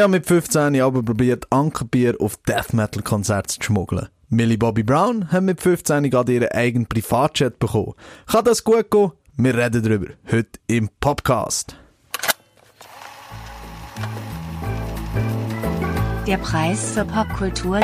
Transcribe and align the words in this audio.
Ich 0.00 0.02
habe 0.02 0.12
mit 0.12 0.24
15 0.24 0.80
aber 0.80 1.02
probiert, 1.02 1.46
Ankerbier 1.50 2.14
auf 2.20 2.38
Death 2.48 2.72
Metal 2.72 3.02
Konzerte 3.02 3.58
zu 3.58 3.62
schmuggeln. 3.62 4.08
Millie 4.30 4.56
Bobby 4.56 4.82
Brown 4.82 5.30
hat 5.30 5.42
mit 5.42 5.60
15 5.60 6.08
gerade 6.08 6.32
ihren 6.32 6.48
eigenen 6.48 6.86
Privatjet 6.86 7.58
bekommen. 7.58 7.92
Kann 8.26 8.46
das 8.46 8.64
gut 8.64 8.90
gehen? 8.90 9.12
Wir 9.36 9.54
reden 9.54 9.82
darüber. 9.82 10.06
Heute 10.32 10.58
im 10.68 10.88
Podcast. 11.00 11.76
Der 16.26 16.38
Preis 16.38 16.92
für 16.92 17.04
Popkultur. 17.04 17.80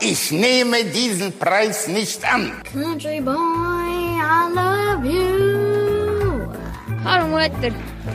Ich 0.00 0.30
nehme 0.30 0.84
diesen 0.84 1.36
Preis 1.36 1.88
nicht 1.88 2.32
an. 2.32 2.52
Country 2.72 3.20
boy, 3.20 3.34
I 3.34 4.54
love 4.54 5.04
you. 5.04 5.69
Hallo 7.04 7.28
Mutter. 7.28 7.72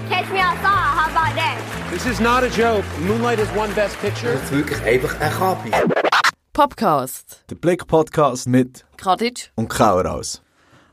Catch 0.10 0.30
me 0.32 0.40
outside, 0.40 0.64
how 0.64 1.10
about 1.12 1.36
that? 1.36 1.88
This 1.92 2.06
is 2.06 2.20
not 2.20 2.44
a 2.44 2.50
joke. 2.50 2.86
Moonlight 3.00 3.40
is 3.40 3.50
one 3.52 3.74
best 3.74 3.98
picture. 4.00 4.34
Das 4.34 4.44
ist 4.44 4.52
wirklich 4.52 4.82
einfach 4.84 5.20
ein 5.20 5.32
Kapi. 5.32 5.72
Podcast. 6.54 7.44
Der 7.50 7.56
Blick 7.56 7.88
Podcast 7.88 8.48
mit 8.48 8.86
Kadic. 8.98 9.52
und 9.56 9.70
Kauraus. 9.70 10.42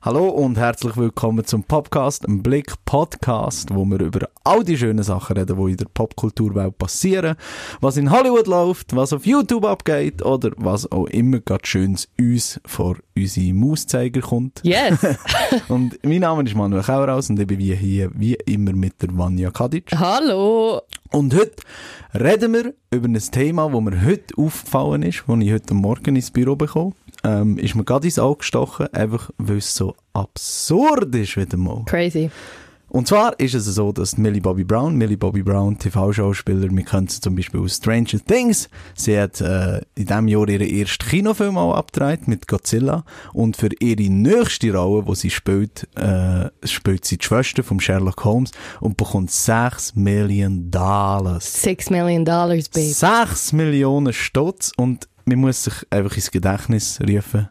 Hallo 0.05 0.30
und 0.30 0.59
herzlich 0.59 0.97
willkommen 0.97 1.45
zum 1.45 1.62
Podcast, 1.62 2.27
einem 2.27 2.43
Blick 2.43 2.73
Podcast, 2.84 3.73
wo 3.73 3.84
wir 3.84 4.01
über 4.01 4.29
all 4.43 4.65
die 4.65 4.77
schönen 4.77 5.05
Sachen 5.05 5.37
reden, 5.37 5.56
die 5.56 5.70
in 5.70 5.77
der 5.77 5.87
Popkulturwelt 5.95 6.77
passieren, 6.77 7.37
was 7.80 7.97
in 7.97 8.10
Hollywood 8.10 8.48
läuft, 8.48 8.96
was 8.96 9.12
auf 9.12 9.24
YouTube 9.24 9.65
abgeht 9.65 10.20
oder 10.20 10.51
was 10.57 10.91
auch 10.91 11.07
immer 11.07 11.38
gerade 11.38 11.65
Schönes 11.65 12.09
uns 12.19 12.60
vor 12.66 12.96
unsere 13.16 13.55
Mauszeiger 13.55 14.23
kommt. 14.23 14.60
Yes. 14.65 14.98
Und 15.69 15.96
mein 16.02 16.19
Name 16.19 16.43
ist 16.43 16.57
Manuel 16.57 16.82
Kauraus 16.82 17.30
und 17.30 17.38
ich 17.38 17.46
bin 17.46 17.60
wie 17.60 17.77
hier, 17.77 18.10
wie 18.12 18.34
immer 18.34 18.73
mit 18.73 19.01
der 19.01 19.16
Vanja 19.16 19.52
Kadic. 19.52 19.93
Hallo. 19.96 20.80
Und 21.12 21.32
heute 21.32 21.62
reden 22.12 22.55
wir 22.55 22.74
über 22.91 23.07
ein 23.07 23.15
Thema, 23.15 23.71
das 23.71 23.80
mir 23.80 24.05
heute 24.05 24.34
aufgefallen 24.37 25.05
ist, 25.05 25.23
als 25.29 25.45
ich 25.45 25.52
heute 25.52 25.74
Morgen 25.74 26.16
ins 26.16 26.32
Büro 26.32 26.57
bekomme. 26.57 26.95
Ähm, 27.24 27.59
ist 27.59 27.74
mir 27.74 27.84
gerade 27.84 28.06
ins 28.06 28.18
Auge 28.18 28.38
gestochen, 28.38 28.92
einfach 28.92 29.30
weil 29.38 29.59
es 29.59 29.74
so 29.74 29.95
absurd 30.12 31.15
ist 31.15 31.37
wieder 31.37 31.56
mal. 31.56 31.84
Crazy. 31.87 32.30
Und 32.92 33.09
zwar 33.09 33.40
ist 33.40 33.54
es 33.54 33.64
so, 33.64 33.90
dass 33.90 34.18
Millie 34.18 34.42
Bobby 34.42 34.64
Brown, 34.64 34.96
Millie 34.96 35.16
Bobby 35.16 35.42
Brown, 35.42 35.79
TV-Schauspieler, 35.79 36.68
wir 36.70 36.84
kennen 36.84 37.09
sie 37.09 37.23
zum 37.23 37.34
Beispiel 37.34 37.60
aus 37.60 37.76
Stranger 37.76 38.23
Things, 38.23 38.68
sie 38.95 39.18
hat 39.18 39.40
äh, 39.40 39.79
in 39.95 40.04
diesem 40.04 40.29
Jahr 40.29 40.46
ihren 40.46 40.68
ersten 40.68 41.09
Kinofilm 41.09 41.56
auch 41.56 41.74
abgedreht 41.74 42.29
mit 42.29 42.46
Godzilla 42.46 43.02
und 43.32 43.57
für 43.57 43.70
ihre 43.80 44.12
nächste 44.12 44.76
Rolle, 44.76 45.07
wo 45.07 45.14
sie 45.14 45.30
spielt, 45.30 45.88
äh, 45.96 46.51
spielt 46.64 47.07
sie 47.07 47.16
die 47.16 47.24
Schwester 47.24 47.64
von 47.64 47.80
Sherlock 47.80 48.26
Holmes 48.26 48.51
und 48.80 48.98
bekommt 48.98 49.30
6 49.30 49.95
Millionen 49.95 50.70
Dollars. 50.70 51.62
Six 51.62 51.88
million 51.88 52.26
dollars, 52.26 52.68
babe. 52.68 52.84
6 52.84 53.54
Millionen 53.54 54.12
Stutz 54.12 54.70
und 54.76 55.09
man 55.24 55.38
muss 55.38 55.65
sich 55.65 55.74
einfach 55.90 56.15
ins 56.16 56.30
Gedächtnis 56.30 56.98
rufen, 57.01 57.48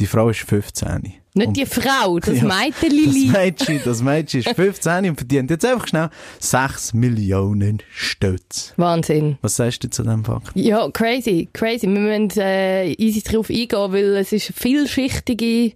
die 0.00 0.06
Frau 0.06 0.28
ist 0.28 0.40
15. 0.40 1.14
Nicht 1.34 1.48
Und- 1.48 1.56
die 1.56 1.66
Frau, 1.66 2.18
das 2.18 2.38
Ja, 2.40 2.62
Lili. 2.82 3.26
Das 3.26 3.32
Mädchen, 3.36 3.80
das 3.84 4.02
Mädchen 4.02 4.40
ist 4.40 4.48
15 4.56 5.08
und 5.10 5.16
verdient 5.16 5.50
jetzt 5.50 5.64
einfach 5.66 5.86
schnell 5.86 6.08
6 6.38 6.94
Millionen 6.94 7.82
Stutz. 7.94 8.72
Wahnsinn. 8.76 9.36
Was 9.42 9.56
sagst 9.56 9.84
du 9.84 9.90
zu 9.90 10.02
diesem 10.02 10.24
Fakt? 10.24 10.50
Ja, 10.54 10.90
crazy, 10.90 11.48
crazy. 11.52 11.86
Wir 11.88 12.00
müssen 12.00 12.40
äh, 12.40 12.92
easy 12.92 13.22
darauf 13.22 13.48
eingehen, 13.50 13.92
weil 13.92 14.16
es 14.16 14.32
ist 14.32 14.48
eine 14.50 14.56
vielschichtige 14.58 15.72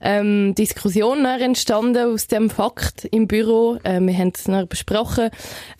ähm, 0.00 0.54
Diskussion 0.56 1.24
entstanden 1.24 1.98
aus 2.12 2.26
dem 2.26 2.50
Fakt 2.50 3.04
im 3.10 3.26
Büro. 3.28 3.78
Äh, 3.84 4.00
wir 4.00 4.16
haben 4.16 4.32
es 4.34 4.68
besprochen. 4.68 5.30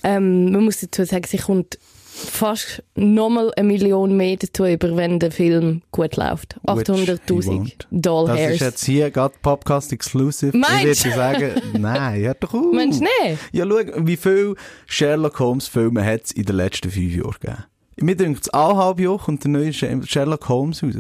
Ähm, 0.05 0.53
man 0.53 0.65
muss 0.65 0.79
dazu 0.81 1.05
sagen, 1.05 1.25
sie 1.27 1.39
kommt 1.39 1.79
fast 2.17 2.83
nochmal 2.95 3.53
eine 3.57 3.69
Million 3.69 4.17
mehr 4.17 4.37
dazu 4.37 4.65
über, 4.65 4.97
wenn 4.97 5.19
der 5.19 5.31
Film 5.31 5.83
gut 5.91 6.17
läuft. 6.17 6.57
Which 6.65 6.87
he 6.87 6.93
800'000 6.93 7.19
won't. 7.29 7.73
Doll 7.91 8.27
Das 8.29 8.41
ist 8.53 8.61
jetzt 8.61 8.85
hier 8.85 9.11
gerade 9.11 9.35
Podcast 9.43 9.93
Exclusive. 9.93 10.57
Meinst 10.57 11.05
Ich 11.07 11.15
würde 11.15 11.17
sagen, 11.17 11.63
nein, 11.81 12.21
hör 12.23 12.35
doch 12.35 12.55
auf. 12.55 12.73
Meinst 12.73 13.01
du 13.01 13.05
nicht? 13.05 13.39
Ja, 13.53 13.65
schau, 13.69 13.81
wie 14.07 14.17
viele 14.17 14.55
Sherlock 14.87 15.39
Holmes 15.41 15.69
Filme 15.69 16.05
hat 16.05 16.25
es 16.25 16.33
in 16.33 16.45
den 16.45 16.57
letzten 16.57 16.91
fünf 16.91 17.15
Jahren 17.15 17.33
gegeben? 17.41 17.65
Mir 17.99 18.17
denkt 18.17 18.41
es 18.43 18.49
alle 18.51 18.77
halb 18.77 19.01
Jahr 19.01 19.19
kommt 19.19 19.45
der 19.45 19.51
neue 19.51 19.71
Sh- 19.71 20.07
Sherlock 20.07 20.49
Holmes 20.49 20.83
raus. 20.83 20.95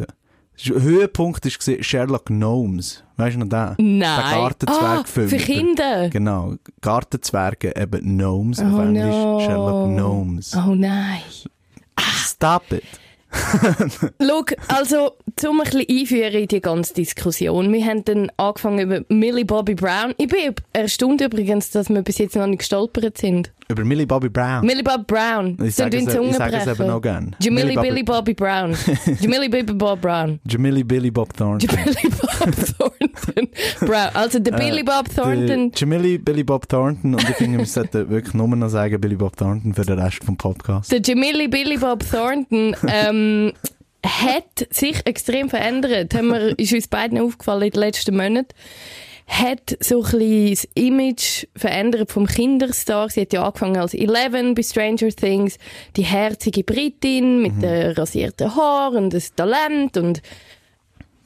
Höhepunkt 0.58 1.44
war 1.44 1.82
Sherlock 1.82 2.26
Gnomes. 2.26 3.04
Weißt 3.16 3.36
du 3.36 3.40
noch 3.40 3.48
den? 3.48 3.98
Nein. 3.98 4.00
Der 4.00 4.38
Gartenzwergfilm. 4.38 5.26
Ah, 5.26 5.30
für 5.30 5.36
Kinder. 5.36 6.08
Genau. 6.10 6.54
Gartenzwerge, 6.80 7.74
eben 7.76 8.18
Gnomes, 8.18 8.60
auf 8.60 8.72
Oh 8.72 8.80
Englisch 8.80 9.14
no. 9.14 9.40
Sherlock 9.40 9.94
Gnomes. 9.94 10.56
Oh 10.56 10.74
nein. 10.74 11.20
Stop 12.26 12.72
it. 12.72 12.82
Schau, 14.22 14.44
also, 14.68 15.12
zum 15.36 15.60
ein 15.60 15.64
bisschen 15.64 15.86
einführen 15.88 16.34
in 16.34 16.48
die 16.48 16.60
ganze 16.60 16.94
Diskussion. 16.94 17.72
Wir 17.72 17.84
haben 17.84 18.04
dann 18.04 18.30
angefangen 18.36 18.78
über 18.78 19.04
Millie 19.08 19.44
Bobby 19.44 19.74
Brown. 19.74 20.14
Ich 20.16 20.28
bin 20.28 20.54
erstaunt 20.72 21.20
übrigens, 21.20 21.70
dass 21.70 21.88
wir 21.88 22.02
bis 22.02 22.18
jetzt 22.18 22.36
noch 22.36 22.46
nicht 22.46 22.60
gestolpert 22.60 23.18
sind. 23.18 23.52
Über 23.68 23.84
Millie 23.84 24.06
Bobby 24.06 24.28
Brown. 24.28 24.64
Millie 24.64 24.84
Bobby 24.84 25.04
Brown. 25.06 25.56
Ich 25.64 25.74
die 25.74 25.82
es- 25.96 26.04
Zunge 26.06 26.30
ich 26.30 26.36
sage 26.36 26.56
es 26.56 26.66
eben 26.68 26.86
noch 26.86 27.00
gern. 27.00 27.34
Jamili 27.40 27.74
Billy 27.74 28.02
Bobby 28.04 28.32
Brown. 28.32 28.76
Jamili 29.20 29.48
Billy 29.48 29.64
Bob 29.64 30.00
Brown. 30.00 30.38
Jamili 30.46 30.84
Billy 30.84 31.10
Bob 31.10 31.36
Thornton. 31.36 31.68
Jamili 31.68 32.08
Bob 32.10 32.54
Thornton. 32.78 33.48
Brown. 33.80 34.10
Also 34.14 34.38
der 34.38 34.52
Billy 34.52 34.84
Bob 34.84 35.12
Thornton. 35.12 35.72
Jamili 35.74 36.18
Billy 36.18 36.44
Bob 36.44 36.68
Thornton. 36.68 37.14
Und 37.14 37.28
ich 37.28 37.36
finde, 37.36 37.58
wir 37.58 37.66
sollten 37.66 38.08
wirklich 38.08 38.34
nur 38.34 38.46
noch 38.48 38.68
sagen 38.68 39.00
Billy 39.00 39.16
Bob 39.16 39.36
Thornton 39.36 39.74
für 39.74 39.82
den 39.84 39.98
Rest 39.98 40.22
vom 40.22 40.36
Podcast. 40.36 40.92
Der 40.92 41.00
Jamili 41.02 41.48
Billy 41.48 41.76
Bob 41.76 42.04
Thornton 42.08 42.76
ähm, 42.86 43.52
hat 44.06 44.68
sich 44.70 45.04
extrem 45.06 45.50
verändert. 45.50 46.14
Haben 46.14 46.28
wir, 46.28 46.56
ist 46.56 46.72
uns 46.72 46.86
beiden 46.86 47.18
aufgefallen 47.18 47.62
in 47.62 47.70
den 47.70 47.80
letzten 47.80 48.16
Monaten. 48.16 48.54
Hat 49.26 49.76
so 49.80 50.04
ein 50.04 50.10
bisschen 50.10 50.50
das 50.50 50.68
Image 50.74 51.46
verändert 51.56 52.12
vom 52.12 52.26
Kinderstar. 52.26 53.10
Sie 53.10 53.22
hat 53.22 53.32
ja 53.32 53.44
angefangen 53.44 53.76
als 53.76 53.92
Eleven 53.92 54.54
bei 54.54 54.62
Stranger 54.62 55.08
Things. 55.08 55.58
Die 55.96 56.04
herzige 56.04 56.62
Britin 56.62 57.42
mit 57.42 57.60
den 57.60 57.92
rasierten 57.92 58.54
Haaren 58.54 59.04
und 59.04 59.14
das 59.14 59.34
Talent 59.34 59.96
und 59.96 60.22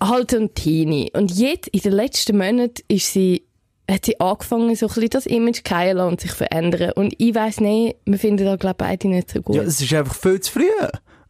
halt 0.03 0.33
ein 0.35 0.55
Teenie. 0.55 1.11
Und 1.13 1.31
jetzt, 1.37 1.69
in 1.69 1.81
den 1.81 1.93
letzten 1.93 2.39
Monaten, 2.39 2.83
ist 2.89 3.13
sie 3.13 3.45
hat 3.91 4.07
sie 4.07 4.21
angefangen, 4.21 4.75
so 4.77 4.87
ein 4.87 4.95
bisschen 4.95 5.11
das 5.11 5.27
Image 5.27 5.63
zu 5.65 5.69
fallen 5.69 5.99
und 5.99 6.21
sich 6.21 6.31
verändern. 6.31 6.93
Und 6.93 7.15
ich 7.19 7.35
weiss 7.35 7.61
nicht, 7.61 7.97
wir 8.05 8.19
finden 8.19 8.45
da, 8.45 8.57
glaube 8.57 8.77
ich, 8.85 8.87
beide 8.87 9.09
nicht 9.09 9.31
so 9.31 9.43
gut. 9.43 9.57
Ja, 9.57 9.63
es 9.63 9.81
ist 9.81 9.93
einfach 9.93 10.15
viel 10.15 10.41
zu 10.41 10.53
früh. 10.53 10.71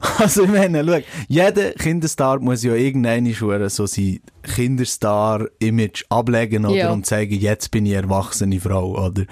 Also, 0.18 0.44
ich 0.44 0.50
meine, 0.50 0.84
schau, 0.84 1.00
jeder 1.28 1.72
Kinderstar 1.72 2.40
muss 2.40 2.62
ja 2.62 2.74
irgendeine 2.74 3.34
Schuhe 3.34 3.68
so 3.70 3.86
sein 3.86 4.20
Kinderstar-Image 4.42 6.04
ablegen, 6.08 6.64
oder? 6.64 6.74
Ja. 6.74 6.92
Und 6.92 7.06
sagen, 7.06 7.32
jetzt 7.32 7.70
bin 7.70 7.86
ich 7.86 7.92
erwachsene 7.92 8.60
Frau, 8.60 9.06
oder? 9.06 9.24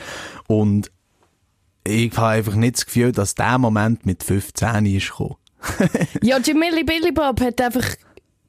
Und 0.47 0.91
ich 1.85 2.17
habe 2.17 2.29
einfach 2.29 2.55
nicht 2.55 2.77
das 2.77 2.87
Gefühl, 2.87 3.13
dass 3.13 3.35
der 3.35 3.59
Moment 3.59 4.05
mit 4.05 4.23
15 4.23 4.87
ist 4.87 5.11
gekommen. 5.11 5.37
Ja, 6.23 6.39
Jamili 6.39 6.85
Billy 6.85 7.13
Bob 7.13 7.41
hat 7.41 7.61
einfach. 7.61 7.87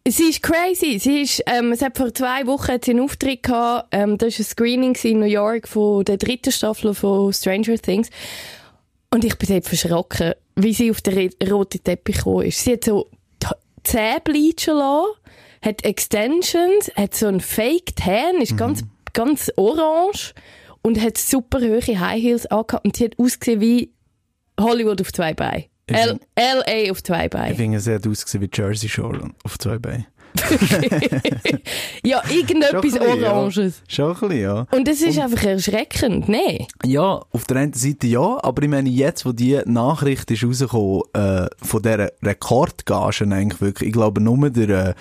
Sie 0.07 0.29
ist 0.29 0.41
crazy. 0.41 0.97
Sie 0.99 1.21
ist, 1.21 1.43
ähm, 1.45 1.71
es 1.71 1.81
hat 1.81 1.97
vor 1.97 2.13
zwei 2.13 2.47
Wochen 2.47 2.69
hat 2.69 2.85
sie 2.85 2.91
einen 2.91 3.01
Auftritt 3.01 3.43
gehabt. 3.43 3.89
Ähm, 3.91 4.17
das 4.17 4.33
war 4.33 4.39
ein 4.39 4.45
Screening 4.45 4.95
in 5.03 5.19
New 5.19 5.25
York 5.25 5.67
von 5.67 6.03
der 6.05 6.17
dritten 6.17 6.51
Staffel 6.51 6.93
von 6.93 7.31
Stranger 7.33 7.77
Things. 7.77 8.09
Und 9.11 9.23
ich 9.23 9.37
bin 9.37 9.49
dort 9.49 9.65
verschrocken, 9.65 10.33
wie 10.55 10.73
sie 10.73 10.91
auf 10.91 11.01
den 11.01 11.31
roten 11.49 11.83
Teppich 11.83 12.17
gekommen 12.17 12.45
ist. 12.45 12.63
Sie 12.63 12.73
hat 12.73 12.83
so 12.85 13.09
bleachen 14.23 14.75
lassen, 14.75 15.07
hat 15.63 15.83
Extensions, 15.83 16.91
hat 16.95 17.15
so 17.15 17.27
ein 17.27 17.39
Fake 17.41 17.95
Tan, 17.95 18.39
ist 18.41 18.55
ganz, 18.57 18.83
ganz 19.13 19.51
orange 19.55 20.33
und 20.83 21.01
hat 21.01 21.17
super 21.17 21.59
hohe 21.59 21.81
High 21.81 22.21
Heels 22.21 22.45
angehabt 22.47 22.85
und 22.85 22.95
sie 22.97 23.05
hat 23.05 23.17
ausgesehen 23.17 23.61
wie 23.61 23.91
Hollywood 24.59 25.01
auf 25.01 25.11
zwei 25.11 25.33
Beinen. 25.33 25.65
L.A. 25.87 26.91
auf 26.91 27.01
zwei 27.01 27.25
Ich 27.25 27.31
Beinen. 27.31 27.55
finde, 27.55 27.79
sie 27.79 27.95
hat 27.95 28.05
ausgesehen 28.05 28.43
wie 28.43 28.49
Jersey 28.53 28.87
Shore 28.87 29.31
auf 29.43 29.57
zwei 29.57 29.79
Beinen. 29.79 30.05
Ja, 32.03 32.21
irgendetwas 32.29 32.81
bisschen, 32.81 33.01
Oranges. 33.01 33.81
Ja. 33.87 33.95
Schon 33.95 34.15
ein 34.15 34.19
bisschen, 34.19 34.41
ja. 34.41 34.67
Und 34.71 34.87
das 34.87 35.01
ist 35.01 35.19
einfach 35.19 35.43
erschreckend, 35.43 36.29
ne? 36.29 36.67
Ja, 36.85 37.21
auf 37.31 37.43
der 37.45 37.57
einen 37.57 37.73
Seite 37.73 38.07
ja, 38.07 38.37
aber 38.41 38.63
ich 38.63 38.69
meine, 38.69 38.89
jetzt, 38.89 39.25
wo 39.25 39.31
die 39.31 39.59
Nachricht 39.65 40.31
ist 40.31 40.43
rausgekommen, 40.43 41.01
äh, 41.13 41.47
von 41.61 41.81
dieser 41.81 42.11
Rekordgagen 42.23 43.33
eigentlich 43.33 43.61
wirklich, 43.61 43.89
ich 43.89 43.93
glaube 43.93 44.21
nur 44.21 44.49
der, 44.49 44.69
äh, 44.69 44.93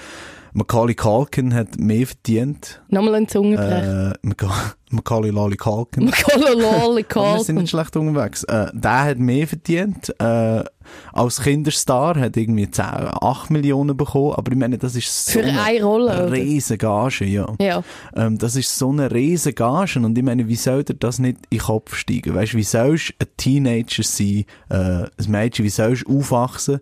Macaulay 0.52 0.94
Culkin 0.94 1.54
hat 1.54 1.78
mehr 1.78 2.06
verdient. 2.06 2.80
Nochmal 2.88 3.16
ein 3.16 3.28
Zungenbrecher. 3.28 4.12
Äh, 4.22 4.26
Maca- 4.26 4.74
Macaulay 4.90 5.30
Lolly 5.30 5.56
Culkin. 5.56 6.06
Macaulay 6.06 6.64
Aber 6.64 6.96
wir 6.96 7.04
sind 7.04 7.08
Culkin. 7.08 7.54
nicht 7.56 7.70
schlecht 7.70 7.96
unterwegs. 7.96 8.44
Äh, 8.44 8.68
der 8.72 9.04
hat 9.04 9.18
mehr 9.18 9.46
verdient. 9.46 10.08
Äh, 10.18 10.64
als 11.12 11.42
Kinderstar 11.42 12.18
hat 12.18 12.36
irgendwie 12.38 12.70
10, 12.70 12.84
8 12.84 13.50
Millionen 13.50 13.94
bekommen. 13.96 14.32
Aber 14.34 14.50
ich 14.50 14.56
meine, 14.58 14.78
das 14.78 14.96
ist 14.96 15.26
so 15.26 15.32
Für 15.40 15.44
eine 15.44 15.82
Rolle, 15.82 16.12
oder? 16.24 16.32
riesen 16.32 16.78
Gage, 16.78 17.26
ja. 17.26 17.46
Ja. 17.60 17.82
Ähm, 18.16 18.38
das 18.38 18.56
ist 18.56 18.76
so 18.78 18.88
eine 18.90 19.10
riesen 19.10 19.54
Gage. 19.54 20.00
Und 20.00 20.16
ich 20.16 20.24
meine, 20.24 20.48
wie 20.48 20.56
soll 20.56 20.84
dir 20.84 20.94
das 20.94 21.18
nicht 21.18 21.38
in 21.50 21.58
den 21.58 21.64
Kopf 21.66 21.94
steigen? 21.94 22.34
Weißt 22.34 22.54
du, 22.54 22.56
wie 22.56 22.62
sollst 22.62 23.10
du 23.10 23.14
ein 23.20 23.28
Teenager 23.36 24.02
sein, 24.02 24.44
äh, 24.70 24.74
ein 24.74 25.08
Mädchen, 25.28 25.64
wie 25.66 25.70
sollst 25.70 26.04
du 26.08 26.18
aufwachsen? 26.18 26.80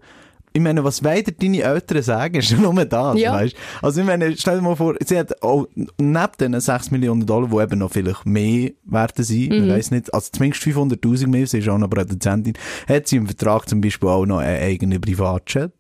Ich 0.57 0.63
meine, 0.63 0.83
was 0.83 1.05
weiter 1.05 1.33
deine 1.33 1.61
Eltern 1.61 2.03
sagen, 2.03 2.37
ist 2.37 2.57
nur 2.59 2.73
das, 2.87 3.19
Ja. 3.19 3.35
weißt 3.35 3.55
Also 3.83 4.01
ich 4.01 4.07
meine, 4.07 4.35
stell 4.39 4.57
dir 4.57 4.63
mal 4.63 4.75
vor, 4.75 4.95
sie 5.05 5.19
hat 5.19 5.43
auch 5.43 5.67
neben 5.99 6.17
diesen 6.41 6.61
6 6.61 6.91
Millionen 6.91 7.27
Dollar, 7.27 7.51
die 7.51 7.57
eben 7.63 7.79
noch 7.81 7.91
vielleicht 7.93 8.25
mehr 8.25 8.71
werden 8.87 9.23
sein, 9.23 9.49
Mhm. 9.51 9.59
man 9.59 9.69
weiss 9.77 9.91
nicht, 9.91 10.15
also 10.15 10.31
zumindest 10.33 10.63
500'000 10.63 11.27
mehr, 11.27 11.47
sie 11.47 11.59
ist 11.59 11.69
auch 11.69 11.77
noch 11.77 11.91
Produzentin, 11.91 12.55
hat 12.89 13.07
sie 13.07 13.17
im 13.17 13.27
Vertrag 13.27 13.69
zum 13.69 13.83
Beispiel 13.83 14.09
auch 14.09 14.25
noch 14.25 14.39
einen 14.39 14.63
eigenen 14.63 14.99
Privatjet. 14.99 15.73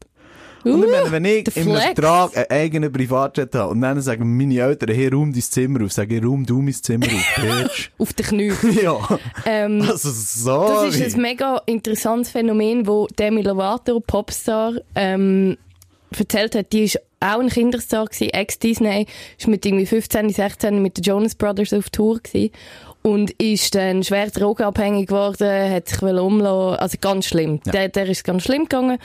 Und 0.72 0.90
meine, 0.90 1.10
wenn 1.12 1.24
der 1.24 1.38
ich 1.38 1.56
im. 1.56 1.76
Vertrag 1.76 2.36
einen 2.36 2.50
eigenen 2.50 2.92
Privatjet 2.92 3.54
habe 3.54 3.70
und 3.70 3.80
dann 3.80 4.00
sagen 4.00 4.36
meine 4.36 4.58
Eltern, 4.58 4.94
hey, 4.94 5.08
räum 5.08 5.32
dein 5.32 5.42
Zimmer 5.42 5.84
auf, 5.84 5.92
sage 5.92 6.16
ich, 6.16 6.24
räum 6.24 6.44
du 6.44 6.60
mein 6.60 6.74
Zimmer 6.74 7.06
auf, 7.06 7.42
Bitch. 7.42 7.90
Auf 7.98 8.12
den 8.14 8.26
Knien. 8.26 8.56
ja, 8.82 8.98
Ähm, 9.44 9.82
also 9.82 10.10
sorry. 10.10 10.86
Das 10.90 10.96
ist 10.96 11.16
ein 11.16 11.22
mega 11.22 11.62
interessantes 11.66 12.32
Phänomen, 12.32 12.86
wo 12.86 13.06
Demi 13.18 13.42
Lovato, 13.42 14.00
Popstar, 14.00 14.74
ähm, 14.94 15.56
erzählt 16.16 16.54
hat. 16.54 16.72
Die 16.72 16.84
ist 16.84 17.00
auch 17.20 17.40
ein 17.40 17.48
Kinderstar 17.48 18.06
gewesen, 18.06 18.30
ex-Disney, 18.30 19.06
ist 19.38 19.48
mit 19.48 19.64
irgendwie 19.64 19.86
15, 19.86 20.30
16 20.30 20.82
mit 20.82 20.98
den 20.98 21.04
Jonas 21.04 21.34
Brothers 21.34 21.72
auf 21.72 21.90
Tour 21.90 22.20
gewesen 22.20 22.50
und 23.02 23.30
ist 23.40 23.74
dann 23.76 24.02
schwer 24.02 24.30
drogenabhängig 24.30 25.06
geworden, 25.06 25.70
hat 25.70 25.88
sich 25.88 26.02
umlassen, 26.02 26.78
also 26.80 26.98
ganz 27.00 27.26
schlimm. 27.26 27.60
Der, 27.62 27.88
der 27.88 28.08
ist 28.08 28.24
ganz 28.24 28.42
schlimm 28.42 28.64
gegangen 28.64 28.98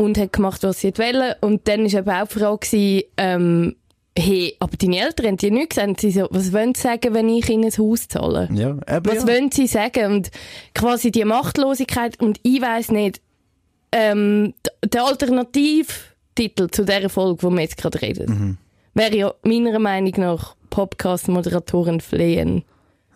und 0.00 0.16
hat 0.18 0.32
gemacht, 0.32 0.62
was 0.62 0.80
sie 0.80 0.92
wollte 0.96 1.36
und 1.42 1.68
dann 1.68 1.84
ist 1.86 1.94
eben 1.94 2.08
auch 2.10 2.26
die 2.26 2.38
Frage 2.38 2.58
gewesen, 2.58 3.02
ähm, 3.16 3.76
hey, 4.18 4.56
aber 4.58 4.76
deine 4.76 4.98
Eltern 5.00 5.26
haben 5.26 5.36
dir 5.36 5.50
nichts 5.50 5.76
gesagt. 5.76 6.00
Sie 6.00 6.10
so, 6.10 6.26
was 6.30 6.52
wollen 6.52 6.74
sie 6.74 6.80
sagen, 6.82 7.14
wenn 7.14 7.28
ich 7.28 7.48
ihnen 7.48 7.64
ein 7.64 7.72
Haus 7.78 8.08
zahle? 8.08 8.48
ja, 8.52 8.70
eben 8.70 9.06
Was 9.06 9.14
ja. 9.22 9.28
wollen 9.28 9.52
sie 9.52 9.66
sagen? 9.66 10.12
Und 10.14 10.30
quasi 10.74 11.10
die 11.10 11.24
Machtlosigkeit, 11.24 12.18
und 12.20 12.40
ich 12.42 12.60
weiss 12.62 12.90
nicht, 12.90 13.20
ähm, 13.92 14.54
der 14.84 15.04
Alternativtitel 15.04 16.68
zu 16.70 16.84
dieser 16.84 17.08
Folge, 17.08 17.42
wo 17.42 17.50
wir 17.50 17.60
jetzt 17.60 17.76
gerade 17.76 18.00
reden, 18.02 18.30
Mhm. 18.30 18.56
wäre 18.94 19.16
ja 19.16 19.34
meiner 19.42 19.78
Meinung 19.78 20.14
nach 20.16 20.54
Podcast-Moderatoren 20.70 22.00
flehen. 22.00 22.64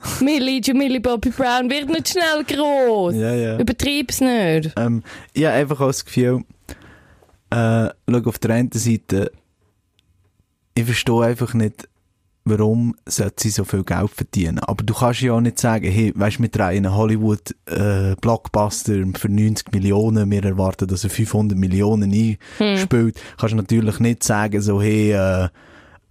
Millie, 0.20 0.60
Millie 0.75 1.00
Bobby 1.00 1.31
Brown 1.31 1.70
wird 1.70 1.88
nicht 1.88 2.08
schnell 2.10 2.44
groß. 2.44 3.14
Ja, 3.14 3.34
ja. 3.34 3.58
Übertreib's 3.58 4.20
nicht. 4.20 4.72
Ähm, 4.76 5.02
ich 5.32 5.44
habe 5.44 5.54
einfach 5.54 5.81
auch 5.81 5.86
das 5.86 6.04
Gefühl, 6.04 6.42
äh, 7.55 7.91
schau, 8.11 8.29
auf 8.29 8.39
der 8.39 8.51
einen 8.53 8.73
Seite, 8.73 9.31
ich 10.75 10.85
verstehe 10.85 11.23
einfach 11.23 11.55
nicht, 11.55 11.89
warum 12.45 12.95
sollte 13.06 13.43
sie 13.43 13.51
so 13.51 13.65
viel 13.65 13.83
Geld 13.85 14.11
verdienen. 14.11 14.59
Aber 14.59 14.85
du 14.85 14.93
kannst 14.93 15.23
ja 15.23 15.33
auch 15.33 15.41
nicht 15.41 15.59
sagen, 15.59 15.91
hey, 15.91 16.12
weißt 16.15 16.41
wir 16.41 16.49
drehen 16.49 16.85
einen 16.85 16.95
Hollywood-Blockbuster 16.95 19.03
für 19.17 19.29
90 19.29 19.73
Millionen, 19.73 20.31
wir 20.31 20.45
erwarten, 20.45 20.87
dass 20.87 21.05
er 21.05 21.11
500 21.11 21.56
Millionen 21.56 22.37
einspielt. 22.59 23.19
Kannst 23.39 23.53
du 23.53 23.56
natürlich 23.56 23.99
nicht 24.01 24.23
sagen, 24.25 24.61
so, 24.61 24.83
hey, 24.83 25.12
äh, 25.12 25.49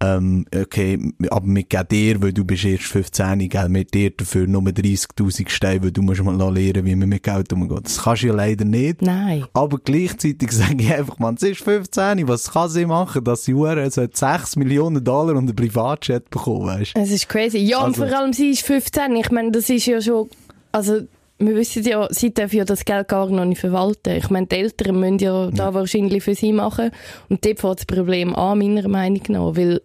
ähm, 0.04 0.44
okay, 0.54 0.98
aber 1.30 1.46
wir 1.46 1.62
geben 1.62 1.88
dir, 1.90 2.22
weil 2.22 2.32
du 2.32 2.44
bist 2.44 2.64
erst 2.64 2.84
15, 2.84 3.38
geben 3.48 3.74
wir 3.74 3.84
dir 3.84 4.10
dafür 4.10 4.46
nur 4.46 4.62
30'000 4.62 5.48
Steine, 5.48 5.82
weil 5.84 5.92
du 5.92 6.02
musst 6.02 6.22
mal 6.22 6.36
lernen, 6.52 6.84
wie 6.84 6.94
man 6.94 7.08
mit 7.08 7.22
Geld 7.22 7.52
umgeht. 7.52 7.86
Das 7.86 8.02
kannst 8.02 8.22
du 8.22 8.28
ja 8.28 8.34
leider 8.34 8.64
nicht. 8.64 9.02
Nein. 9.02 9.44
Aber 9.54 9.78
gleichzeitig 9.78 10.52
sage 10.52 10.76
ich 10.82 10.92
einfach, 10.92 11.18
man, 11.18 11.36
sie 11.36 11.50
ist 11.50 11.62
15, 11.62 12.26
was 12.28 12.50
kann 12.52 12.68
sie 12.68 12.86
machen, 12.86 13.24
dass 13.24 13.44
sie 13.44 13.54
Uhren 13.54 13.90
so 13.90 14.06
6 14.12 14.56
Millionen 14.56 15.02
Dollar 15.02 15.32
und 15.36 15.48
einen 15.48 15.56
Privatjet 15.56 16.28
bekommen, 16.30 16.66
weißt 16.66 16.92
Es 16.96 17.10
ist 17.10 17.28
crazy. 17.28 17.58
Ja, 17.58 17.78
und 17.78 17.96
Also- 17.98 18.06
vor 18.06 18.16
allem 18.18 18.32
sie 18.32 18.50
ist 18.50 18.62
15. 18.66 19.16
Ich 19.16 19.30
meine, 19.30 19.50
das 19.50 19.70
ist 19.70 19.86
ja 19.86 20.00
schon, 20.00 20.28
also, 20.72 21.00
wir 21.38 21.56
wissen 21.56 21.82
ja, 21.84 22.06
sie 22.10 22.32
dürfen 22.32 22.56
ja 22.58 22.64
das 22.64 22.84
Geld 22.84 23.08
gar 23.08 23.28
noch 23.28 23.44
nicht 23.44 23.60
verwalten. 23.60 24.16
Ich 24.16 24.30
meine, 24.30 24.46
die 24.46 24.54
Eltern 24.56 25.00
müssen 25.00 25.18
ja, 25.18 25.50
da 25.50 25.74
wahrscheinlich 25.74 26.22
für 26.22 26.34
sie 26.34 26.52
machen. 26.52 26.90
Und 27.28 27.44
dort 27.44 27.58
fängt 27.60 27.78
das 27.80 27.86
Problem 27.86 28.34
an, 28.36 28.58
meiner 28.58 28.86
Meinung 28.88 29.22
nach. 29.28 29.56
Weil, 29.56 29.80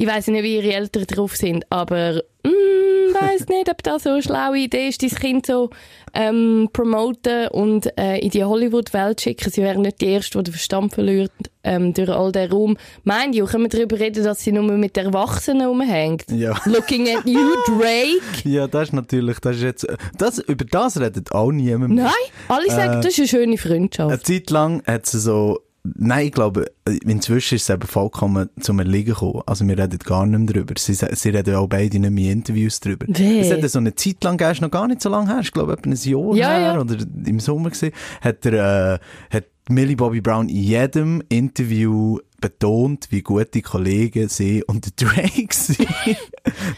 ich 0.00 0.06
weiß 0.06 0.28
nicht, 0.28 0.42
wie 0.42 0.56
ihre 0.56 0.72
Eltern 0.72 1.04
drauf 1.06 1.36
sind, 1.36 1.66
aber, 1.68 2.22
mm, 2.42 3.12
weiß 3.12 3.48
nicht, 3.48 3.68
ob 3.68 3.82
das 3.82 4.04
so 4.04 4.10
eine 4.10 4.22
schlaue 4.22 4.56
Idee 4.56 4.88
ist, 4.88 5.02
dein 5.02 5.10
Kind 5.10 5.44
so, 5.44 5.68
ähm, 6.14 6.70
promoten 6.72 7.48
und, 7.48 7.86
äh, 7.98 8.16
in 8.16 8.30
die 8.30 8.42
Hollywood-Welt 8.42 9.20
schicken. 9.20 9.50
Sie 9.50 9.60
wären 9.60 9.82
nicht 9.82 10.00
die 10.00 10.06
Erste, 10.06 10.38
die 10.38 10.44
den 10.44 10.52
Verstand 10.52 10.94
verliert, 10.94 11.32
ähm, 11.64 11.92
durch 11.92 12.08
all 12.08 12.32
den 12.32 12.50
Raum. 12.50 12.78
Meint 13.04 13.34
ihr, 13.34 13.44
können 13.44 13.64
wir 13.64 13.68
darüber 13.68 14.00
reden, 14.00 14.24
dass 14.24 14.40
sie 14.40 14.52
nur 14.52 14.62
mit 14.62 14.96
Erwachsenen 14.96 15.66
rumhängt? 15.66 16.24
Ja. 16.30 16.58
Looking 16.64 17.06
at 17.14 17.26
you, 17.26 17.54
Drake. 17.66 18.48
Ja, 18.48 18.68
das 18.68 18.84
ist 18.84 18.92
natürlich, 18.94 19.38
das 19.40 19.56
ist 19.56 19.62
jetzt, 19.62 19.86
das, 20.16 20.38
über 20.38 20.64
das 20.64 20.98
redet 20.98 21.30
auch 21.32 21.52
niemand 21.52 21.96
mehr. 21.96 22.04
Nein, 22.04 22.32
alle 22.48 22.70
sagen, 22.70 23.02
das 23.02 23.18
ist 23.18 23.18
eine 23.18 23.28
schöne 23.28 23.58
Freundschaft. 23.58 24.10
Eine 24.10 24.22
Zeit 24.22 24.48
lang 24.48 24.82
hat 24.86 25.04
sie 25.04 25.20
so, 25.20 25.60
nein, 25.84 26.26
ich 26.26 26.32
glaube, 26.32 26.66
inzwischen 27.04 27.54
ist 27.56 27.62
es 27.62 27.70
eben 27.70 27.86
vollkommen 27.86 28.48
zum 28.60 28.78
Erliegen 28.78 29.14
gekommen. 29.14 29.42
Also 29.46 29.66
wir 29.66 29.78
reden 29.78 29.98
gar 29.98 30.26
nicht 30.26 30.38
mehr 30.38 30.46
drüber. 30.52 30.74
Sie, 30.78 30.94
sie 30.94 31.28
reden 31.30 31.54
auch 31.54 31.68
beide 31.68 31.98
nicht 31.98 32.10
mehr 32.10 32.32
in 32.32 32.38
Interviews 32.38 32.80
drüber. 32.80 33.06
Weh. 33.08 33.40
Es 33.40 33.50
hat 33.50 33.60
ja 33.62 33.68
so 33.68 33.78
eine 33.78 33.94
Zeit 33.94 34.22
lang 34.24 34.38
ist 34.40 34.60
noch 34.60 34.70
gar 34.70 34.86
nicht 34.88 35.00
so 35.00 35.08
lange 35.08 35.30
her, 35.32 35.40
ich 35.42 35.52
glaube 35.52 35.72
etwa 35.72 35.90
ein 35.90 35.96
Jahr 35.96 36.34
Ja, 36.36 36.48
her 36.50 36.60
ja. 36.60 36.80
oder 36.80 36.96
im 37.26 37.40
Sommer 37.40 37.70
gesehen, 37.70 37.92
hat 38.20 38.44
er, 38.46 38.94
äh, 38.94 38.98
hat 39.36 39.44
Millie 39.68 39.96
Bobby 39.96 40.20
Brown 40.20 40.48
in 40.48 40.62
jedem 40.64 41.22
Interview 41.28 42.18
betont, 42.40 43.06
wie 43.10 43.22
gute 43.22 43.62
Kollegen 43.62 44.28
sie 44.28 44.64
und 44.64 45.00
Drake 45.00 45.48
sind. 45.54 45.86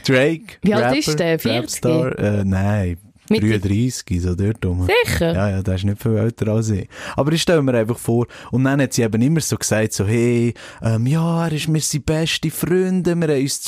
Drake, 0.06 0.58
Wie 0.62 0.74
alt 0.74 0.84
Rapper, 0.84 0.98
ist 0.98 1.18
der? 1.18 1.38
40? 1.38 1.62
Rapstar, 1.62 2.18
äh, 2.18 2.44
nein, 2.44 2.98
Mitte? 3.28 3.60
33, 3.60 4.20
so 4.20 4.34
dort 4.34 4.64
rum. 4.64 4.88
Sicher? 5.04 5.32
Ja, 5.32 5.50
ja, 5.50 5.62
der 5.62 5.74
ist 5.74 5.84
nicht 5.84 6.02
viel 6.02 6.16
älter 6.16 6.48
als 6.48 6.70
ich. 6.70 6.88
Aber 7.16 7.32
ich 7.32 7.42
stelle 7.42 7.62
mir 7.62 7.74
einfach 7.74 7.98
vor, 7.98 8.26
und 8.50 8.64
dann 8.64 8.80
hat 8.80 8.92
sie 8.92 9.02
eben 9.02 9.22
immer 9.22 9.40
so 9.40 9.56
gesagt, 9.56 9.92
so, 9.92 10.06
hey, 10.06 10.54
ähm, 10.82 11.06
ja, 11.06 11.46
er 11.46 11.52
ist, 11.52 11.72
wir 11.72 11.80
sind 11.80 12.06
beste 12.06 12.50
Freunde, 12.50 13.14
wir 13.14 13.28
haben 13.28 13.42
uns 13.42 13.62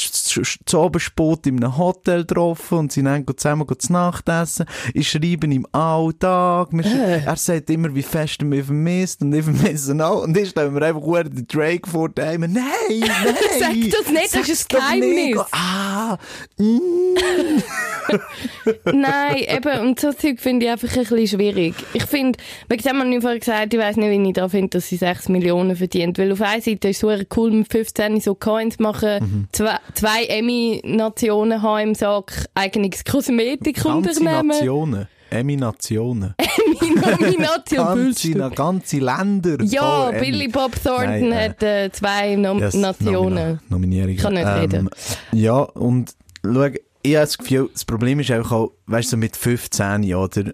zu 0.67 0.81
Abendspot 0.81 1.47
in 1.47 1.63
einem 1.63 1.77
Hotel 1.77 2.21
getroffen 2.25 2.79
und 2.79 2.93
sind 2.93 3.07
dann 3.07 3.25
zusammen 3.37 3.67
zu 3.79 3.93
Nacht 3.93 4.29
essen. 4.29 4.67
Ich 4.93 5.09
schreibe 5.11 5.47
ihm 5.47 5.67
Alltag, 5.73 6.71
sch- 6.73 7.25
er 7.27 7.37
sagt 7.37 7.71
immer, 7.71 7.95
wie 7.95 8.03
fest 8.03 8.37
er 8.41 8.47
mich 8.47 8.65
vermisst 8.65 9.23
und 9.23 9.33
ich 9.35 9.45
vermisse 9.45 9.93
ihn 9.93 10.01
auch. 10.01 10.23
Und 10.25 10.37
ich 10.37 10.51
stelle 10.51 10.71
mir 10.71 10.83
einfach 10.83 11.03
den 11.25 11.47
Drake 11.47 11.89
vor, 11.89 12.09
der 12.09 12.33
immer, 12.33 12.49
nein, 12.49 12.65
nein. 12.91 13.01
Sag 13.59 13.71
das 13.71 13.71
nicht, 13.71 13.95
das 13.95 14.01
ist 14.01 14.09
ein 14.09 14.45
Sag's 14.45 14.69
doch 14.69 14.91
nicht. 14.95 15.33
Geheimnis. 15.33 15.47
Ah, 15.53 16.19
mm. 16.59 16.63
Nein, 18.85 19.37
eben, 19.49 19.81
und 19.81 19.99
so 20.01 20.13
Zeug 20.13 20.39
finde 20.41 20.67
ich 20.67 20.73
einfach 20.73 20.89
ein 20.95 21.05
bisschen 21.05 21.27
schwierig. 21.39 21.75
Ich 21.95 22.05
finde, 22.05 22.39
wegen 22.69 22.83
dem 22.83 23.01
habe 23.01 23.15
ich 23.15 23.21
vorher 23.21 23.39
gesagt, 23.39 23.73
ich 23.75 23.81
weiss 23.81 23.97
nicht, 23.97 24.11
wie 24.11 24.29
ich 24.29 24.35
da 24.35 24.49
finde, 24.49 24.69
dass 24.71 24.89
sie 24.89 24.97
6 24.97 25.29
Millionen 25.31 25.75
verdient. 25.77 26.19
Weil 26.19 26.33
auf 26.33 26.41
einer 26.43 26.61
Seite 26.61 26.89
ist 26.89 27.03
es 27.03 27.27
cool, 27.37 27.51
mit 27.51 27.71
15 27.73 28.21
so 28.21 28.35
Coins 28.35 28.79
machen, 28.79 29.15
Mhm. 29.25 29.49
zwei, 29.53 29.79
zwei 29.95 30.24
Emmy-Nationen 30.29 31.63
haben 31.63 31.81
im 31.89 31.95
Sack, 31.95 32.47
eigenes 32.55 33.05
Ganze 33.05 33.13
Kosmetikunternehmen. 33.13 34.47
Nationen. 34.49 35.09
Emmy-Nationen. 35.31 36.35
Emmy-Nomination. 36.39 37.77
ganze, 38.35 38.51
ganze 38.55 38.99
Länder. 38.99 39.63
Ja, 39.65 40.07
voll 40.11 40.21
Billy 40.21 40.45
Emmy. 40.45 40.53
Bob 40.53 40.73
Thornton 40.83 41.29
Nein, 41.29 41.33
äh, 41.33 41.49
hat 41.49 41.63
äh, 41.63 41.91
zwei 41.93 42.37
Nom 42.37 42.59
Yes, 42.61 42.75
Nationen. 42.75 43.35
Nomina- 43.35 43.59
Nominierungen. 43.69 44.17
Kann 44.17 44.35
nicht 44.35 44.47
reden. 44.47 44.91
Ja, 45.33 45.59
und 45.59 46.15
schau, 46.45 46.65
ich 47.03 47.15
habe 47.17 47.25
das 47.27 47.39
Gefühl, 47.39 47.69
das 47.73 47.85
Problem 47.85 48.21
ist 48.21 48.31
einfach 48.31 48.53
auch, 48.53 48.73
weißt 48.87 49.09
du, 49.09 49.11
so 49.13 49.17
mit 49.17 49.37
15 49.37 50.03
Jahren? 50.05 50.53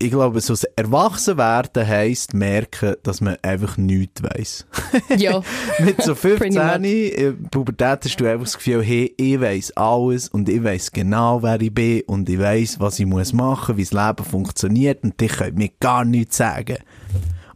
Ich 0.00 0.10
glaube, 0.12 0.40
so 0.40 0.54
Erwachsenwerden 0.76 1.84
heisst 1.86 2.32
merken, 2.32 2.94
dass 3.02 3.20
man 3.20 3.36
einfach 3.42 3.76
nichts 3.76 4.22
weiss. 4.22 4.64
Ja. 5.16 5.42
mit 5.84 6.00
so 6.02 6.14
Pretty 6.14 6.52
15 6.52 6.84
in 6.84 7.42
Pubertät 7.50 8.04
hast 8.04 8.16
du 8.20 8.26
einfach 8.30 8.44
das 8.44 8.56
Gefühl, 8.58 8.82
hey, 8.84 9.12
ich 9.16 9.40
weiss 9.40 9.72
alles 9.76 10.28
und 10.28 10.48
ich 10.48 10.62
weiss 10.62 10.92
genau, 10.92 11.42
wer 11.42 11.60
ich 11.60 11.74
bin 11.74 12.02
und 12.06 12.28
ich 12.28 12.38
weiss, 12.38 12.78
was 12.78 13.00
ich 13.00 13.06
muss 13.06 13.32
machen, 13.32 13.76
wie 13.76 13.84
das 13.84 13.92
Leben 13.92 14.24
funktioniert 14.24 15.02
und 15.02 15.20
ich 15.20 15.32
könnt 15.32 15.56
mir 15.58 15.70
gar 15.80 16.04
nichts 16.04 16.36
sagen. 16.36 16.76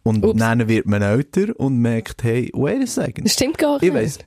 Und 0.03 0.25
Ups. 0.25 0.39
dann 0.41 0.67
wird 0.69 0.87
man 0.87 1.01
älter 1.03 1.53
und 1.61 1.79
merkt, 1.79 2.25
hey, 2.25 2.51
wait 2.55 2.83
a 2.83 2.87
second. 2.87 3.25
Das 3.25 3.35
stimmt 3.35 3.59
gar 3.59 3.77
Ich 3.77 3.83
nicht. 3.83 3.95
weiss 3.95 4.19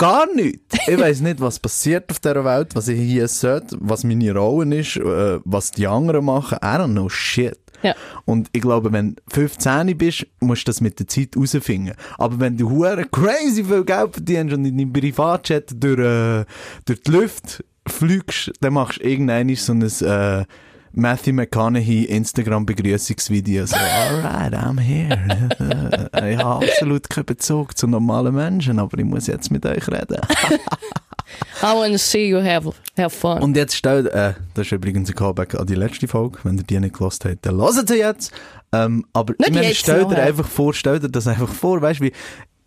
gar 0.00 0.34
nichts. 0.34 0.78
Ich 0.86 0.98
weiss 0.98 1.20
nicht, 1.20 1.40
was 1.40 1.58
passiert 1.58 2.10
auf 2.10 2.18
dieser 2.18 2.44
Welt, 2.44 2.74
was 2.74 2.88
ich 2.88 2.98
hier 2.98 3.28
sollte, 3.28 3.76
was 3.80 4.02
meine 4.02 4.32
Rolle 4.34 4.80
ist, 4.80 4.96
äh, 4.96 5.38
was 5.44 5.70
die 5.72 5.86
anderen 5.86 6.24
machen. 6.24 6.58
I 6.62 6.76
don't 6.78 6.92
know 6.92 7.08
shit. 7.08 7.58
Ja. 7.82 7.94
Und 8.24 8.48
ich 8.52 8.62
glaube, 8.62 8.92
wenn 8.92 9.14
du 9.14 9.22
15 9.28 9.96
bist, 9.96 10.26
musst 10.40 10.66
du 10.66 10.70
das 10.70 10.80
mit 10.80 10.98
der 10.98 11.06
Zeit 11.06 11.34
herausfinden. 11.34 11.94
Aber 12.18 12.40
wenn 12.40 12.56
du 12.56 12.70
hure 12.70 13.04
crazy 13.10 13.62
viel 13.62 13.84
Geld 13.84 14.12
verdienst 14.12 14.54
und 14.54 14.64
in 14.64 14.78
deinem 14.78 14.92
Privatjet 14.92 15.70
durch, 15.74 15.98
äh, 15.98 16.44
durch 16.86 17.02
die 17.02 17.10
Luft 17.10 17.64
fliegst, 17.86 18.52
dann 18.60 18.74
machst 18.74 19.00
du 19.00 19.04
irgendwann 19.04 19.54
so 19.54 19.72
ein 19.72 19.82
äh, 19.82 20.44
Matthew 20.92 21.32
McConaughey 21.32 22.04
Instagram 22.04 22.66
Begrüßungsvideo. 22.66 23.66
So, 23.66 23.76
alright, 23.76 24.52
I'm 24.52 24.78
here. 24.80 25.18
Ich 26.30 26.38
habe 26.38 26.66
absolut 26.66 27.08
keinen 27.08 27.26
Bezug 27.26 27.76
zu 27.76 27.86
normalen 27.86 28.34
Menschen, 28.34 28.78
aber 28.78 28.98
ich 28.98 29.04
muss 29.04 29.26
jetzt 29.26 29.50
mit 29.50 29.64
euch 29.64 29.86
reden. 29.88 30.20
I 31.62 31.74
want 31.74 31.92
to 31.92 31.98
see 31.98 32.28
you 32.28 32.42
have, 32.42 32.72
have 32.98 33.10
fun. 33.16 33.38
Und 33.42 33.56
jetzt 33.56 33.76
stellt, 33.76 34.06
äh, 34.06 34.34
das 34.54 34.66
ist 34.66 34.72
übrigens 34.72 35.08
ein 35.08 35.14
Callback 35.14 35.54
an 35.54 35.66
die 35.66 35.74
letzte 35.74 36.08
Folge, 36.08 36.38
wenn 36.42 36.56
ihr 36.56 36.64
die 36.64 36.80
nicht 36.80 36.96
gelost 36.96 37.24
habt, 37.24 37.46
dann 37.46 37.56
hört 37.60 37.88
sie 37.88 37.96
jetzt. 37.96 38.32
Ähm, 38.72 39.04
aber 39.12 39.34
Nicht 39.38 39.50
ich 39.50 39.54
meine, 39.54 39.74
stell 39.74 40.06
dir 40.06 40.22
einfach 40.22 40.46
vor, 40.46 40.74
stell 40.74 40.98
dir 40.98 41.08
das 41.08 41.26
einfach 41.26 41.48
vor, 41.48 41.80
weißt 41.80 42.00
du, 42.00 42.04
wie, 42.04 42.12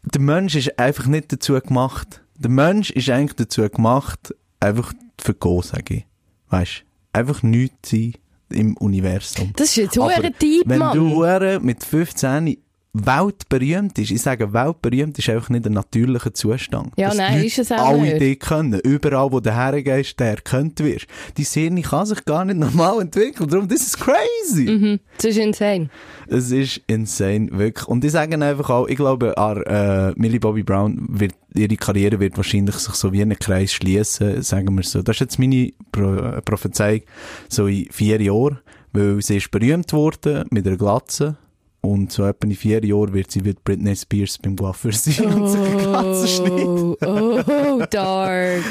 der 0.04 0.22
Mensch 0.22 0.56
ist 0.56 0.78
einfach 0.78 1.06
nicht 1.08 1.32
dazu 1.32 1.60
gemacht, 1.60 2.22
der 2.38 2.52
Mensch 2.52 2.92
ist 2.92 3.10
eigentlich 3.10 3.36
dazu 3.36 3.68
gemacht, 3.70 4.34
einfach 4.60 4.94
für 5.20 5.34
Go, 5.34 5.62
sage 5.62 5.96
ich. 5.96 6.06
Weißt 6.50 6.80
du, 6.80 6.93
einfach 7.14 7.44
nichts 7.44 7.92
sein 7.92 8.14
im 8.50 8.76
Universum. 8.78 9.52
das 9.56 9.70
ist 9.70 9.76
jetzt 9.78 9.98
hure 9.98 10.32
deep, 10.42 10.64
Wenn 10.66 10.80
Mann. 10.80 10.96
du 10.98 11.10
hure 11.16 11.60
mit 11.62 11.84
15 11.84 12.58
weltberühmt 12.94 13.98
ist, 13.98 14.12
ich 14.12 14.22
sage, 14.22 14.54
weltberühmt 14.54 15.18
ist 15.18 15.28
einfach 15.28 15.50
nicht 15.50 15.66
ein 15.66 15.74
natürlicher 15.74 16.34
Zustand. 16.34 16.94
Ja, 16.96 17.08
Dass 17.10 17.18
nein, 17.18 17.42
die 17.42 17.48
ist 17.48 17.58
es 17.58 17.72
auch 17.72 17.80
alle 17.80 18.02
nicht. 18.04 18.22
dich 18.22 18.40
können. 18.40 18.80
Überall, 18.82 19.32
wo 19.32 19.40
du 19.40 19.52
hergehst, 19.52 20.20
der 20.20 20.32
erkannt 20.32 20.80
wirst. 20.80 21.08
Die 21.38 21.44
Szene 21.44 21.82
kann 21.82 22.06
sich 22.06 22.24
gar 22.24 22.46
nicht 22.46 22.60
normal 22.60 23.02
entwickeln. 23.02 23.50
Darum, 23.50 23.68
das 23.68 23.82
ist 23.82 24.00
crazy. 24.00 24.70
Mhm. 24.70 25.00
Das 25.18 25.26
ist 25.26 25.38
insane. 25.38 25.90
Es 26.28 26.52
ist 26.52 26.82
insane, 26.86 27.50
wirklich. 27.52 27.88
Und 27.88 28.06
ich 28.06 28.12
sage 28.12 28.40
einfach 28.40 28.70
auch, 28.70 28.88
ich 28.88 28.98
glaube, 28.98 29.38
an, 29.40 29.64
äh, 29.64 30.14
Millie 30.16 30.40
Bobby 30.40 30.62
Brown 30.62 31.04
wird, 31.10 31.34
ihre 31.56 31.76
Karriere 31.76 32.20
wird 32.20 32.38
wahrscheinlich 32.38 32.76
sich 32.76 32.94
so 32.94 33.12
wie 33.12 33.24
einen 33.24 33.40
Kreis 33.40 33.74
schließen, 33.74 34.44
sagen 34.44 34.76
wir 34.76 34.84
so. 34.84 35.02
Das 35.02 35.16
ist 35.16 35.22
jetzt 35.22 35.40
meine 35.40 35.72
Pro 35.92 36.14
äh, 36.14 36.42
Prophezeiung, 36.44 37.02
so 37.50 37.66
in 37.66 37.88
vier 37.92 38.22
Jahren, 38.22 38.60
weil 38.92 39.20
sie 39.24 39.38
ist 39.38 39.50
berühmt 39.50 39.92
worden 39.94 40.46
mit 40.52 40.68
einer 40.68 40.78
Glatze. 40.78 41.38
Und 41.86 42.14
so 42.14 42.24
etwa 42.26 42.48
in 42.48 42.56
vier 42.56 42.84
Jahren 42.86 43.14
wird 43.14 43.30
sie 43.30 43.44
wie 43.44 43.54
Britney 43.62 43.94
Spears 43.94 44.38
beim 44.38 44.56
Coiffeur 44.56 44.94
sein 44.94 45.26
und 45.26 45.50
sich 45.50 45.60
die 45.60 45.78
Glatze 45.84 46.28
schneiden. 46.30 46.96
Oh, 47.02 47.42
oh, 47.46 47.84
dark. 47.90 48.64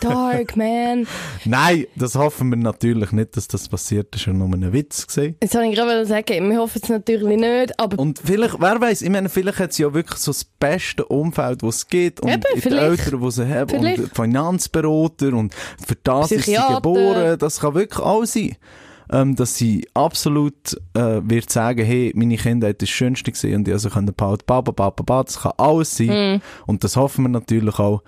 Dark, 0.00 0.56
man. 0.56 1.06
Nein, 1.44 1.86
das 1.94 2.16
hoffen 2.16 2.50
wir 2.50 2.56
natürlich 2.56 3.12
nicht, 3.12 3.36
dass 3.36 3.46
das 3.46 3.68
passiert. 3.68 4.08
Das 4.10 4.26
war 4.26 4.34
nur 4.34 4.48
ein 4.48 4.72
Witz. 4.72 5.06
Gewesen. 5.06 5.36
Jetzt 5.40 5.54
wollte 5.54 5.68
ich 5.68 5.76
gerade 5.76 6.04
sagen, 6.04 6.50
wir 6.50 6.58
hoffen 6.58 6.80
es 6.82 6.88
natürlich 6.88 7.38
nicht, 7.38 7.78
aber 7.78 7.96
Und 7.96 8.18
vielleicht, 8.24 8.60
wer 8.60 8.80
weiß, 8.80 9.02
ich 9.02 9.10
meine, 9.10 9.28
vielleicht 9.28 9.60
hat 9.60 9.72
sie 9.72 9.84
ja 9.84 9.94
wirklich 9.94 10.18
so 10.18 10.32
das 10.32 10.42
beste 10.42 11.04
Umfeld, 11.04 11.62
das 11.62 11.76
es 11.76 11.86
gibt. 11.86 12.20
Und 12.22 12.30
Eben, 12.30 12.42
die. 12.56 12.68
Eltern, 12.70 13.20
die 13.20 13.30
sie 13.30 13.48
haben. 13.48 13.68
Vielleicht. 13.68 14.00
Und 14.00 14.16
Finanzberater. 14.16 15.32
Und 15.32 15.54
für 15.54 15.94
das 16.02 16.32
ist 16.32 16.46
sie 16.46 16.56
geboren. 16.56 17.38
Das 17.38 17.60
kann 17.60 17.74
wirklich 17.74 18.04
auch 18.04 18.24
sein. 18.24 18.56
Ähm, 19.10 19.36
dass 19.36 19.56
sie 19.56 19.86
absolut 19.94 20.74
äh, 20.94 21.20
wird 21.22 21.50
sagen, 21.50 21.84
hey, 21.84 22.12
meine 22.14 22.36
Kindheit 22.36 22.82
ist 22.82 22.90
das 22.90 22.90
Schönste 22.90 23.32
gewesen 23.32 23.54
und 23.56 23.68
ich 23.68 23.74
also 23.74 23.90
können 23.90 24.12
behalten, 24.14 24.44
ba, 24.46 24.60
ba, 24.60 24.72
ba, 24.72 24.90
ba, 24.90 25.02
ba, 25.02 25.22
das 25.24 25.40
kann 25.40 25.52
alles 25.56 25.96
sein. 25.96 26.08
Hm. 26.08 26.40
Und 26.66 26.84
das 26.84 26.96
hoffen 26.96 27.24
wir 27.24 27.28
natürlich 27.28 27.78
auch. 27.78 28.02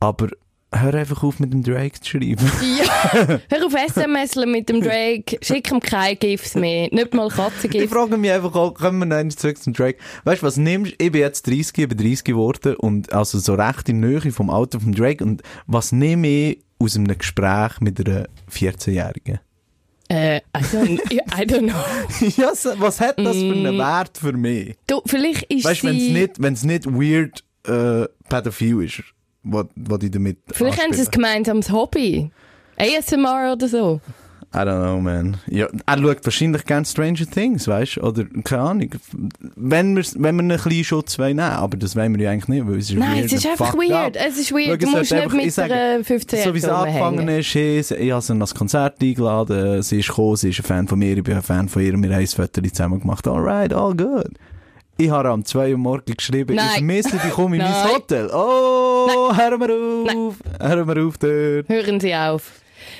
Aber 0.00 0.28
hör 0.72 0.94
einfach 0.94 1.22
auf 1.22 1.40
mit 1.40 1.52
dem 1.52 1.62
Drake 1.62 2.00
zu 2.00 2.10
schreiben. 2.10 2.50
ja, 2.78 3.40
hör 3.48 3.66
auf 3.66 3.74
SMS 3.74 4.36
mit 4.36 4.68
dem 4.68 4.82
Drake, 4.82 5.38
schick 5.40 5.70
ihm 5.70 5.80
keine 5.80 6.16
GIFs 6.16 6.54
mehr, 6.54 6.88
nicht 6.92 7.14
mal 7.14 7.28
Ich 7.28 7.34
Katzengifs. 7.34 7.92
frage 7.92 8.16
mich 8.16 8.30
einfach 8.30 8.54
auch, 8.54 8.74
kommen 8.74 8.98
wir 8.98 9.06
noch 9.06 9.16
einmal 9.16 9.34
zurück 9.34 9.58
zum 9.58 9.72
Drake. 9.72 9.98
Weißt 10.24 10.42
du, 10.42 10.46
was 10.46 10.56
nimmst 10.56 10.94
Ich 10.98 11.12
bin 11.12 11.20
jetzt 11.20 11.46
30, 11.46 11.78
ich 11.78 11.88
bin 11.88 11.98
30 11.98 12.24
geworden 12.24 12.76
und 12.76 13.12
also 13.12 13.38
so 13.38 13.54
recht 13.54 13.88
in 13.88 14.00
Nähe 14.00 14.32
vom 14.32 14.50
Alter 14.50 14.80
vom 14.80 14.94
Drake. 14.94 15.24
Und 15.24 15.42
was 15.66 15.92
nehme 15.92 16.28
ich 16.28 16.58
aus 16.78 16.96
einem 16.96 17.16
Gespräch 17.16 17.80
mit 17.80 18.06
einer 18.06 18.26
14-Jährigen? 18.52 19.40
Äh, 20.10 20.38
I 20.38 20.40
don't, 20.72 21.00
I 21.12 21.44
don't 21.44 21.68
know. 21.70 22.28
ja, 22.36 22.54
so- 22.54 22.70
was 22.78 23.00
hat 23.00 23.18
das 23.18 23.36
für 23.36 23.44
Mm. 23.54 23.66
einen 23.66 23.78
Wert 23.78 24.16
für 24.18 24.32
mich? 24.32 24.74
Du, 24.86 25.02
vielleicht 25.04 25.44
ist 25.52 25.64
Weißt 25.64 25.82
du, 25.82 25.88
wenn 25.88 26.52
es 26.54 26.62
nicht, 26.64 26.86
weird 26.86 27.44
äh, 27.66 28.06
pädophil 28.28 28.82
ist, 28.82 29.02
was, 29.42 29.66
was 29.76 30.02
ich 30.02 30.10
damit 30.10 30.38
Vielleicht 30.52 30.82
haben 30.82 30.92
sie 30.94 31.02
ein 31.02 31.10
gemeinsames 31.10 31.70
Hobby. 31.70 32.30
ASMR 32.78 33.52
oder 33.52 33.68
so. 33.68 34.00
I 34.54 34.58
don't 34.60 34.80
know, 34.82 34.98
man. 34.98 35.36
Ja, 35.46 35.66
er 35.84 35.98
schaut 35.98 36.24
wahrscheinlich 36.24 36.64
gerne 36.64 36.86
Stranger 36.86 37.26
Things, 37.30 37.68
weißt 37.68 37.96
du? 37.96 38.00
Oder, 38.02 38.24
keine 38.44 38.62
Ahnung. 38.62 38.90
Wenn 39.56 39.94
wir, 39.94 40.02
wenn 40.16 40.36
wir 40.36 40.42
einen 40.42 40.58
kleinen 40.58 40.84
Schutz 40.84 41.18
wollen, 41.18 41.36
nehmen, 41.36 41.50
aber 41.50 41.76
das 41.76 41.94
wollen 41.94 42.16
wir 42.16 42.24
ja 42.24 42.30
eigentlich 42.30 42.48
nicht, 42.48 42.66
weil 42.66 42.78
es 42.78 42.88
ist 42.90 42.96
Nein, 42.98 43.16
weird 43.16 43.24
es 43.26 43.32
ist 43.34 43.46
einfach 43.46 43.74
weird. 43.74 44.16
up. 44.16 44.24
Es 44.26 44.38
ist 44.38 44.48
Schau, 44.48 44.56
weird. 44.56 44.82
Du 44.82 44.86
es 44.86 44.92
musst 44.92 45.12
nicht 45.12 45.22
einfach- 45.22 45.38
ich 45.38 45.44
mit 45.44 45.52
sage, 45.52 45.74
einer 45.74 46.02
15 46.04 46.44
So 46.44 46.54
wie 46.54 46.60
sie 46.60 46.74
angefangen 46.74 47.28
ist, 47.28 47.50
sie- 47.52 47.94
ich 47.94 48.10
habe 48.10 48.22
sie 48.22 48.32
an 48.32 48.40
das 48.40 48.54
Konzert 48.54 49.02
eingeladen, 49.02 49.82
sie 49.82 49.98
ist 50.00 50.08
gekommen, 50.08 50.36
sie 50.36 50.48
ist 50.48 50.60
ein 50.60 50.64
Fan 50.64 50.88
von 50.88 50.98
mir, 50.98 51.16
ich 51.18 51.22
bin 51.22 51.36
ein 51.36 51.42
Fan 51.42 51.68
von 51.68 51.82
ihr, 51.82 51.92
wir 51.92 52.08
haben 52.10 52.20
ein 52.20 52.26
Foto 52.26 52.62
zusammen 52.62 53.00
gemacht. 53.00 53.28
Alright, 53.28 53.74
all 53.74 53.94
good. 53.94 54.30
Ich 54.96 55.10
habe 55.10 55.28
am 55.28 55.44
2 55.44 55.72
Uhr 55.72 55.78
morgens 55.78 56.16
geschrieben, 56.16 56.56
Nein. 56.56 56.64
ich 56.70 56.74
vermisse 56.76 57.10
dich, 57.18 57.32
komm 57.32 57.52
in 57.52 57.60
mein 57.60 57.70
Nein. 57.84 57.94
Hotel. 57.94 58.30
Oh, 58.32 59.30
hör 59.36 59.58
mal 59.58 59.70
auf, 59.70 60.36
hör 60.58 60.84
mal 60.86 61.06
auf 61.06 61.18
dort. 61.18 61.68
Hören 61.68 62.00
Sie 62.00 62.14
auf. 62.14 62.50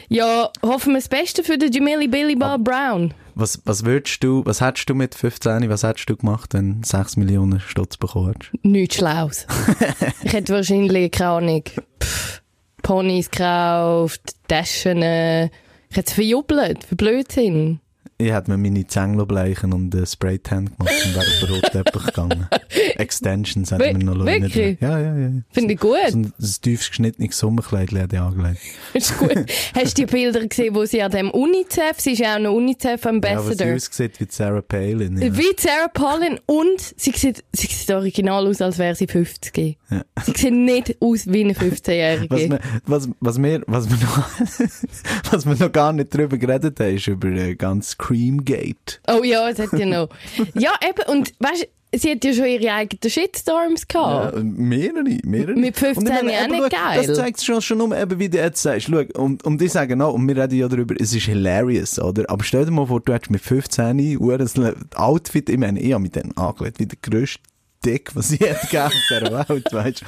Ja, 0.09 0.51
hoffen 0.63 0.93
wir 0.93 0.99
das 1.01 1.09
Beste 1.09 1.43
für 1.45 1.59
den 1.59 1.73
Jamili 1.73 2.09
Billy 2.09 2.35
Bob 2.37 2.65
Brown. 2.65 3.15
Was, 3.35 3.61
was 3.65 3.85
würdest 3.85 4.23
du, 4.25 4.45
was 4.45 4.61
hättest 4.61 4.89
du 4.91 4.95
mit 4.95 5.15
15, 5.15 5.69
was 5.71 5.83
hättest 5.85 6.11
du 6.11 6.17
gemacht, 6.17 6.55
wenn 6.55 6.81
du 6.83 6.87
6 6.89 7.17
Millionen 7.17 7.61
Stutz 7.61 7.97
bekommen 7.97 8.33
hättest? 8.33 8.53
Nichts 8.65 8.97
Schlaues. 8.97 9.47
ich 10.25 10.33
hätte 10.33 10.55
wahrscheinlich, 10.55 11.13
keine 11.13 11.31
Ahnung, 11.31 11.63
pff, 12.03 12.43
Ponys 12.83 13.31
gekauft, 13.31 14.23
Taschen. 14.49 15.03
äh, 15.03 15.47
Ich 15.91 15.97
hätte 15.97 16.09
es 16.09 16.13
verjubelt, 16.15 16.83
für 16.85 16.97
Blödsinn. 16.97 17.81
Ich 18.21 18.33
hätte 18.33 18.51
mir 18.51 18.59
meine 18.59 18.85
Zängel 18.85 19.27
bleichen 19.27 19.73
und 19.73 19.95
einen 19.95 20.05
Spraytan 20.05 20.65
gemacht 20.67 20.93
und 21.05 21.15
wäre 21.15 21.25
auf 21.25 21.41
den 21.41 21.55
Rotteppich 21.55 22.05
gegangen. 22.07 22.49
Extensions 22.97 23.71
hätten 23.71 24.01
wir 24.01 24.05
noch 24.15 24.25
nicht. 24.25 24.43
wirklich? 24.43 24.81
Ja, 24.81 24.99
ja, 24.99 25.17
ja. 25.17 25.31
Finde 25.53 25.75
ich 25.75 25.81
gut. 25.81 25.95
So 26.11 26.19
ein, 26.19 26.33
ein 26.37 26.53
tiefes 26.61 26.89
geschnittenes 26.89 27.39
Sommerkleid 27.39 27.93
hätte 27.93 28.17
ich 28.17 28.21
angelegt. 28.21 28.61
Ist 28.95 29.17
gut. 29.19 29.37
Hast 29.75 29.97
du 29.99 30.03
die 30.05 30.07
Bilder 30.07 30.45
gesehen, 30.47 30.75
wo 30.75 30.85
sie 30.85 31.01
an 31.01 31.13
dem 31.13 31.31
UNICEF, 31.31 32.01
sie 32.01 32.13
ist 32.13 32.19
ja 32.19 32.33
auch 32.33 32.37
eine 32.37 32.45
Ja, 32.49 32.51
was 32.51 32.57
UNICEF-Ambassador. 32.57 33.55
sie 33.55 33.73
aussieht 33.75 34.19
wie 34.19 34.27
Sarah 34.29 34.63
Palin. 34.63 35.17
Ja. 35.23 35.37
Wie 35.37 35.55
Sarah 35.57 35.89
Palin 35.89 36.41
und 36.47 36.81
sie 36.97 37.13
sieht, 37.13 37.45
sie 37.53 37.69
sieht 37.69 37.91
original 37.93 38.49
aus, 38.49 38.61
als 38.61 38.79
wäre 38.79 38.97
sie 38.97 39.07
50. 39.07 39.79
Ja. 39.91 40.03
Sie 40.25 40.33
sieht 40.37 40.53
nicht 40.53 40.97
aus 41.01 41.27
wie 41.29 41.45
eine 41.45 41.55
Was, 41.57 41.63
15-Jährige. 41.63 42.37
wir, 42.51 42.59
was, 42.85 43.09
was, 43.21 43.41
wir, 43.41 43.63
was, 43.69 43.89
wir 43.89 43.97
noch, 43.97 44.29
was 45.33 45.47
wir 45.47 45.55
noch 45.55 45.73
gar 45.73 45.93
nicht 45.93 46.13
drüber 46.13 46.37
geredet 46.37 46.81
haben, 46.81 46.97
ist 46.97 47.07
über 47.07 47.29
äh, 47.29 47.55
ganz 47.55 47.97
Creamgate. 48.09 49.01
Oh 49.07 49.23
ja, 49.23 49.49
es 49.49 49.59
hat 49.59 49.73
ja 49.79 49.87
noch. 49.87 50.09
ja, 50.55 50.73
eben, 50.89 51.11
und 51.19 51.33
weißt 51.39 51.69
du, 51.93 51.99
sie 51.99 52.11
hat 52.13 52.25
ja 52.25 52.33
schon 52.33 52.47
ihre 52.47 52.73
eigenen 52.73 53.11
Shitstorms 53.11 53.87
gehabt. 53.89 54.37
Ja, 54.37 54.43
mehrere, 54.43 55.19
mehrere. 55.25 55.55
Mit 55.55 55.77
15 55.77 56.07
Und 56.07 56.15
ich 56.15 56.23
meine, 56.23 56.39
auch 56.39 56.45
eben, 56.45 56.61
nicht 56.61 56.71
geil. 56.71 57.07
Das 57.07 57.17
zeigt 57.17 57.43
schon, 57.43 57.63
schon 57.63 57.79
nur, 57.79 57.97
eben, 57.99 58.19
wie 58.19 58.29
du 58.29 58.39
jetzt 58.39 58.63
sagst. 58.63 58.89
Schau, 58.91 59.03
und, 59.23 59.45
und 59.45 59.61
ich 59.63 59.73
sage 59.73 59.97
noch, 59.97 60.13
und 60.15 60.27
wir 60.29 60.37
reden 60.37 60.59
ja 60.59 60.69
darüber, 60.69 60.95
es 60.99 61.15
ist 61.15 61.25
hilarious, 61.27 61.99
oder? 61.99 62.25
Aber 62.29 62.45
stell 62.45 62.65
dir 62.65 62.71
mal 62.71 62.87
vor, 62.87 63.01
du 63.01 63.13
hättest 63.13 63.31
mit 63.31 63.41
15 63.41 64.19
Uhr 64.19 64.39
ein 64.39 64.75
Outfit, 64.95 65.49
ich 65.49 65.59
meine, 65.59 65.81
ich 65.81 65.93
habe 65.93 66.03
mit 66.03 66.17
denen 66.17 66.37
angelegt, 66.37 66.79
wie 66.79 66.87
der 66.87 66.99
grösste 67.03 67.41
Dick, 67.85 68.15
was 68.17 68.33
ich 68.33 68.41
hätte 68.41 68.67
gegeben 68.67 68.91
dieser 69.09 69.49
Welt, 69.49 69.73
weißt 69.73 70.03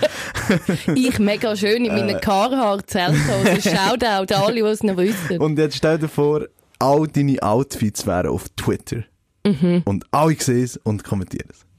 du? 0.87 0.92
Ich 0.95 1.19
mega 1.21 1.54
schön 1.54 1.85
in 1.85 1.90
Äh. 1.92 1.97
meinen 2.04 2.21
Carhartt-Zelthosen. 2.21 3.62
Shoutout 3.76 4.35
an 4.35 4.42
alle, 4.42 4.54
die 4.57 4.61
es 4.62 4.83
noch 4.83 4.97
wissen. 4.97 5.38
Und 5.38 5.57
jetzt 5.59 5.76
stell 5.76 5.99
dir 5.99 6.09
vor, 6.09 6.47
all 6.81 7.07
deine 7.07 7.41
Outfits 7.43 8.07
wären 8.07 8.29
auf 8.29 8.49
Twitter. 8.57 9.05
Mhm. 9.47 9.83
Und 9.85 10.05
alle 10.11 10.35
sehen 10.35 10.65
es 10.65 10.77
und 10.79 11.05
kommentieren 11.05 11.49
es. 11.51 11.65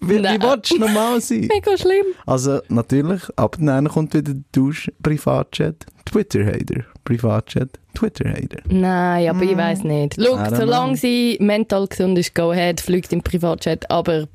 wie, 0.00 0.14
wie 0.16 0.20
Nein. 0.20 0.40
willst 0.40 0.70
du 0.70 0.78
normal 0.78 1.20
sein? 1.20 1.40
Mega 1.52 1.76
schlimm. 1.76 2.06
Also 2.26 2.60
natürlich, 2.68 3.22
ab 3.36 3.56
dann 3.58 3.88
kommt 3.88 4.14
wieder 4.14 4.34
der 4.34 4.42
Dusch, 4.52 4.90
Privatchat, 5.02 5.86
Twitter-Hater, 6.04 6.84
Privatchat, 7.04 7.70
Twitter-Hater. 7.94 8.60
Nein, 8.68 9.28
aber 9.28 9.42
ich 9.42 9.56
weiß 9.56 9.82
nicht. 9.84 10.16
Schau, 10.16 10.36
don't 10.36 10.56
solange 10.56 10.92
know. 10.92 11.00
sie 11.00 11.36
mental 11.40 11.88
gesund 11.88 12.16
ist, 12.18 12.34
go 12.34 12.52
ahead, 12.52 12.80
fliegt 12.80 13.12
im 13.12 13.22
Privatchat, 13.22 13.90
aber 13.90 14.28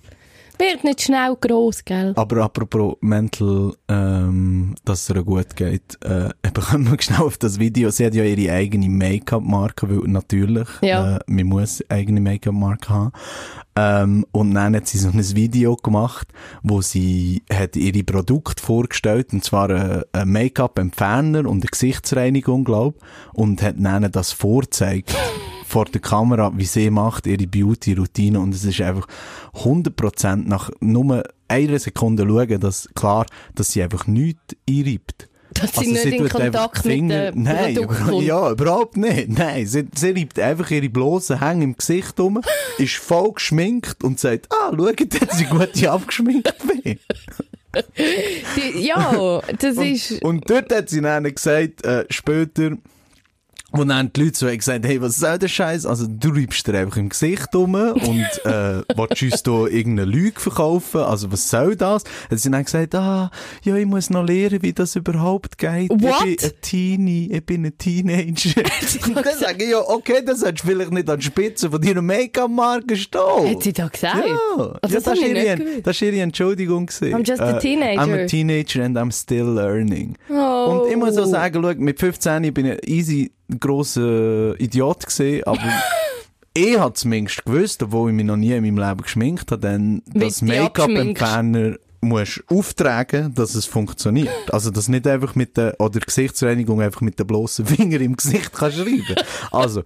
wird 0.60 0.84
nicht 0.84 1.02
schnell 1.02 1.36
gross, 1.40 1.84
gell? 1.86 2.14
Aber 2.16 2.44
apropos 2.44 2.96
mental, 3.02 3.74
ähm, 3.88 4.76
dass 4.86 5.04
es 5.10 5.16
ihr 5.16 5.24
gut 5.24 5.56
geht, 5.56 5.98
äh, 6.04 6.30
eben 6.46 6.64
kommen 6.64 6.92
wir 6.92 7.02
schnell 7.02 7.20
auf 7.22 7.38
das 7.38 7.60
Video. 7.60 7.90
Sie 7.90 8.06
hat 8.06 8.16
ja 8.16 8.24
ihre 8.24 8.54
eigene 8.54 8.90
Make-up-Marke, 8.90 9.90
weil 9.90 10.10
natürlich, 10.10 10.68
Ja. 10.82 11.18
äh, 11.18 11.20
man 11.28 11.46
muss 11.48 11.84
eigene 11.90 12.22
Make-up-Marke 12.22 12.90
haben. 12.90 13.12
Ähm, 13.76 14.26
und 14.32 14.54
dann 14.54 14.76
hat 14.76 14.88
sie 14.88 15.00
so 15.00 15.10
ein 15.10 15.36
Video 15.36 15.76
gemacht, 15.76 16.28
wo 16.62 16.82
sie 16.82 17.42
hat 17.52 17.76
ihre 17.76 18.04
Produkte 18.04 18.62
vorgestellt, 18.64 19.34
und 19.34 19.44
zwar 19.44 19.70
äh, 19.72 20.02
ein 20.12 20.30
Make-up-Entferner 20.30 21.40
und 21.50 21.62
eine 21.62 21.70
Gesichtsreinigung, 21.72 22.64
glaub, 22.64 22.96
und 23.34 23.62
hat 23.62 23.76
dann 23.80 24.12
das 24.12 24.32
vorgezeigt 24.32 25.16
vor 25.74 25.86
der 25.86 26.02
Kamera, 26.02 26.52
wie 26.56 26.66
sie 26.66 26.92
macht, 26.92 27.26
ihre 27.26 27.48
Beauty-Routine 27.48 28.40
und 28.40 28.54
es 28.54 28.64
ist 28.64 28.80
einfach 28.80 29.08
100% 29.56 30.48
nach 30.48 30.70
nur 30.80 31.24
einer 31.48 31.80
Sekunde 31.80 32.28
schauen, 32.28 32.60
dass 32.60 32.88
klar, 32.94 33.26
dass 33.56 33.72
sie 33.72 33.82
einfach 33.82 34.06
nichts 34.06 34.40
einreibt. 34.70 35.30
Dass 35.56 35.74
sie 35.74 35.92
nicht 35.92 36.06
in 36.06 36.18
tut 36.28 36.36
einfach 36.36 36.62
Kontakt 36.72 36.86
die 36.86 36.90
Finger- 36.90 37.26
mit 37.26 37.36
dem 37.36 37.44
Nein, 37.44 37.76
über- 37.78 38.22
ja, 38.22 38.52
überhaupt 38.52 38.98
nicht. 38.98 39.30
Nein, 39.30 39.66
sie, 39.66 39.88
sie 39.96 40.12
reibt 40.12 40.38
einfach 40.38 40.70
ihre 40.70 40.90
bloßen 40.90 41.40
Hänge 41.40 41.64
im 41.64 41.76
Gesicht 41.76 42.20
um, 42.20 42.40
ist 42.78 42.94
voll 42.96 43.34
geschminkt 43.34 44.04
und 44.04 44.20
sagt, 44.20 44.50
ah, 44.52 44.72
schaut, 44.78 45.22
dass 45.28 45.42
ich 45.42 45.50
gut 45.50 45.84
abgeschminkt 45.88 46.54
bin. 46.68 47.00
Die, 47.98 48.86
ja, 48.86 49.42
das 49.60 49.78
ist... 49.78 50.22
Und 50.24 50.48
dort 50.50 50.72
hat 50.72 50.90
sie 50.90 51.02
dann 51.02 51.24
gesagt, 51.24 51.84
äh, 51.84 52.06
später, 52.12 52.78
wo 53.74 53.84
dann 53.84 54.12
die 54.14 54.24
Leute 54.24 54.38
so 54.38 54.48
gesagt 54.48 54.86
hey, 54.86 55.02
was 55.02 55.18
soll 55.18 55.38
der 55.38 55.48
Scheiß? 55.48 55.86
Also, 55.86 56.06
du 56.08 56.30
reibst 56.30 56.68
dir 56.68 56.78
einfach 56.78 56.98
im 56.98 57.10
Gesicht 57.10 57.54
um 57.56 57.74
und, 57.76 58.02
äh, 58.46 58.82
willst 58.96 59.24
uns 59.24 59.44
da 59.44 59.66
irgendeine 59.68 60.06
Lüge 60.06 60.40
verkaufen? 60.40 61.02
Also, 61.02 61.32
was 61.32 61.50
soll 61.50 61.76
das? 61.76 62.04
Hat 62.30 62.40
sie 62.40 62.52
dann 62.52 62.64
gesagt, 62.64 62.96
ah, 62.96 63.32
ja, 63.64 63.76
ich 63.76 63.86
muss 63.86 64.10
noch 64.10 64.26
lernen, 64.26 64.62
wie 64.62 64.74
das 64.74 64.96
überhaupt 64.96 65.58
geht. 65.58 65.90
What? 65.90 66.26
Ich 66.26 66.38
bin 66.38 66.50
ein 66.50 66.62
Teenie, 66.62 67.32
ich 67.32 67.46
bin 67.46 67.66
ein 67.66 67.78
Teenager. 67.78 68.62
und 69.08 69.16
dann 69.16 69.38
sage 69.38 69.64
ich, 69.64 69.72
ja, 69.72 69.80
okay, 69.80 70.22
dann 70.26 70.36
solltest 70.36 70.64
du 70.64 70.68
vielleicht 70.68 70.92
nicht 70.92 71.10
an 71.10 71.20
die 71.20 71.26
Spitze 71.26 71.70
von 71.70 71.82
deiner 71.82 72.02
Make-up-Marke 72.02 72.96
stehen. 72.96 73.50
Hat 73.50 73.64
sie 73.64 73.74
da 73.74 73.88
gesagt? 73.88 74.26
Ja, 74.26 74.34
Also, 74.82 74.96
ja 74.96 75.02
das 75.02 75.04
das, 75.04 75.20
ihre, 75.20 75.82
das 75.82 76.02
war 76.02 76.08
ihre 76.08 76.22
Entschuldigung. 76.22 76.86
gewesen. 76.86 77.16
I'm 77.16 77.28
just 77.28 77.42
a 77.42 77.60
teenager. 77.60 78.02
I'm 78.02 78.24
a 78.24 78.26
teenager 78.26 78.84
and 78.84 78.98
I'm 78.98 79.12
still 79.12 79.46
learning. 79.46 80.18
Oh. 80.30 80.82
Und 80.84 80.92
ich 80.92 80.98
muss 80.98 81.18
auch 81.18 81.26
sagen, 81.26 81.60
schau, 81.62 81.74
mit 81.78 82.00
15 82.00 82.54
bin 82.54 82.66
ich 82.66 82.88
easy 82.88 83.32
grosser 83.60 84.60
Idiot 84.60 85.06
gewesen, 85.06 85.44
aber 85.46 85.60
ich 86.54 86.78
habe 86.78 86.94
zumindest 86.94 87.46
gewusst, 87.46 87.84
obwohl 87.84 88.12
ich 88.12 88.16
mich 88.16 88.26
noch 88.26 88.38
nie 88.38 88.52
in 88.52 88.64
meinem 88.64 88.78
Leben 88.78 89.02
geschminkt 89.02 89.52
habe, 89.52 89.62
denn 89.62 90.02
das 90.14 90.42
Make-up-Entferner 90.42 91.78
musst 92.04 92.44
auftragen, 92.50 93.34
dass 93.34 93.56
es 93.56 93.66
funktioniert. 93.66 94.54
Also, 94.54 94.70
dass 94.70 94.88
nicht 94.88 95.08
einfach 95.08 95.36
mit 95.36 95.58
der, 95.58 95.80
oder 95.80 96.00
Gesichtsreinigung 96.00 96.82
einfach 96.82 97.02
mit 97.02 97.18
den 97.18 97.28
bloßen 97.28 97.66
Finger 97.66 98.00
im 98.02 98.16
Gesicht 98.16 98.54
kannst 98.54 98.78
schreiben. 98.78 99.16
Also, 99.52 99.84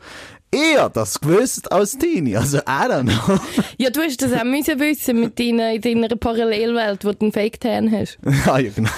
ich 0.51 0.77
habe 0.77 0.94
das 0.94 1.20
gewusst 1.20 1.72
als 1.72 1.98
Teenie, 1.98 2.38
also 2.38 2.60
I 2.60 2.88
don't 2.88 3.04
know. 3.04 3.38
Ja, 3.77 3.89
du 3.89 4.01
hast 4.01 4.22
das 4.22 4.32
auch 4.32 4.46
müssen 4.46 4.80
wissen 4.80 5.20
mit 5.20 5.38
deiner, 5.39 5.74
in 5.74 5.82
deiner 5.82 6.16
Parallelwelt, 6.16 7.04
wo 7.04 7.12
du 7.12 7.18
einen 7.22 7.32
Fake-Tan 7.34 7.92
hast. 7.92 8.18
ah, 8.48 8.58
ja, 8.58 8.72
genau. 8.74 8.89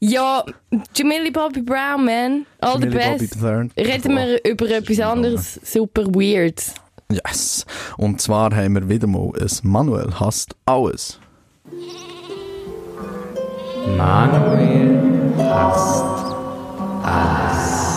Ja, 0.00 0.44
Jamili 0.94 1.30
Bobby 1.30 1.62
Brown, 1.62 2.04
man. 2.04 2.46
All 2.60 2.78
the 2.80 2.86
Millie 2.86 2.98
Bobby 2.98 3.26
best. 3.26 3.42
Reden 3.76 4.14
wir 4.16 4.44
über 4.44 4.70
etwas 4.70 5.00
anderes 5.00 5.60
super 5.64 6.04
weird. 6.06 6.62
Yes. 7.10 7.64
Und 7.96 8.20
zwar 8.20 8.54
haben 8.54 8.74
wir 8.74 8.88
wieder 8.88 9.06
mal 9.06 9.32
ein 9.40 9.50
Manuel 9.62 10.12
hasst 10.20 10.54
alles. 10.66 11.18
Manuel 13.96 15.00
hasst 15.38 16.04
alles 17.02 17.93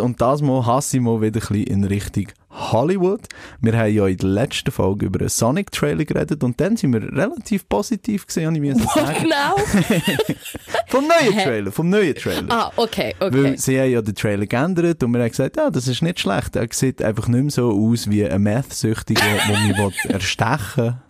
und 0.00 0.20
das 0.22 0.40
Mal 0.40 0.64
hasse 0.64 0.96
ich 0.96 1.02
mal 1.02 1.20
wieder 1.20 1.40
ein 1.40 1.46
bisschen 1.48 1.64
in 1.64 1.84
Richtung 1.84 2.28
Hollywood. 2.50 3.20
Wir 3.60 3.76
haben 3.76 3.92
ja 3.92 4.06
in 4.06 4.16
der 4.16 4.28
letzten 4.30 4.70
Folge 4.70 5.04
über 5.06 5.20
einen 5.20 5.28
Sonic-Trailer 5.28 6.06
geredet 6.06 6.42
und 6.42 6.58
dann 6.58 6.76
sind 6.78 6.94
wir 6.94 7.02
relativ 7.02 7.68
positiv 7.68 8.26
gesehen, 8.26 8.54
ich 8.54 8.74
What 8.76 8.94
sagen. 8.94 9.28
now? 9.28 9.56
Vom 10.86 11.06
neuen 11.06 11.38
Trailer, 11.38 11.70
vom 11.70 11.90
neuen 11.90 12.14
Trailer. 12.14 12.46
ah, 12.48 12.72
okay, 12.76 13.14
okay. 13.20 13.44
Weil 13.44 13.58
sie 13.58 13.78
haben 13.78 13.90
ja 13.90 14.00
den 14.00 14.14
Trailer 14.14 14.46
geändert 14.46 15.02
und 15.02 15.12
wir 15.12 15.20
haben 15.20 15.28
gesagt, 15.28 15.56
ja, 15.58 15.68
das 15.68 15.86
ist 15.86 16.00
nicht 16.00 16.20
schlecht. 16.20 16.56
Er 16.56 16.66
sieht 16.72 17.02
einfach 17.02 17.28
nicht 17.28 17.42
mehr 17.42 17.50
so 17.50 17.70
aus 17.70 18.08
wie 18.08 18.26
ein 18.26 18.42
Meth-Süchtiger, 18.42 19.20
der 19.20 19.86
mich 19.86 20.04
erstechen 20.08 21.02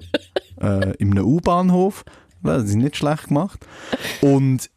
äh, 0.61 0.97
in 0.97 1.13
einem 1.13 1.25
U-Bahnhof. 1.25 2.05
Das 2.43 2.65
ist 2.65 2.75
nicht 2.75 2.97
schlecht 2.97 3.29
gemacht. 3.29 3.61
Und 4.21 4.69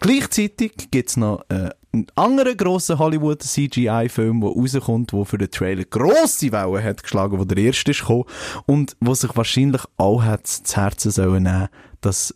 gleichzeitig 0.00 0.90
gibt's 0.90 1.18
noch 1.18 1.44
äh, 1.50 1.70
einen 1.92 2.06
anderen 2.16 2.56
grossen 2.56 2.98
Hollywood-CGI-Film, 2.98 4.40
der 4.40 4.50
rauskommt, 4.50 5.12
der 5.12 5.24
für 5.24 5.38
den 5.38 5.50
Trailer 5.50 5.84
grosse 5.84 6.52
Wellen 6.52 6.84
hat 6.84 7.02
geschlagen, 7.02 7.38
wo 7.38 7.44
der 7.44 7.58
erste 7.58 7.92
ist 7.92 8.00
gekommen 8.00 8.24
und 8.66 8.96
wo 9.00 9.14
sich 9.14 9.34
wahrscheinlich 9.36 9.82
auch 9.96 10.22
hat 10.22 10.46
zu 10.46 10.76
Herzen 10.76 11.10
sollen 11.10 11.44
nehmen, 11.44 11.68
dass 12.00 12.34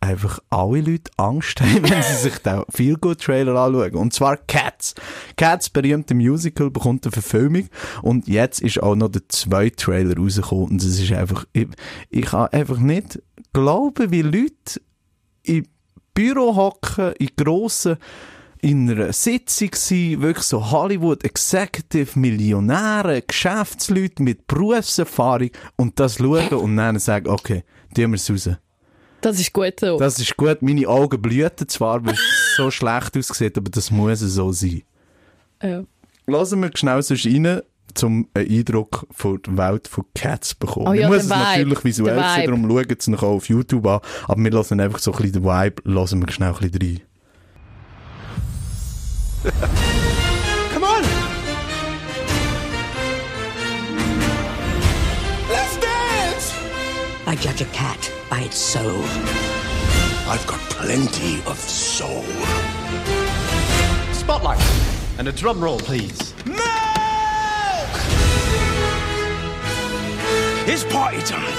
einfach 0.00 0.40
alle 0.48 0.80
Leute 0.80 1.10
Angst 1.16 1.60
haben, 1.60 1.82
wenn 1.88 2.02
sie 2.02 2.14
sich 2.14 2.38
den 2.38 2.64
Feel-Good-Trailer 2.70 3.54
anschauen. 3.54 3.94
Und 3.94 4.12
zwar 4.12 4.36
Cats. 4.38 4.94
Cats, 5.36 5.70
berühmte 5.70 6.14
Musical, 6.14 6.70
bekommt 6.70 7.04
eine 7.04 7.12
Verfilmung. 7.12 7.68
Und 8.02 8.26
jetzt 8.26 8.60
ist 8.60 8.82
auch 8.82 8.96
noch 8.96 9.10
der 9.10 9.28
zweite 9.28 9.76
Trailer 9.76 10.16
rausgekommen. 10.16 10.70
Und 10.70 10.82
es 10.82 10.98
ist 10.98 11.12
einfach, 11.12 11.44
ich, 11.52 11.68
ich 12.08 12.26
kann 12.26 12.48
einfach 12.48 12.78
nicht 12.78 13.22
glauben, 13.52 14.10
wie 14.10 14.22
Leute 14.22 14.80
im 15.42 15.66
Büro 16.14 16.56
hocken, 16.56 17.12
in 17.18 17.30
grossen, 17.36 17.96
in 18.62 18.90
einer 18.90 19.12
Sitzung 19.12 19.70
sein, 19.74 20.20
wirklich 20.20 20.44
so 20.44 20.70
Hollywood 20.70 21.24
Executive 21.24 22.18
Millionäre, 22.18 23.22
Geschäftsleute 23.22 24.22
mit 24.22 24.46
Berufserfahrung 24.46 25.50
und 25.76 25.98
das 25.98 26.16
schauen 26.18 26.48
und 26.48 26.76
dann 26.76 26.98
sagen, 26.98 27.28
okay, 27.28 27.64
tun 27.94 28.10
wir 28.10 28.14
es 28.16 28.30
raus. 28.30 28.50
Das 29.20 29.38
ist 29.38 29.52
gut 29.52 29.74
so. 29.80 29.98
Das 29.98 30.18
ist 30.18 30.36
gut, 30.36 30.62
meine 30.62 30.86
Augen 30.88 31.20
blühten 31.20 31.68
zwar, 31.68 32.04
weil 32.04 32.14
es 32.14 32.54
so 32.56 32.70
schlecht 32.70 33.16
aussieht, 33.16 33.56
aber 33.56 33.70
das 33.70 33.90
muss 33.90 34.20
so 34.20 34.52
sein. 34.52 34.82
ja. 35.62 35.84
Lassen 36.26 36.60
wir 36.62 36.70
schnell 36.74 37.02
sonst 37.02 37.26
rein, 37.26 37.62
um 38.02 38.28
einen 38.34 38.50
Eindruck 38.50 39.06
von 39.10 39.42
der 39.42 39.56
Welt 39.56 39.88
von 39.88 40.04
Cats 40.14 40.50
zu 40.50 40.58
bekommen. 40.58 40.86
Oh 40.86 40.92
ja, 40.92 41.02
ich 41.02 41.08
muss 41.08 41.24
es 41.24 41.30
Vibe, 41.30 41.40
natürlich 41.40 41.84
visuell 41.84 42.24
sehen, 42.34 42.46
darum 42.46 42.68
schauen 42.70 42.96
es 42.96 43.06
noch 43.08 43.22
auf 43.22 43.48
YouTube 43.48 43.86
an, 43.86 44.00
aber 44.28 44.44
wir 44.44 44.50
lassen 44.52 44.80
einfach 44.80 45.00
so 45.00 45.12
ein 45.12 45.16
bisschen 45.16 45.42
den 45.42 45.44
Vibe, 45.44 45.82
lassen 45.84 46.20
wir 46.20 46.32
schnell 46.32 46.54
ein 46.54 46.70
bisschen 46.70 46.82
rein. 46.82 47.00
Come 50.70 50.84
on! 50.84 51.02
Let's 55.48 55.80
dance! 55.80 56.54
I 57.26 57.36
judge 57.40 57.62
a 57.62 57.64
cat 57.66 58.12
by 58.28 58.40
its 58.40 58.58
soul. 58.58 59.02
I've 60.28 60.46
got 60.46 60.60
plenty 60.68 61.36
of 61.46 61.58
soul. 61.58 62.22
Spotlight. 64.12 64.60
And 65.16 65.26
a 65.26 65.32
drum 65.32 65.64
roll, 65.64 65.78
please. 65.78 66.34
Milk! 66.44 66.60
It's 70.68 70.84
party 70.84 71.22
time. 71.22 71.56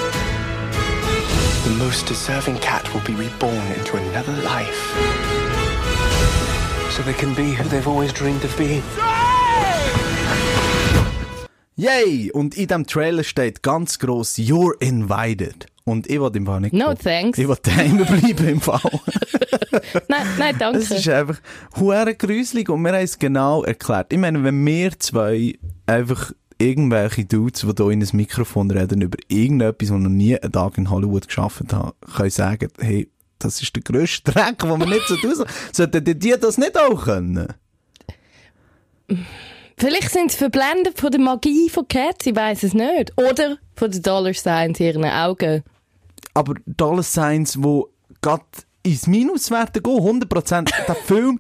The 1.64 1.76
most 1.80 2.06
deserving 2.06 2.60
cat 2.60 2.94
will 2.94 3.02
be 3.02 3.16
reborn 3.16 3.72
into 3.72 3.98
another 3.98 4.34
life. 4.44 5.62
So 7.02 7.08
they 7.08 7.18
can 7.18 7.34
be 7.34 7.56
who 7.56 7.68
they've 7.70 7.88
always 7.88 8.14
dreamed 8.14 8.44
of 8.46 8.56
being. 8.58 8.84
Yay! 11.76 12.30
Und 12.32 12.56
in 12.56 12.68
diesem 12.68 12.86
Trailer 12.86 13.24
steht 13.24 13.64
ganz 13.64 13.98
gross 13.98 14.38
You're 14.38 14.80
invited. 14.80 15.66
Und 15.84 16.08
ich 16.08 16.20
will 16.20 16.30
im 16.36 16.46
Fall 16.46 16.62
nicht 16.62 16.74
No 16.74 16.86
kommen. 16.86 16.98
thanks. 17.00 17.40
Ich 17.40 17.48
will 17.48 17.58
daheim 17.64 17.98
bleiben 18.06 18.48
im 18.48 18.62
Fall. 18.62 18.80
Nein, 20.10 20.28
nein, 20.38 20.56
danke. 20.60 20.78
Es 20.78 20.92
ist 20.92 21.10
einfach 21.10 21.42
hure 21.80 22.14
gruselig 22.14 22.70
und 22.70 22.84
wir 22.84 22.92
haben 22.92 23.04
es 23.04 23.18
genau 23.18 23.64
erklärt. 23.64 24.14
Ich 24.14 24.20
meine, 24.20 24.44
wenn 24.44 24.64
wir 24.64 24.92
zwei 25.00 25.58
einfach 25.88 26.32
irgendwelche 26.60 27.26
Dudes, 27.26 27.62
die 27.62 27.68
hier 27.84 27.90
in 27.90 28.04
ein 28.04 28.10
Mikrofon 28.14 28.70
reden, 28.70 29.02
über 29.02 29.18
irgendetwas, 29.28 29.90
das 29.90 29.98
noch 29.98 30.10
nie 30.10 30.38
einen 30.38 30.52
Tag 30.52 30.78
in 30.78 30.92
Hollywood 30.92 31.26
geschafft 31.26 31.74
haben, 31.74 31.94
können 32.16 32.30
sagen, 32.30 32.68
hey, 32.80 33.10
das 33.44 33.62
ist 33.62 33.76
der 33.76 33.84
grösste 33.84 34.32
Dreck, 34.32 34.60
den 34.60 34.80
wir 34.80 34.86
nicht 34.86 35.08
so 35.08 35.16
tun 35.18 35.46
Sollten 35.72 36.04
die 36.04 36.18
die 36.18 36.36
das 36.40 36.58
nicht 36.58 36.78
auch 36.78 37.04
können? 37.04 37.48
Vielleicht 39.78 40.12
sind 40.12 40.32
sie 40.32 40.38
verblendet 40.38 41.00
von 41.00 41.12
der 41.12 41.20
Magie 41.20 41.70
von 41.70 41.88
Cats, 41.88 42.26
ich 42.26 42.36
weiß 42.36 42.64
es 42.64 42.74
nicht. 42.74 43.12
Oder 43.18 43.58
von 43.76 43.92
den 43.92 44.02
Dollar 44.02 44.34
Signs 44.34 44.80
in 44.80 44.86
ihren 44.86 45.06
Augen. 45.06 45.64
aber 46.34 46.56
Dollar 46.66 47.04
Signs, 47.04 47.54
die 47.54 47.84
gerade 48.22 48.46
ins 48.84 49.08
Minus 49.08 49.52
werden 49.52 49.82
gehen, 49.82 50.22
100%. 50.22 50.72
Der 50.88 50.96
Film 50.96 51.40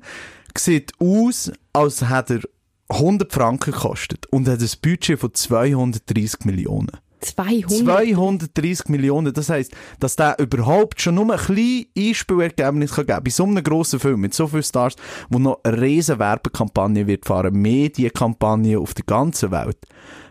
sieht 0.57 0.91
aus, 0.99 1.51
als 1.73 2.09
hätte 2.09 2.41
er 2.89 2.95
100 2.95 3.31
Franken 3.31 3.71
gekostet 3.71 4.25
und 4.31 4.47
hat 4.47 4.59
ein 4.59 4.69
Budget 4.81 5.19
von 5.19 5.33
230 5.33 6.45
Millionen. 6.45 6.91
200. 7.21 7.69
230 7.71 8.89
Millionen, 8.89 9.33
das 9.33 9.49
heisst, 9.49 9.73
dass 9.99 10.15
der 10.15 10.37
überhaupt 10.39 11.01
schon 11.01 11.15
nur 11.15 11.31
ein 11.31 11.39
kleines 11.39 11.85
Einspielergebnis 11.97 12.93
kann 12.93 13.05
geben 13.05 13.23
bei 13.23 13.29
so 13.29 13.43
einem 13.45 13.63
grossen 13.63 13.99
Film 13.99 14.21
mit 14.21 14.33
so 14.33 14.47
vielen 14.47 14.63
Stars, 14.63 14.95
wo 15.29 15.39
noch 15.39 15.59
eine 15.63 15.81
riesen 15.81 16.19
Werbekampagne 16.19 17.07
wird 17.07 17.25
fahren, 17.25 17.53
Medienkampagne 17.53 18.79
auf 18.79 18.93
der 18.93 19.05
ganzen 19.05 19.51
Welt. 19.51 19.77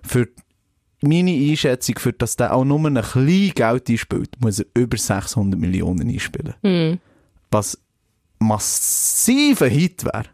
Für 0.02 0.28
meine 1.02 1.30
Einschätzung, 1.30 1.98
für 1.98 2.12
dass 2.12 2.36
der 2.36 2.54
auch 2.54 2.64
nur 2.64 2.86
ein 2.86 3.00
kleines 3.00 3.54
Geld 3.54 3.88
einspielt, 3.88 4.40
muss 4.40 4.58
er 4.58 4.66
über 4.74 4.96
600 4.96 5.58
Millionen 5.58 6.08
einspielen. 6.08 6.54
Was 7.50 7.78
massiver 8.38 9.68
Hit 9.68 10.04
wäre. 10.04 10.26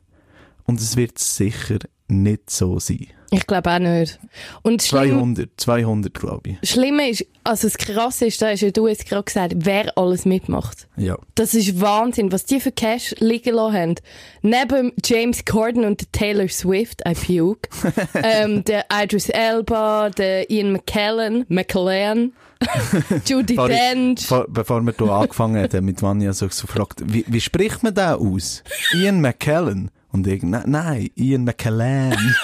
Und 0.65 0.81
es 0.81 0.97
wird 0.97 1.19
sicher 1.19 1.79
nicht 2.09 2.51
so 2.51 2.79
sein. 2.79 3.09
Ich 3.31 3.47
glaube 3.47 3.71
auch 3.71 3.79
nicht. 3.79 4.19
Und 4.63 4.83
schlimm, 4.83 5.35
200, 5.35 5.51
200 5.57 6.15
glaube 6.15 6.51
ich. 6.61 6.71
Schlimme 6.71 7.11
ist, 7.11 7.27
also 7.45 7.67
das 7.69 7.77
Krasse 7.77 8.27
ist, 8.27 8.41
da 8.41 8.51
hast 8.51 8.61
ja 8.61 8.71
du 8.71 8.87
jetzt 8.87 9.09
gerade 9.09 9.25
gesagt, 9.25 9.53
wer 9.57 9.97
alles 9.99 10.25
mitmacht. 10.25 10.87
Ja. 10.97 11.17
Das 11.35 11.55
ist 11.55 11.81
Wahnsinn, 11.81 12.31
was 12.31 12.45
die 12.45 12.61
für 12.61 12.71
Cash 12.73 13.15
liegen 13.19 13.55
lassen 13.55 13.75
haben. 13.77 13.95
Neben 14.43 14.93
James 15.05 15.45
Corden 15.45 15.85
und 15.85 16.13
Taylor 16.13 16.49
Swift, 16.49 17.03
I 17.07 17.15
puke, 17.15 17.69
ähm, 18.15 18.63
der 18.65 18.85
Idris 18.93 19.29
Elba, 19.29 20.11
der 20.11 20.49
Ian 20.49 20.73
McKellen, 20.73 21.45
McKellen, 21.49 22.33
Judy 23.27 23.57
Dench. 23.57 24.27
vor- 24.27 24.47
bevor 24.49 24.81
wir 24.83 24.95
hier 24.97 25.11
angefangen 25.11 25.63
haben, 25.63 25.85
mit 25.85 26.01
Vanya 26.01 26.33
so, 26.33 26.47
gefragt, 26.47 27.03
wie, 27.05 27.25
wie 27.29 27.41
spricht 27.41 27.83
man 27.83 27.95
den 27.95 28.05
aus? 28.15 28.63
Ian 28.95 29.21
McKellen? 29.21 29.91
Und 30.13 30.27
ich, 30.27 30.43
nein, 30.43 30.63
nein, 30.67 31.11
Ian 31.17 31.45
McKellen. 31.45 32.17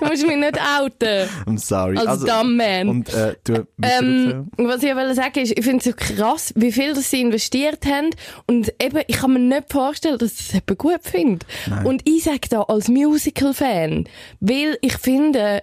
Du 0.00 0.06
musst 0.06 0.26
mich 0.26 0.36
nicht 0.36 0.58
outen. 0.78 1.28
I'm 1.46 1.58
sorry. 1.58 1.96
Als 1.98 2.24
dumb 2.24 2.56
man. 2.56 2.88
Und, 2.88 3.12
äh, 3.14 3.36
du, 3.44 3.66
Ähm, 3.82 4.48
was 4.56 4.82
ich 4.82 4.94
wollte 4.94 5.14
sagen 5.14 5.38
ist, 5.40 5.52
ich 5.56 5.64
finde 5.64 5.78
es 5.78 5.84
so 5.84 5.92
krass, 5.94 6.52
wie 6.56 6.72
viel 6.72 6.94
das 6.94 7.10
sie 7.10 7.20
investiert 7.20 7.84
haben. 7.86 8.10
Und 8.46 8.72
eben, 8.82 9.02
ich 9.06 9.16
kann 9.16 9.32
mir 9.32 9.38
nicht 9.38 9.72
vorstellen, 9.72 10.18
dass 10.18 10.36
das 10.36 10.52
jemand 10.52 10.78
gut 10.78 11.00
findet. 11.02 11.46
Und 11.84 12.02
ich 12.08 12.24
sage 12.24 12.48
da 12.48 12.62
als 12.62 12.88
Musical-Fan, 12.88 14.08
weil 14.40 14.78
ich 14.80 14.96
finde, 14.98 15.62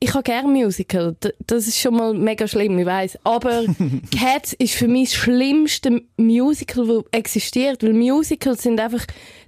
ich 0.00 0.12
habe 0.12 0.22
gerne 0.22 0.48
Musical. 0.48 1.16
Das 1.46 1.66
ist 1.66 1.78
schon 1.78 1.94
mal 1.96 2.12
mega 2.12 2.46
schlimm, 2.46 2.78
ich 2.78 2.86
weiß. 2.86 3.18
Aber 3.24 3.64
Cats 4.18 4.52
ist 4.52 4.74
für 4.74 4.88
mich 4.88 5.10
das 5.10 5.18
schlimmste 5.18 6.02
Musical, 6.16 6.86
das 6.86 7.04
existiert. 7.12 7.82
Weil 7.82 7.94
Musicals 7.94 8.62
sind 8.62 8.80
einfach 8.80 9.04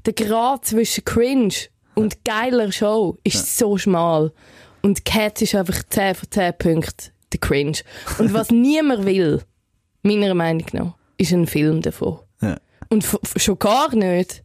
der 0.07 0.15
Grad 0.15 0.65
zwischen 0.65 1.05
Cringe 1.05 1.53
und 1.97 2.25
geiler 2.25 2.71
Show 2.71 3.19
ist 3.25 3.59
so 3.59 3.77
schmal. 3.79 4.33
Und 4.83 5.05
Cats 5.05 5.43
ist 5.43 5.55
einfach 5.55 5.83
10 5.89 6.15
von 6.15 6.31
10 6.31 6.53
Punkten 6.59 7.13
der 7.33 7.41
Cringe. 7.41 7.79
Und 8.19 8.33
was 8.33 8.51
niemand 8.53 9.05
will, 9.05 9.43
meiner 10.03 10.35
Meinung 10.35 10.67
nach, 10.73 10.95
ist 11.17 11.33
ein 11.33 11.47
Film 11.47 11.83
davon. 11.83 12.21
Ja. 12.41 12.59
Und 12.89 13.05
schon 13.37 13.59
gar 13.59 13.95
nicht, 13.97 14.45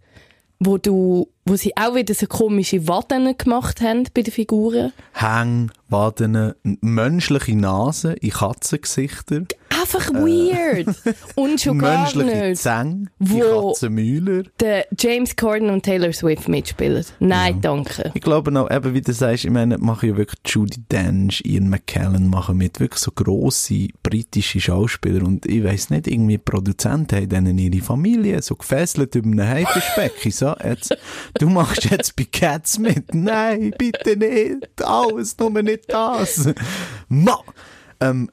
wo 0.60 0.78
du, 0.78 1.28
wo 1.46 1.56
sie 1.56 1.76
auch 1.76 1.96
wieder 1.96 2.14
so 2.14 2.26
komische 2.26 2.88
Watten 2.88 3.38
gemacht 3.38 3.82
haben 3.82 4.08
bei 4.14 4.22
den 4.22 4.34
Figuren. 4.34 4.94
Hang, 5.14 5.72
Waden, 5.90 6.54
menschliche 6.64 7.56
Nase 7.56 8.14
in 8.14 8.32
Katzengesichter, 8.32 9.44
Einfach 9.82 10.10
weird. 10.14 10.88
Und 11.36 11.60
schon 11.60 11.80
gar 11.80 12.02
menschliche 12.04 12.48
nicht. 12.50 12.62
Zähne, 12.62 13.06
Wo- 13.20 13.34
die 13.36 13.42
Katzenmäuler. 13.42 14.44
Der 14.60 14.86
James 15.00 15.36
Corden 15.36 15.70
und 15.70 15.84
Taylor 15.84 16.14
Swift 16.14 16.48
mitspielen. 16.48 17.04
Nein, 17.20 17.60
danke. 17.62 18.12
Ich 18.14 18.22
glaube 18.22 18.52
noch, 18.52 18.70
eben 18.70 18.94
wie 18.94 19.02
du 19.02 19.12
sagst, 19.14 19.46
ich 19.46 19.52
meine, 19.52 19.78
machen 19.78 20.10
ja 20.10 20.18
wirklich 20.18 20.40
Judy 20.46 20.82
Dench, 20.92 21.42
Ian 21.46 21.70
McKellen 21.70 22.28
machen 22.30 22.58
mit, 22.58 22.80
wirklich 22.80 23.02
so 23.02 23.12
grosse 23.12 23.88
britische 24.04 24.60
Schauspieler 24.60 25.24
und 25.26 25.46
ich 25.46 25.64
weiss 25.64 25.90
nicht, 25.90 26.08
irgendwie 26.08 26.38
Produzenten 26.38 27.16
haben 27.16 27.30
denen 27.30 27.58
ihre 27.58 27.82
Familie 27.82 28.42
so 28.42 28.56
gefesselt 28.56 29.16
über 29.16 29.28
einen 29.28 29.48
Haifischbecken, 29.48 30.32
so, 30.32 30.54
jetzt, 30.64 30.96
du 31.40 31.50
machst 31.50 31.86
jetzt 31.90 32.16
bei 32.16 32.26
Cats 32.32 32.78
mit, 32.78 33.14
nein, 33.16 33.74
bitte 33.78 34.16
nicht, 34.18 34.84
alles, 34.84 35.38
nur 35.38 35.50
nicht 35.64 35.86
das. 35.92 36.50
Ma! 37.10 37.40
Ähm, 38.00 38.30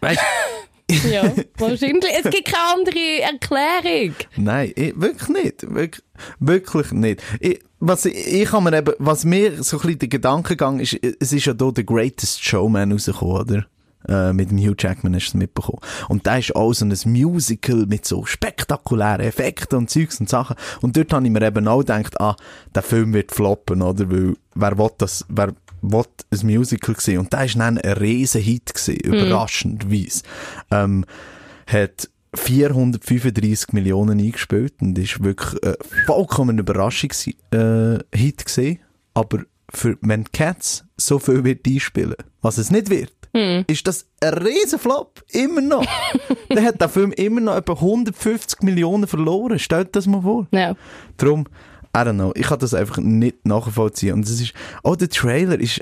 weißt 0.00 0.20
Ja, 1.10 1.32
wahrscheinlich. 1.58 2.10
Es 2.24 2.30
gibt 2.30 2.46
keine 2.46 2.80
andere 2.80 3.20
Erklärung. 3.22 4.14
Nein, 4.36 4.72
ich, 4.74 4.98
wirklich 4.98 5.28
nicht. 5.28 5.74
Wirklich, 5.74 6.04
wirklich 6.38 6.92
nicht. 6.92 7.22
Ich, 7.40 7.60
was 7.78 8.06
ich, 8.06 8.14
ich 8.14 8.48
kann 8.48 8.64
mir 8.64 8.76
eben, 8.76 8.94
was 8.98 9.24
mir 9.24 9.62
so 9.62 9.76
ein 9.76 9.82
bisschen 9.82 9.98
der 9.98 10.08
Gedankengang 10.08 10.80
ist, 10.80 10.94
es 10.94 11.32
ist 11.32 11.44
ja 11.44 11.54
hier 11.58 11.72
The 11.74 11.84
Greatest 11.84 12.42
Showman 12.42 12.92
rausgekommen, 12.92 13.36
oder? 13.36 13.66
Äh, 14.08 14.32
mit 14.32 14.50
dem 14.50 14.58
Hugh 14.58 14.76
Jackman 14.78 15.14
hast 15.14 15.26
du 15.26 15.30
es 15.30 15.34
mitbekommen. 15.34 15.80
Und 16.08 16.26
da 16.26 16.38
ist 16.38 16.54
auch 16.56 16.72
so 16.72 16.84
ein 16.84 16.94
Musical 17.04 17.84
mit 17.86 18.06
so 18.06 18.24
spektakulären 18.24 19.20
Effekten 19.20 19.76
und 19.76 19.90
Zeugs 19.90 20.20
und 20.20 20.28
Sachen. 20.28 20.56
Und 20.80 20.96
dort 20.96 21.12
habe 21.12 21.26
ich 21.26 21.32
mir 21.32 21.42
eben 21.42 21.68
auch 21.68 21.80
gedacht, 21.80 22.20
ah, 22.20 22.36
der 22.74 22.82
Film 22.82 23.12
wird 23.12 23.32
floppen, 23.32 23.82
oder? 23.82 24.10
Weil, 24.10 24.34
wer 24.54 24.78
will 24.78 24.90
das, 24.96 25.26
wer 25.28 25.52
will 25.82 26.04
ein 26.30 26.46
Musical 26.46 26.96
sehen? 26.98 27.18
Und 27.18 27.32
da 27.32 27.42
ist 27.42 27.56
dann 27.58 27.78
ein 27.78 27.92
riesen 27.92 28.40
Hit 28.40 28.74
gewesen, 28.74 28.96
überraschendweise. 28.96 30.22
Ähm, 30.70 31.04
hat 31.66 32.08
435 32.34 33.72
Millionen 33.72 34.18
eingespielt 34.18 34.74
und 34.80 34.98
ist 34.98 35.22
wirklich 35.22 35.62
äh, 35.62 35.76
vollkommen 36.06 36.58
Überraschungs 36.58 37.26
äh, 37.26 37.98
Hit 38.14 38.44
gesehen. 38.44 38.80
Aber 39.14 39.44
für 39.70 39.98
wenn 40.00 40.24
Cats 40.32 40.84
so 40.96 41.18
viel 41.18 41.44
wird 41.44 41.66
einspielen, 41.66 42.16
was 42.40 42.58
es 42.58 42.70
nicht 42.70 42.90
wird, 42.90 43.12
ist 43.66 43.86
das 43.86 44.06
ein 44.20 44.34
riesen 44.34 44.78
Flop. 44.78 45.22
Immer 45.30 45.60
noch. 45.60 45.84
Dann 46.48 46.64
hat 46.64 46.80
der 46.80 46.88
Film 46.88 47.12
immer 47.12 47.40
noch 47.40 47.56
etwa 47.56 47.74
150 47.74 48.62
Millionen 48.62 49.06
verloren. 49.06 49.58
Stellt 49.58 49.94
das 49.94 50.06
mal 50.06 50.22
vor. 50.22 50.46
Ja. 50.50 50.74
Darum, 51.18 51.46
I 52.02 52.08
don't 52.08 52.14
know, 52.14 52.32
ich 52.34 52.46
kann 52.46 52.58
das 52.58 52.74
einfach 52.74 52.98
nicht 52.98 53.46
nachvollziehen. 53.46 54.14
Und 54.14 54.24
es 54.24 54.40
ist, 54.40 54.52
auch 54.82 54.96
der 54.96 55.08
Trailer 55.08 55.58
ist, 55.58 55.80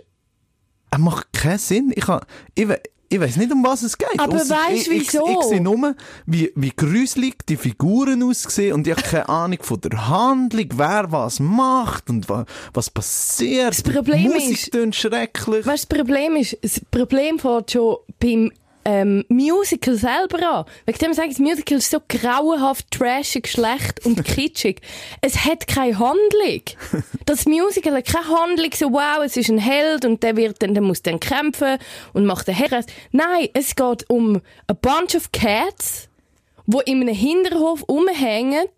er 0.90 0.98
macht 0.98 1.32
keinen 1.32 1.58
Sinn. 1.58 1.92
Ich, 1.94 2.04
kann, 2.06 2.20
ich, 2.54 2.66
ich 3.08 3.20
weiß 3.20 3.36
nicht, 3.36 3.52
um 3.52 3.62
was 3.64 3.82
es 3.82 3.96
geht. 3.98 4.18
Aber 4.18 4.36
Ausser 4.36 4.56
ich, 4.72 4.90
ich, 4.90 5.12
wieso? 5.12 5.26
Ich, 5.28 5.46
sehe 5.46 5.60
nur, 5.60 5.94
wie, 6.26 6.52
wie 6.56 6.70
gruselig 6.70 7.46
die 7.48 7.56
Figuren 7.56 8.22
aussehen 8.22 8.74
und 8.74 8.86
ich 8.86 8.92
habe 8.96 9.02
keine 9.02 9.28
Ahnung 9.28 9.58
von 9.62 9.80
der 9.80 10.08
Handlung, 10.08 10.66
wer 10.74 11.12
was 11.12 11.38
macht 11.38 12.10
und 12.10 12.28
wa, 12.28 12.44
was 12.72 12.90
passiert. 12.90 13.70
Das 13.70 13.82
Problem 13.82 14.32
Musik 14.32 14.74
ist- 14.74 14.94
schrecklich. 14.96 15.66
Weißt 15.66 15.84
du, 15.90 15.96
das 15.96 16.04
Problem 16.04 16.36
ist, 16.36 16.58
das 16.62 16.80
Problem 16.90 17.38
fängt 17.38 17.70
schon 17.70 17.96
beim 18.18 18.50
ähm, 18.86 19.24
Musical 19.28 19.96
selber 19.96 20.48
an. 20.48 20.64
Wegen 20.86 20.98
dem 20.98 21.12
sage 21.12 21.28
ich, 21.28 21.34
das 21.34 21.40
Musical 21.40 21.78
ist 21.78 21.90
so 21.90 21.98
grauenhaft, 22.08 22.88
trashig, 22.92 23.48
schlecht 23.48 24.06
und 24.06 24.24
kitschig. 24.24 24.80
Es 25.20 25.44
hat 25.44 25.66
keine 25.66 25.98
Handlung. 25.98 26.62
Das 27.26 27.46
Musical 27.46 27.96
hat 27.96 28.06
keine 28.06 28.28
Handlung, 28.28 28.70
so 28.72 28.92
wow, 28.92 29.24
es 29.24 29.36
ist 29.36 29.50
ein 29.50 29.58
Held 29.58 30.04
und 30.04 30.22
der 30.22 30.36
wird 30.36 30.62
dann, 30.62 30.72
der 30.72 30.84
muss 30.84 31.02
dann 31.02 31.18
kämpfen 31.18 31.78
und 32.12 32.26
macht 32.26 32.46
den 32.46 32.54
Herren. 32.54 32.84
Nein, 33.10 33.48
es 33.54 33.74
geht 33.74 34.08
um 34.08 34.40
a 34.68 34.72
bunch 34.72 35.16
of 35.16 35.32
cats, 35.32 36.08
wo 36.66 36.78
in 36.78 37.00
einem 37.00 37.14
Hinterhof 37.14 37.88
rumhängen 37.88 38.68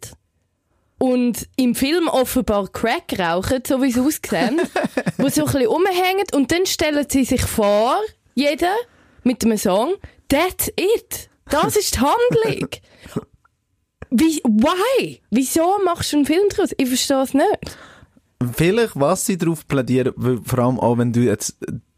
und 0.97 1.47
im 1.57 1.75
Film 1.75 2.09
offenbar 2.09 2.68
Crack 2.68 3.18
rauchen, 3.18 3.62
so 3.66 3.83
wie 3.83 3.90
es 3.90 3.99
aussieht, 3.99 4.33
wo 5.18 5.29
so 5.29 5.42
ein 5.42 5.53
bisschen 5.53 5.66
rumhängen 5.66 6.27
und 6.33 6.51
dann 6.51 6.64
stellen 6.64 7.05
sie 7.11 7.25
sich 7.25 7.42
vor, 7.42 8.01
jeder 8.35 8.75
mit 9.29 9.45
einem 9.45 9.57
Song, 9.59 9.95
that's 10.29 10.69
it. 10.77 11.29
Das 11.51 11.77
ist 11.77 11.95
die 11.95 12.01
Handlung. 12.01 12.69
Wie, 14.11 14.41
why? 14.45 15.21
Wieso 15.31 15.79
machst 15.85 16.12
du 16.12 16.17
einen 16.17 16.27
Film 16.27 16.49
daraus? 16.51 16.71
Ich 16.79 16.88
verstehe 16.88 17.23
es 17.23 17.35
nicht. 17.35 17.77
Vielleicht, 18.55 18.99
was 18.99 19.27
sie 19.27 19.37
darauf 19.37 19.67
plädieren, 19.69 20.14
vor 20.45 20.59
allem 20.61 20.81
auch 20.81 20.97
wenn 20.99 21.12
du 21.12 21.21
jetzt 21.21 21.57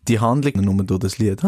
die 0.08 0.18
Handlung, 0.18 0.64
nur 0.64 0.84
du 0.84 0.98
das 0.98 1.18
Lied, 1.18 1.42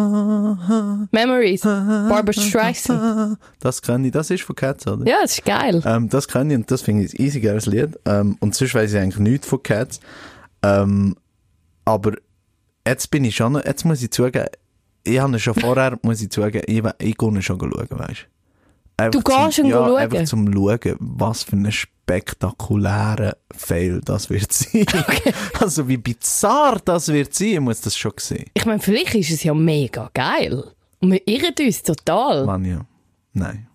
Memories. 1.11 1.62
Barbara 1.62 2.33
Streisand. 2.33 3.38
das 3.61 3.83
kann 3.83 4.05
ich, 4.05 4.12
das 4.12 4.31
ist 4.31 4.42
von 4.45 4.55
Cats, 4.55 4.87
oder? 4.87 5.07
Ja, 5.09 5.23
das 5.23 5.33
ist 5.38 5.45
geil. 5.45 5.83
Ähm, 5.85 6.09
das 6.09 6.29
kann 6.29 6.51
ich 6.51 6.57
und 6.59 6.71
das 6.71 6.83
finde 6.83 7.05
ich 7.05 7.14
ein 7.18 7.25
easy 7.25 7.40
geiles 7.40 7.66
Lied. 7.66 7.99
Ähm, 8.05 8.37
und 8.40 8.55
sonst 8.55 8.75
weiss 8.75 8.92
ich 8.92 8.99
eigentlich 9.01 9.18
nichts 9.18 9.47
von 9.49 9.62
Cats. 9.62 10.01
Ähm, 10.62 11.16
aber 11.85 12.12
jetzt 12.87 13.11
bin 13.11 13.25
ich 13.25 13.35
schon, 13.35 13.53
noch- 13.55 13.64
jetzt 13.64 13.85
muss 13.85 14.03
ich 14.03 14.11
zugeben, 14.12 14.47
ich 15.05 15.19
habe 15.19 15.38
schon 15.38 15.55
vorher, 15.55 15.99
muss 16.03 16.21
ich 16.21 16.31
zugeben, 16.31 16.62
ich, 16.67 16.83
ich 16.99 17.17
gehe 17.17 17.43
schon 17.43 17.43
schauen, 17.43 17.73
weißt 17.73 18.27
Du 19.11 19.21
gehst 19.21 19.59
ihn 19.59 19.67
ja, 19.67 19.79
schauen? 19.79 19.97
einfach 19.97 20.25
zum 20.25 20.53
Schauen, 20.53 20.97
was 21.01 21.43
für 21.43 21.57
ein 21.57 21.73
spektakulärer 21.73 23.37
Fail 23.51 24.01
das 24.05 24.31
wird 24.31 24.53
sein. 24.53 24.87
Also 25.61 25.88
wie 25.88 25.97
bizarr 25.97 26.79
das 26.85 27.09
wird 27.09 27.35
sein, 27.35 27.49
ich 27.49 27.61
muss 27.61 27.81
das 27.81 27.97
schon 27.97 28.12
sehen. 28.19 28.45
Ich 28.55 28.65
meine, 28.65 28.81
vielleicht 28.81 29.15
ist 29.15 29.31
es 29.31 29.43
ja 29.43 29.55
mega 29.55 30.11
geil. 30.15 30.65
Und 31.01 31.12
wir 31.12 31.27
irren 31.27 31.55
uns 31.59 31.83
total. 31.83 32.47
Mann, 32.47 32.65
ja. 32.65 32.87
Nein. 33.33 33.67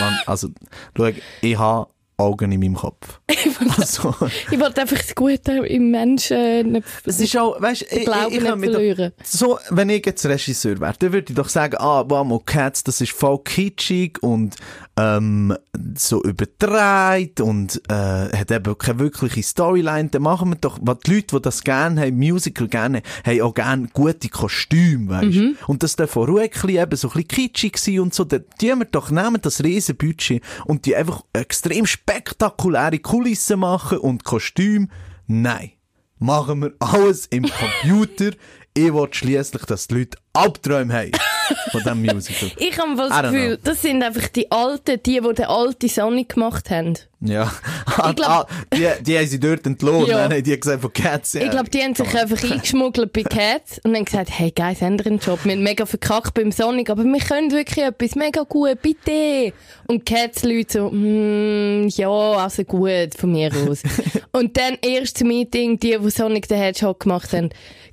Mann, 0.00 0.18
also, 0.26 0.48
schau, 0.96 1.10
ich 1.42 1.58
habe 1.58 1.88
Augen 2.16 2.52
in 2.52 2.60
meinem 2.60 2.74
Kopf. 2.74 3.20
also, 3.78 4.14
Ich 4.50 4.60
wollte 4.60 4.82
einfach 4.82 4.98
das 4.98 5.14
Gute 5.14 5.52
im 5.66 5.90
Menschen 5.90 6.72
nicht 6.72 6.86
es 7.04 7.20
ist 7.20 7.36
auch, 7.36 7.60
weißt, 7.60 7.82
ich, 7.82 7.92
ich, 7.92 8.08
ich 8.08 8.42
verlieren. 8.42 9.12
doch, 9.16 9.24
so, 9.24 9.58
wenn 9.70 9.90
ich 9.90 10.04
jetzt 10.06 10.24
Regisseur 10.26 10.80
wäre, 10.80 10.94
dann 10.98 11.12
würde 11.12 11.32
ich 11.32 11.36
doch 11.36 11.48
sagen, 11.48 11.76
ah, 11.78 12.04
Wamo 12.08 12.40
Cats, 12.40 12.84
das 12.84 13.00
ist 13.00 13.12
voll 13.12 13.42
kitschig 13.42 14.22
und, 14.22 14.56
ähm, 14.96 15.56
so 15.96 16.22
übertreibt 16.22 17.40
und, 17.40 17.82
äh, 17.88 17.92
hat 18.36 18.50
eben 18.50 18.78
keine 18.78 19.00
wirkliche 19.00 19.42
Storyline, 19.42 20.08
dann 20.10 20.22
machen 20.22 20.50
wir 20.50 20.56
doch, 20.56 20.78
was 20.82 20.98
die 21.00 21.14
Leute, 21.14 21.36
die 21.36 21.42
das 21.42 21.64
gerne 21.64 22.00
haben, 22.02 22.16
Musical 22.16 22.68
gerne 22.68 23.02
haben, 23.24 23.40
auch 23.40 23.54
gerne 23.54 23.88
gute 23.92 24.28
Kostüme, 24.28 25.10
weißt 25.10 25.24
Mhm. 25.24 25.56
Und 25.66 25.82
das 25.82 25.96
darf 25.96 26.16
auch 26.16 26.28
ruhig 26.28 26.52
eben 26.64 26.96
so 26.96 27.08
ein 27.08 27.12
bisschen 27.12 27.28
kitschig 27.28 27.78
sein 27.78 28.00
und 28.00 28.14
so, 28.14 28.24
dann 28.24 28.44
die 28.60 28.66
wir 28.66 28.84
doch 28.84 29.10
nehmen 29.10 29.38
das 29.40 29.62
riesen 29.64 29.96
Budget 29.96 30.42
und 30.66 30.86
die 30.86 30.94
einfach 30.94 31.22
extrem 31.32 31.86
spektakuläre 32.04 32.98
Kulissen 32.98 33.60
machen 33.60 33.98
und 33.98 34.24
Kostüme. 34.24 34.88
Nein. 35.26 35.72
Machen 36.18 36.62
wir 36.62 36.72
alles 36.78 37.26
im 37.26 37.44
Computer. 37.44 38.36
ich 38.74 38.92
will 38.92 39.08
schliesslich, 39.12 39.64
dass 39.64 39.88
die 39.88 39.94
Leute 39.94 40.18
Albträume 40.32 40.94
haben 40.94 41.33
von 41.70 41.80
diesem 41.82 42.02
Musical. 42.02 42.50
Ich 42.56 42.78
habe 42.78 42.96
das 42.96 43.22
Gefühl, 43.22 43.58
das 43.62 43.82
sind 43.82 44.02
einfach 44.02 44.28
die 44.28 44.50
Alten, 44.50 45.00
die, 45.04 45.20
die 45.20 45.34
den 45.34 45.44
alten 45.46 45.88
Sonic 45.88 46.34
gemacht 46.34 46.70
haben. 46.70 46.98
Ja. 47.20 47.50
Ah, 47.86 48.12
glaub- 48.12 48.28
ah, 48.28 48.46
die, 48.74 48.86
die 49.02 49.18
haben 49.18 49.26
sie 49.26 49.40
dort 49.40 49.66
entlohnt. 49.66 50.08
Ja. 50.08 50.18
Dann 50.18 50.32
haben 50.32 50.42
die 50.42 50.58
gesagt 50.58 50.82
von 50.82 50.92
Cats. 50.92 51.32
Ja. 51.32 51.42
Ich 51.42 51.50
glaube, 51.50 51.70
die 51.70 51.80
haben 51.80 51.94
sich 51.94 52.14
einfach 52.14 52.50
eingeschmuggelt 52.50 53.12
bei 53.12 53.22
Cats 53.22 53.80
und 53.82 53.94
haben 53.96 54.04
gesagt, 54.04 54.30
hey, 54.30 54.52
Guys, 54.54 54.82
ändern 54.82 55.06
einen 55.06 55.18
Job. 55.20 55.40
Wir 55.44 55.52
haben 55.52 55.62
mega 55.62 55.86
verkackt 55.86 56.34
beim 56.34 56.52
Sonic, 56.52 56.90
aber 56.90 57.04
wir 57.04 57.20
können 57.20 57.50
wirklich 57.50 57.84
etwas 57.84 58.14
mega 58.14 58.42
gut, 58.42 58.80
bitte. 58.82 59.54
Und 59.86 60.04
Cats-Leute 60.04 60.72
so, 60.72 60.90
mm, 60.90 61.88
ja, 61.88 62.08
also 62.08 62.64
gut, 62.64 63.14
von 63.16 63.32
mir 63.32 63.50
aus. 63.68 63.82
und 64.32 64.56
dann 64.56 64.76
erstes 64.82 65.24
Meeting, 65.24 65.78
die, 65.78 65.96
die 65.98 66.10
Sonic 66.10 66.46
the 66.48 66.56
Hedgehog 66.56 67.00
gemacht 67.00 67.32
haben. 67.32 67.50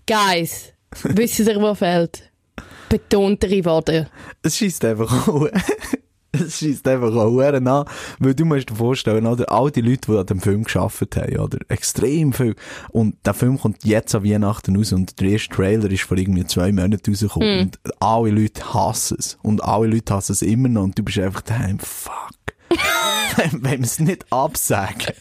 Guys, 0.08 0.74
wisst 1.04 1.40
ihr, 1.40 1.62
wo 1.62 1.74
fehlt? 1.74 2.31
Betontere 2.92 3.64
Waden. 3.66 4.08
Es 4.44 4.58
schießt 4.58 4.86
einfach 4.86 5.28
auch. 5.28 5.48
Es 6.34 6.60
schießt 6.60 6.88
einfach 6.88 7.14
auch 7.14 7.40
an, 7.42 7.86
weil 8.20 8.34
du 8.34 8.46
musst 8.46 8.70
dir 8.70 8.76
vorstellen, 8.76 9.26
oder, 9.26 9.52
all 9.52 9.70
die 9.70 9.82
Leute, 9.82 10.10
die 10.14 10.18
an 10.18 10.26
dem 10.26 10.40
Film 10.40 10.64
geschafft 10.64 11.18
haben, 11.18 11.38
oder, 11.38 11.58
extrem 11.68 12.32
viel. 12.32 12.56
Und 12.90 13.18
der 13.26 13.34
Film 13.34 13.60
kommt 13.60 13.84
jetzt 13.84 14.16
an 14.16 14.24
Weihnachten 14.24 14.78
raus 14.78 14.94
und 14.94 15.20
der 15.20 15.28
erste 15.28 15.50
Trailer 15.54 15.92
ist 15.92 16.04
vor 16.04 16.16
irgendwie 16.18 16.46
zwei 16.46 16.72
Monaten 16.72 17.12
rausgekommen 17.12 17.60
und 17.64 17.80
alle 18.00 18.30
Leute 18.32 18.74
hassen 18.74 19.18
es. 19.20 19.38
Und 19.44 19.62
alle 19.62 19.88
Leute 19.88 20.14
hassen 20.14 20.32
es 20.32 20.42
immer 20.42 20.70
noch 20.70 20.84
und 20.84 20.98
du 20.98 21.04
bist 21.04 21.20
einfach 21.20 21.42
daheim, 21.42 21.80
fuck. 21.80 22.14
Wenn 23.52 23.80
wir 23.80 23.80
es 23.82 24.00
nicht 24.00 24.26
absagen. 24.32 25.14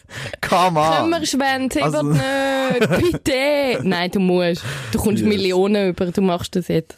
Come 0.47 0.79
on. 0.79 1.03
Kümmerschwänze, 1.11 1.79
ich 1.79 1.85
Also- 1.85 2.05
will 2.05 2.79
nicht, 2.79 3.11
bitte. 3.23 3.79
Nein, 3.83 4.11
du 4.11 4.21
musst. 4.21 4.63
Du 4.93 4.97
kommst 4.99 5.23
Yes. 5.23 5.27
Millionen 5.29 5.89
über, 5.89 6.05
du 6.05 6.21
machst 6.21 6.55
das 6.55 6.69
jetzt. 6.69 6.95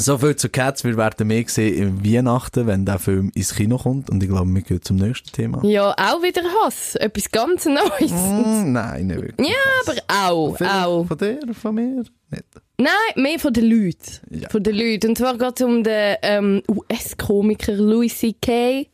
So 0.00 0.16
viel 0.16 0.34
zu 0.34 0.48
Cats. 0.48 0.82
Wir 0.82 0.96
werden 0.96 1.26
mehr 1.28 1.44
sehen 1.46 1.76
im 1.76 2.04
Weihnachten, 2.04 2.66
wenn 2.66 2.86
der 2.86 2.98
Film 2.98 3.30
ins 3.34 3.54
Kino 3.54 3.76
kommt. 3.76 4.08
Und 4.08 4.22
ich 4.22 4.30
glaube, 4.30 4.48
wir 4.52 4.62
gehen 4.62 4.80
zum 4.80 4.96
nächsten 4.96 5.30
Thema. 5.30 5.62
Ja, 5.62 5.90
auch 5.90 6.22
wieder 6.22 6.42
Hass. 6.42 6.96
Etwas 6.96 7.30
ganz 7.30 7.66
Neues. 7.66 8.10
Mm, 8.10 8.72
nein, 8.72 9.08
nicht 9.08 9.20
wirklich. 9.20 9.48
Ja, 9.48 9.54
aber 9.86 10.30
auch, 10.32 10.56
Vielleicht 10.56 10.74
auch. 10.74 11.04
Von 11.06 11.18
dir, 11.18 11.38
von 11.52 11.74
mir? 11.74 12.04
Nicht. 12.30 12.44
Nein, 12.78 12.90
mehr 13.16 13.38
von 13.38 13.52
den 13.52 13.64
Leuten. 13.70 14.20
Ja. 14.30 14.48
Von 14.48 14.62
den 14.62 14.74
Leuten. 14.74 15.08
Und 15.10 15.18
zwar 15.18 15.36
geht 15.36 15.60
es 15.60 15.66
um 15.66 15.84
den 15.84 16.16
ähm, 16.22 16.62
US-Komiker 16.66 17.74
Louis 17.74 18.16
C.K., 18.18 18.88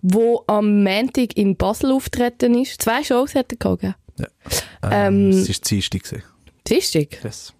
der 0.00 0.36
am 0.46 0.84
Montag 0.84 1.36
in 1.36 1.56
Basel 1.56 1.90
auftreten 1.90 2.54
ist. 2.54 2.80
Zwei 2.80 3.02
Shows 3.02 3.34
hat 3.34 3.52
er 3.52 3.76
gell? 3.76 3.94
Ja. 4.16 4.26
Ähm, 4.84 4.90
Ähm, 4.92 5.30
es 5.30 5.48
war 5.48 5.56
Dienstag. 5.68 6.22
Dienstag. 6.68 7.24
Yes. 7.24 7.52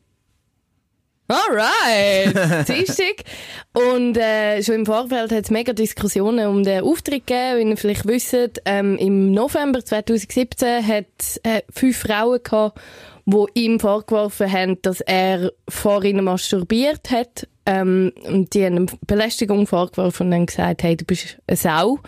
Alright, 1.33 2.69
Dienstag. 2.69 3.25
Und 3.73 4.19
äh, 4.19 4.63
schon 4.63 4.75
im 4.75 4.87
Vorfeld 4.87 5.33
hat 5.33 5.45
es 5.45 5.51
mega 5.51 5.73
Diskussionen 5.73 6.47
um 6.47 6.63
den 6.63 6.85
Auftritt 6.85 7.27
gegeben. 7.27 7.59
Wie 7.59 7.71
ihr 7.71 7.77
vielleicht 7.79 8.07
wisst, 8.07 8.61
ähm, 8.67 8.99
im 8.99 9.33
November 9.33 9.83
2017 9.83 10.87
hat 10.87 11.07
es 11.19 11.39
äh, 11.39 11.63
fünf 11.71 11.97
Frauen 11.97 12.43
gehabt, 12.43 12.79
die 13.25 13.47
ihm 13.55 13.81
vorgeworfen 13.81 14.53
haben, 14.53 14.83
dass 14.83 15.01
er 15.01 15.53
vor 15.69 16.05
ihnen 16.05 16.25
masturbiert 16.25 17.11
hat. 17.11 17.49
Ähm, 17.65 18.13
und 18.25 18.53
die 18.53 18.67
haben 18.67 18.77
ihm 18.77 18.87
Belästigung 19.07 19.67
vorgeworfen 19.67 20.27
und 20.27 20.35
haben 20.35 20.47
gesagt, 20.47 20.83
hey, 20.83 20.99
du 20.99 21.07
bist 21.07 21.39
eine 21.47 21.57
Sau. 21.57 21.99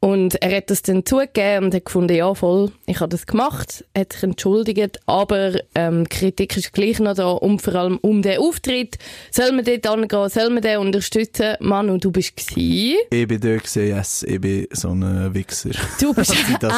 Und 0.00 0.40
er 0.42 0.58
hat 0.58 0.70
das 0.70 0.82
dann 0.82 1.04
zugegeben 1.04 1.66
und 1.66 1.74
hat 1.74 1.84
gefunden, 1.84 2.14
ja 2.14 2.32
voll, 2.32 2.70
ich 2.86 3.00
habe 3.00 3.08
das 3.08 3.26
gemacht, 3.26 3.84
hat 3.96 4.12
sich 4.12 4.22
entschuldigt, 4.22 5.00
aber 5.06 5.54
ähm, 5.74 6.08
Kritik 6.08 6.56
ist 6.56 6.72
gleich 6.72 7.00
noch 7.00 7.14
da, 7.14 7.30
und 7.30 7.60
vor 7.60 7.74
allem 7.74 7.98
um 7.98 8.22
den 8.22 8.38
Auftritt. 8.38 8.96
Soll 9.32 9.50
man 9.52 9.64
dort 9.64 9.86
angehen, 9.88 10.28
soll 10.28 10.50
man 10.50 10.62
den 10.62 10.78
unterstützen? 10.78 11.54
Manu, 11.58 11.98
du 11.98 12.12
bist 12.12 12.36
gsi. 12.36 12.96
Ich 13.10 13.26
bin 13.26 13.40
dort 13.40 13.64
gewesen, 13.64 13.88
yes, 13.88 14.22
ich 14.22 14.40
bin 14.40 14.68
so 14.70 14.90
ein 14.90 15.34
Wichser. 15.34 15.70
Du 16.00 16.14
bist 16.14 16.32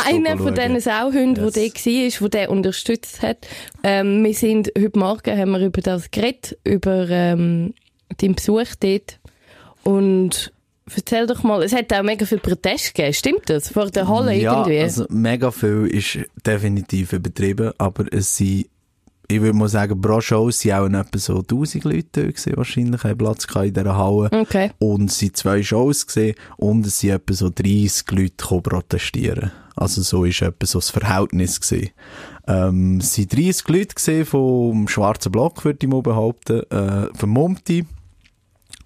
einer 0.07 0.39
von 0.39 0.55
diesen 0.55 0.81
Sauhunden, 0.81 1.45
Yes. 1.45 1.53
der 1.53 1.69
dort 1.69 1.87
war, 1.87 2.29
der 2.29 2.47
den 2.47 2.57
unterstützt 2.57 3.23
hat. 3.23 3.47
Ähm, 3.83 4.25
wir 4.25 4.35
sind, 4.35 4.73
heute 4.79 4.99
Morgen 4.99 5.39
haben 5.39 5.51
wir 5.53 5.61
über 5.61 5.83
das 5.83 6.11
geredet, 6.11 6.57
über 6.65 7.07
ähm, 7.11 7.75
deinen 8.17 8.35
Besuch 8.35 8.75
dort. 8.81 9.19
Und 9.85 10.53
erzähl 10.97 11.27
doch 11.27 11.43
mal, 11.43 11.63
es 11.63 11.73
hat 11.73 11.93
auch 11.93 12.03
mega 12.03 12.25
viel 12.27 12.39
Protest 12.39 12.95
gegeben, 12.95 13.15
stimmt 13.15 13.51
das? 13.51 13.71
Vor 13.71 13.91
der 13.91 14.09
Halle 14.09 14.35
ja, 14.35 14.59
irgendwie? 14.59 14.81
also 14.81 15.07
mega 15.11 15.51
viel 15.51 15.87
ist 15.87 16.19
definitiv 16.45 17.13
übertrieben, 17.13 17.73
aber 17.79 18.07
es 18.13 18.37
sind, 18.37 18.67
ich 19.29 19.41
würde 19.41 19.57
mal 19.57 19.69
sagen, 19.69 20.01
pro 20.01 20.21
Show 20.21 20.51
sind 20.51 20.73
auch 20.73 20.87
etwa 20.87 21.19
so 21.19 21.39
1000 21.39 21.85
Leute 21.85 22.27
gewesen, 22.27 22.57
wahrscheinlich, 22.57 23.05
haben 23.05 23.19
Platz 23.19 23.47
gehabt 23.47 23.67
in 23.67 23.75
dieser 23.75 23.97
Halle. 23.97 24.31
Okay. 24.33 24.71
Und 24.79 25.11
es 25.11 25.19
sind 25.19 25.37
zwei 25.37 25.63
Shows 25.63 26.07
gesehen 26.07 26.35
und 26.57 26.85
es 26.87 26.99
sind 26.99 27.11
etwa 27.11 27.33
so 27.33 27.49
30 27.49 28.11
Leute 28.11 28.61
protestieren. 28.61 29.53
Also 29.77 30.03
so 30.03 30.25
ist 30.25 30.43
etwa 30.43 30.67
so 30.67 30.79
das 30.79 30.91
Verhältnis 30.91 31.61
gesehen. 31.61 31.91
Ähm, 32.47 32.99
es 32.99 33.15
sind 33.15 33.33
30 33.33 33.69
Leute 33.69 34.25
vom 34.25 34.89
schwarzen 34.89 35.31
Block, 35.31 35.65
würde 35.65 35.79
ich 35.83 35.89
mal 35.89 36.03
behaupten, 36.03 36.63
äh, 36.71 37.07
vermummte 37.15 37.87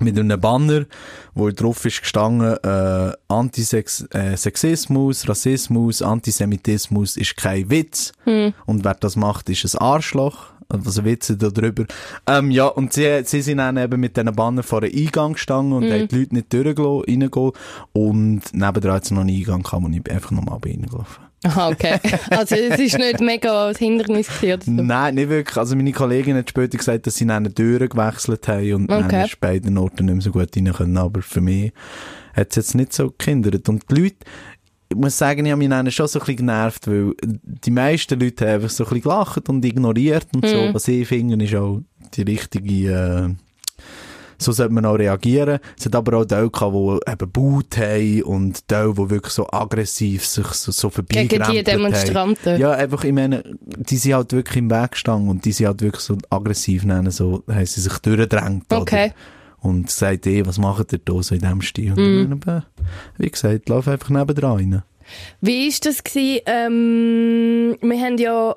mit 0.01 0.19
einem 0.19 0.41
Banner, 0.41 0.87
wo 1.35 1.51
drauf 1.51 1.85
ist 1.85 2.01
gestanden, 2.01 2.57
äh, 2.63 3.13
Antisexismus, 3.29 5.29
Rassismus, 5.29 6.03
Antisemitismus 6.03 7.17
ist 7.17 7.37
kein 7.37 7.71
Witz. 7.71 8.13
Und 8.67 8.85
wer 8.85 8.95
das 8.95 9.17
macht, 9.17 9.49
ist 9.51 9.75
ein 9.75 9.79
Arschloch. 9.79 10.55
Also 10.69 11.05
Witze 11.05 11.37
da 11.37 11.51
drüber. 11.51 11.85
Ähm, 12.27 12.51
ja, 12.51 12.67
und 12.67 12.95
sie, 12.95 13.23
sie 13.25 13.43
sind 13.43 13.59
dann 13.59 13.77
eben 13.77 14.01
mit 14.01 14.17
diesen 14.17 14.35
Banner 14.35 14.63
vor 14.63 14.81
den 14.81 14.95
Eingang 14.95 15.35
gestanden 15.35 15.75
und 15.75 15.93
haben 15.93 16.09
die 16.09 16.19
Leute 16.19 16.35
nicht 16.35 16.53
durchgelassen, 16.53 17.05
reingehen. 17.07 17.53
Und 17.93 18.43
nebendran 18.53 18.95
hat 18.95 19.05
es 19.05 19.11
noch 19.11 19.21
einen 19.21 19.37
Eingang 19.37 19.63
gehabt 19.63 19.85
und 19.85 19.93
ich 19.93 20.03
bin 20.03 20.15
einfach 20.15 20.31
nochmal 20.31 20.59
bei 20.61 20.71
ihnen 20.71 20.87
gelaufen. 20.87 21.23
Aha, 21.45 21.69
okay. 21.69 21.99
Also 22.31 22.55
es 22.57 22.79
ist 22.81 22.99
nicht 22.99 23.21
mega 23.21 23.69
ein 23.69 23.75
Hindernis 23.75 24.27
gewesen, 24.29 24.55
oder 24.55 24.65
so. 24.65 24.71
Nein, 24.73 25.15
nicht 25.15 25.29
wirklich. 25.29 25.57
Also 25.57 25.77
meine 25.77 25.93
Kollegin 25.93 26.37
hat 26.37 26.51
später 26.51 26.77
gesagt, 26.79 27.07
dass 27.07 27.17
sie 27.17 27.27
dann 27.27 27.45
eine 27.45 27.55
Tür 27.55 27.87
gewechselt 27.87 28.49
haben 28.49 28.73
und 28.75 28.91
Okay. 28.91 29.07
dann 29.09 29.25
ist 29.27 29.41
bei 29.41 29.59
den 29.59 29.79
Orten 29.79 30.07
nicht 30.07 30.15
mehr 30.15 30.23
so 30.23 30.31
gut 30.33 30.57
rein 30.57 30.73
können. 30.73 30.97
Aber 30.97 31.23
für 31.23 31.41
mich 31.41 31.73
hat 32.35 32.49
es 32.51 32.57
jetzt 32.57 32.75
nicht 32.75 32.93
so 32.93 33.11
gekindert. 33.11 33.69
Und 33.69 33.85
die 33.91 33.95
Leute, 34.03 34.17
ich 34.89 34.97
muss 34.97 35.17
sagen, 35.19 35.45
ich 35.45 35.53
habe 35.53 35.59
mich 35.59 35.69
dann 35.71 35.91
schon 35.91 36.07
so 36.09 36.19
ein 36.19 36.27
bisschen 36.27 36.37
genervt, 36.47 36.87
weil 36.87 37.13
die 37.23 37.71
meisten 37.71 38.19
Leute 38.21 38.47
haben 38.47 38.55
einfach 38.55 38.71
so 38.71 38.85
ein 38.85 38.89
bisschen 38.91 39.03
gelacht 39.03 39.49
und 39.49 39.65
ignoriert 39.65 40.27
und 40.35 40.47
so. 40.47 40.71
Was 40.73 40.89
ich 40.89 41.07
finde, 41.09 41.43
ist 41.45 41.55
auch 41.55 41.81
die 42.15 42.23
richtige, 42.23 42.91
äh, 42.93 43.29
so 44.45 44.53
sollte 44.53 44.73
man 44.73 44.85
auch 44.85 44.95
reagieren. 44.95 45.59
Es 45.79 45.87
hat 45.87 45.97
aber 45.97 46.19
auch 46.19 46.25
Teile 46.25 46.51
gehabt, 46.51 46.75
die 46.75 47.11
eben 47.13 47.31
Boot 47.33 47.77
haben 47.77 48.23
und 48.25 48.69
Teile, 48.69 48.93
die 48.95 49.11
wirklich 49.11 49.33
so 49.33 49.49
aggressiv 49.51 50.25
sich 50.27 50.47
so, 50.47 50.71
so 50.73 50.89
Gegen 50.91 51.29
die 51.29 51.37
vorbeigerempelt 51.39 51.69
haben. 51.69 51.83
Demonstranten. 51.83 52.61
Ja, 52.61 52.73
einfach, 52.73 53.05
ich 53.05 53.13
meine, 53.13 53.43
die 53.61 53.97
sind 53.97 54.15
halt 54.15 54.33
wirklich 54.33 54.57
im 54.59 54.71
Weg 54.71 54.93
gestanden 54.93 55.29
und 55.31 55.45
die 55.45 55.53
sind 55.53 55.67
halt 55.67 55.81
wirklich 55.83 56.03
so 56.03 56.17
aggressiv 56.31 56.85
nennen, 56.85 57.11
so 57.11 57.43
haben 57.49 57.67
sie 57.67 57.81
sich 57.81 57.99
durchgedrängt. 57.99 58.73
Okay. 58.73 59.07
Oder? 59.07 59.15
Und 59.71 59.87
gesagt, 59.87 60.27
ey, 60.27 60.45
was 60.45 60.59
macht 60.59 60.93
ihr 60.93 61.01
da 61.03 61.23
so 61.23 61.35
in 61.35 61.41
dem 61.41 61.63
Stil? 61.63 61.93
Und 61.93 61.99
Mhm. 61.99 62.41
dann, 62.45 62.57
eben, 62.57 62.63
wie 63.17 63.31
gesagt, 63.31 63.69
lauf 63.71 63.89
einfach 63.89 64.11
nebendran 64.11 64.57
rein. 64.57 64.83
Wie 65.41 65.67
ist 65.69 65.87
das 65.87 66.03
gewesen? 66.05 66.41
Ähm, 66.47 67.77
wir 67.81 67.99
haben 68.01 68.19
ja, 68.19 68.57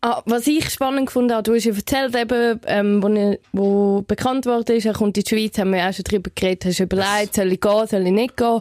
ah, 0.00 0.22
was 0.26 0.46
ich 0.46 0.70
spannend 0.70 1.12
habe, 1.14 1.42
du 1.42 1.54
hast 1.54 1.64
ja 1.64 1.74
erzählt 1.74 2.14
eben, 2.16 2.60
ähm, 2.66 3.02
wo, 3.02 3.08
er- 3.08 3.38
wo 3.52 4.02
bekannt 4.06 4.46
worden 4.46 4.76
ist, 4.76 4.86
er 4.86 4.92
kommt 4.94 5.16
in 5.18 5.24
die 5.24 5.28
Schweiz, 5.28 5.58
haben 5.58 5.72
wir 5.72 5.88
auch 5.88 5.92
schon 5.92 6.04
darüber 6.08 6.30
geredet, 6.34 6.64
hast 6.66 6.78
du 6.80 6.84
überlegt, 6.84 7.34
soll 7.34 7.52
ich 7.52 7.60
gehen, 7.60 7.86
soll 7.86 8.06
ich 8.06 8.12
nicht 8.12 8.36
gehen? 8.36 8.60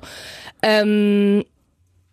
Ähm, 0.62 1.44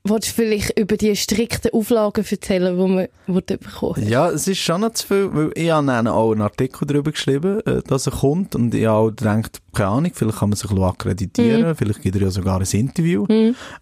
Wolltest 0.06 0.36
du 0.36 0.42
vielleicht 0.42 0.78
über 0.78 0.98
die 0.98 1.16
strikten 1.16 1.70
Auflagen 1.72 2.26
erzählen, 2.30 2.76
die 2.76 2.92
man 3.32 3.42
die 3.48 3.56
bekommen 3.56 3.94
hast? 3.96 4.06
Ja, 4.06 4.28
es 4.28 4.46
ist 4.46 4.58
schon 4.58 4.82
noch 4.82 4.92
zu 4.92 5.06
viel, 5.06 5.30
weil 5.32 5.50
ich 5.54 5.70
habe 5.70 5.86
dann 5.86 6.06
auch 6.08 6.30
einen 6.32 6.42
Artikel 6.42 6.86
darüber 6.86 7.10
geschrieben, 7.10 7.60
äh, 7.64 7.80
dass 7.86 8.04
er 8.06 8.12
kommt 8.12 8.54
und 8.54 8.74
ich 8.74 8.84
habe 8.84 8.98
auch 8.98 9.08
gedacht, 9.08 9.62
keine 9.72 9.88
Ahnung, 9.88 10.10
vielleicht 10.14 10.38
kann 10.38 10.50
man 10.50 10.56
sich 10.58 10.70
akkreditieren, 10.70 11.70
Mhm. 11.70 11.74
vielleicht 11.74 12.02
gibt 12.02 12.16
er 12.16 12.22
ja 12.22 12.30
sogar 12.30 12.60
ein 12.60 12.66
Interview. 12.70 13.26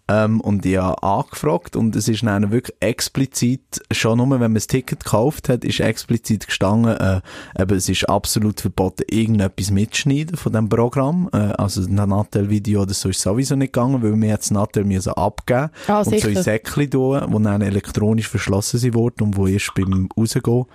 Ähm, 0.07 0.39
und 0.39 0.65
ich 0.65 0.77
habe 0.77 1.03
angefragt 1.03 1.75
und 1.75 1.93
es 1.97 2.07
ist 2.07 2.23
dann 2.23 2.51
wirklich 2.51 2.75
explizit, 2.79 3.81
schon 3.91 4.17
nur 4.17 4.29
wenn 4.31 4.39
man 4.39 4.53
das 4.55 4.67
Ticket 4.67 5.03
gekauft 5.03 5.49
hat, 5.49 5.65
ist 5.65 5.81
explizit 5.81 6.47
gestanden, 6.47 6.95
äh, 6.97 7.19
eben, 7.61 7.75
es 7.75 7.89
ist 7.89 8.07
absolut 8.07 8.61
verboten, 8.61 9.03
irgendetwas 9.11 9.71
mitschneiden 9.71 10.37
von 10.37 10.53
dem 10.53 10.69
Programm. 10.69 11.29
Äh, 11.33 11.37
also 11.57 11.81
ein 11.81 11.95
Nattel-Video 11.95 12.83
oder 12.83 12.93
so 12.93 13.09
ist 13.09 13.19
sowieso 13.19 13.57
nicht 13.57 13.73
gegangen, 13.73 14.01
weil 14.01 14.15
wir 14.19 14.29
jetzt 14.29 14.51
Nattel 14.51 14.85
müssen 14.85 15.11
abgeben 15.13 15.69
Ah, 15.87 16.03
und 16.13 16.21
so 16.21 16.29
in. 16.29 16.43
Säckchen 16.43 16.89
tun, 16.89 17.21
die 17.37 17.43
dann 17.43 17.61
elektronisch 17.61 18.27
verschlossen 18.27 18.79
sind 18.79 18.93
worden 18.95 19.23
und 19.23 19.37
wo 19.37 19.47
erst 19.47 19.73
beim 19.75 20.09
Rausgehen, 20.17 20.65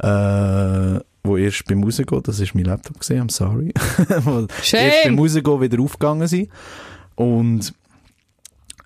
äh, 0.00 1.00
wo 1.24 1.36
erst 1.36 1.64
beim 1.66 1.82
Rausgehen, 1.82 2.22
das 2.22 2.40
ist 2.40 2.54
mein 2.54 2.64
Laptop 2.64 2.98
gesehen, 3.00 3.28
I'm 3.28 3.32
sorry, 3.32 3.72
wo 4.24 4.46
Shame. 4.62 4.86
erst 4.86 5.04
beim 5.04 5.18
Rausgehen 5.18 5.60
wieder 5.60 5.82
aufgegangen 5.82 6.28
sind. 6.28 6.48
Und, 7.14 7.74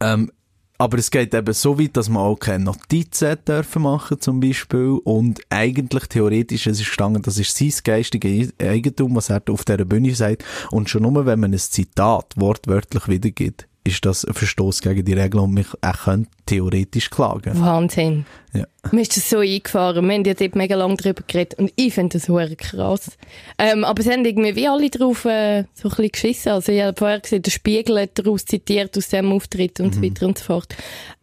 ähm, 0.01 0.31
aber 0.79 0.99
es 0.99 1.11
geht 1.13 1.33
eben 1.33 1.53
so 1.53 1.79
weit, 1.79 1.97
dass 1.97 2.09
man 2.09 2.23
auch 2.23 2.37
keine 2.37 2.65
Notizen 2.65 3.37
dürfen 3.47 3.83
machen 3.83 4.21
zum 4.21 4.41
Beispiel 4.41 4.99
und 5.05 5.41
eigentlich 5.49 6.07
theoretisch, 6.09 6.67
es 6.67 6.81
ist 6.81 6.87
gestanden, 6.87 7.23
das 7.23 7.39
ist 7.39 7.57
sein 7.57 7.73
geistiges 7.85 8.53
Eigentum, 8.59 9.15
was 9.15 9.31
er 9.31 9.43
auf 9.49 9.65
dieser 9.65 9.85
Bühne 9.85 10.15
sagt 10.15 10.45
und 10.73 10.91
schon 10.91 11.03
nur, 11.03 11.25
wenn 11.25 11.39
man 11.39 11.53
ein 11.53 11.59
Zitat 11.59 12.35
wortwörtlich 12.37 13.07
wiedergibt, 13.07 13.69
ist 13.85 14.05
das 14.05 14.25
ein 14.25 14.35
Verstoß 14.35 14.81
gegen 14.81 15.05
die 15.05 15.13
Regeln 15.13 15.45
und 15.45 15.55
mich 15.55 15.67
auch 15.81 16.05
könnte 16.05 16.31
theoretisch 16.47 17.11
klagen. 17.11 17.61
Wahnsinn. 17.61 18.27
Ja. 18.53 18.65
Mir 18.91 19.03
ist 19.03 19.17
das 19.17 19.29
so 19.29 19.39
eingefahren. 19.39 20.07
Wir 20.07 20.15
haben 20.15 20.25
ja 20.25 20.35
dort 20.35 20.55
mega 20.55 20.77
lange 20.77 20.97
drüber 20.97 21.23
geredet 21.27 21.59
und 21.59 21.73
ich 21.77 21.95
finde 21.95 22.19
das 22.19 22.29
hure 22.29 22.55
krass. 22.57 23.17
Ähm, 23.59 23.85
aber 23.85 24.01
es 24.01 24.09
haben 24.09 24.25
irgendwie 24.25 24.55
wie 24.57 24.69
alle 24.69 24.91
drauf 24.91 25.25
äh, 25.25 25.65
so 25.75 25.89
ein 25.89 25.91
bisschen 25.91 26.13
geschissen. 26.13 26.53
Also 26.53 26.73
ich 26.73 26.83
habe 26.83 26.97
vorher 26.97 27.21
gesehen, 27.21 27.43
der 27.43 27.51
Spiegel 27.51 28.01
hat 28.01 28.19
daraus 28.19 28.45
zitiert 28.45 28.97
aus 28.97 29.09
dem 29.09 29.33
Auftritt 29.33 29.81
und 29.81 29.95
so 29.95 30.03
weiter 30.03 30.27
und 30.27 30.39
so 30.39 30.45
fort. 30.45 30.77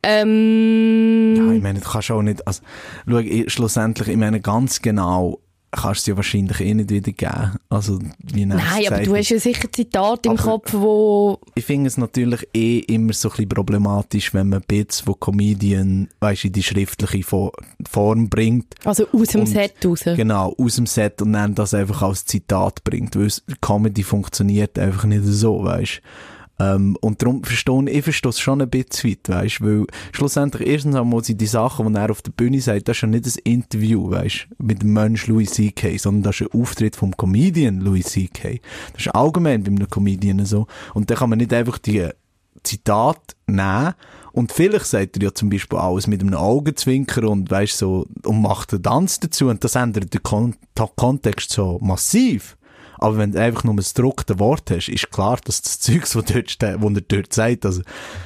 Ähm, 0.04 1.36
Ja, 1.38 1.54
ich 1.54 1.62
meine, 1.62 1.80
du 1.80 1.89
kannst 1.89 2.12
auch 2.12 2.22
nicht, 2.22 2.45
also, 2.48 2.62
schau, 3.08 3.17
ich, 3.19 3.52
schlussendlich, 3.52 4.08
ich 4.08 4.17
meine, 4.17 4.41
ganz 4.41 4.82
genau 4.82 5.39
kannst 5.71 5.99
du 5.99 6.01
es 6.01 6.05
ja 6.08 6.15
wahrscheinlich 6.15 6.60
eh 6.62 6.73
nicht 6.73 6.89
wiedergeben. 6.89 7.58
Also, 7.69 7.99
wie 8.34 8.45
nein, 8.45 8.60
aber 8.88 9.01
du 9.03 9.15
hast 9.15 9.29
ja 9.29 9.39
sicher 9.39 9.71
Zitate 9.71 10.29
im 10.29 10.38
Kopf, 10.38 10.73
wo 10.73 11.39
Ich 11.55 11.65
finde 11.65 11.88
es 11.88 11.97
natürlich 11.97 12.47
eh 12.53 12.79
immer 12.79 13.13
so 13.13 13.29
ein 13.29 13.32
bisschen 13.34 13.49
problematisch, 13.49 14.34
wenn 14.34 14.49
man 14.49 14.62
Bits 14.67 15.01
von 15.01 15.19
Comedian, 15.19 16.10
weißt 16.19 16.43
du, 16.43 16.47
in 16.47 16.53
die 16.53 16.63
schriftliche 16.63 17.23
Fo- 17.23 17.51
Form 17.89 18.29
bringt. 18.29 18.73
also 18.84 19.05
aus 19.12 19.27
dem 19.29 19.41
Und- 19.41 19.47
Set 19.47 19.73
raus. 19.86 20.01
Genau, 20.03 20.55
aus 20.58 20.75
dem 20.75 20.86
Set 20.88 21.21
und 21.21 21.34
dann 21.34 21.53
das 21.55 21.73
einfach 21.73 22.01
als 22.01 22.25
Zitat 22.25 22.84
bringt, 22.84 23.15
weil 23.15 23.29
Comedy 23.62 24.03
funktioniert 24.03 24.77
einfach 24.79 25.05
nicht 25.05 25.23
so, 25.23 25.63
weißt 25.63 26.01
ähm, 26.60 26.98
und 27.02 27.22
darum 27.22 27.43
verstehe 27.43 27.89
ich, 27.89 28.04
verstehe 28.04 28.30
es 28.30 28.39
schon 28.39 28.62
ein 28.62 28.69
bisschen 28.69 29.12
weit, 29.12 29.30
weißt 29.30 29.62
weil 29.62 29.86
schlussendlich 30.12 30.67
erstens 30.67 30.95
einmal 30.95 31.24
sind 31.24 31.39
die 31.39 31.45
Sachen, 31.45 31.93
die 31.93 32.00
er 32.00 32.12
auf 32.12 32.22
der 32.22 32.32
Bühne 32.32 32.60
sagt, 32.60 32.88
das 32.88 32.98
ist 32.98 33.02
ja 33.02 33.08
nicht 33.08 33.26
ein 33.26 33.34
Interview, 33.43 34.10
weißt 34.12 34.48
mit 34.58 34.82
dem 34.82 34.93
Mensch 34.93 35.28
Louis 35.28 35.52
C.K., 35.52 35.98
sondern 35.98 36.24
das 36.24 36.41
ist 36.41 36.54
ein 36.54 36.60
Auftritt 36.60 36.95
vom 36.95 37.15
Comedian 37.15 37.80
Louis 37.80 38.06
C.K. 38.06 38.60
Das 38.93 39.06
ist 39.06 39.15
allgemein 39.15 39.63
bei 39.63 39.72
einem 39.72 39.89
Comedian 39.89 40.45
so. 40.45 40.67
Und 40.93 41.10
dann 41.10 41.17
kann 41.17 41.30
man 41.30 41.39
nicht 41.39 41.54
einfach 41.54 41.78
die 41.78 42.10
Zitat 42.63 43.36
nehmen 43.48 43.93
und 44.34 44.52
vielleicht 44.52 44.86
sagt 44.86 45.17
er 45.17 45.24
ja 45.24 45.34
zum 45.34 45.50
Beispiel 45.50 45.80
alles 45.80 46.08
mit 46.08 46.22
einem 46.22 46.34
Augenzwinker 46.34 47.30
und 47.30 47.50
weißt 47.50 47.78
so 47.78 48.06
und 48.24 48.41
macht 48.41 48.74
einen 48.74 48.84
Tanz 48.84 49.19
dazu 49.19 49.48
und 49.48 49.63
das 49.63 49.76
ändert 49.76 50.13
den 50.13 50.24
Kon 50.24 50.56
Kontext 50.95 51.52
so 51.52 51.80
massiv. 51.82 52.58
Aber 53.00 53.18
wenn 53.18 53.32
du 53.32 53.42
einfach 53.42 53.64
nur 53.64 53.74
ein 53.74 53.78
gedrucktes 53.78 54.40
Wort 54.40 54.70
hast, 54.72 54.90
ist 54.90 55.12
klar, 55.12 55.40
dass 55.44 55.62
das 55.62 55.80
Zeugs, 55.80 56.16
was, 56.16 56.26
dort 56.26 56.52
steht, 56.52 56.76
was 56.80 56.94
er 56.94 57.02
dort 57.02 57.34
sagt, 57.34 57.66
also, 57.66 57.82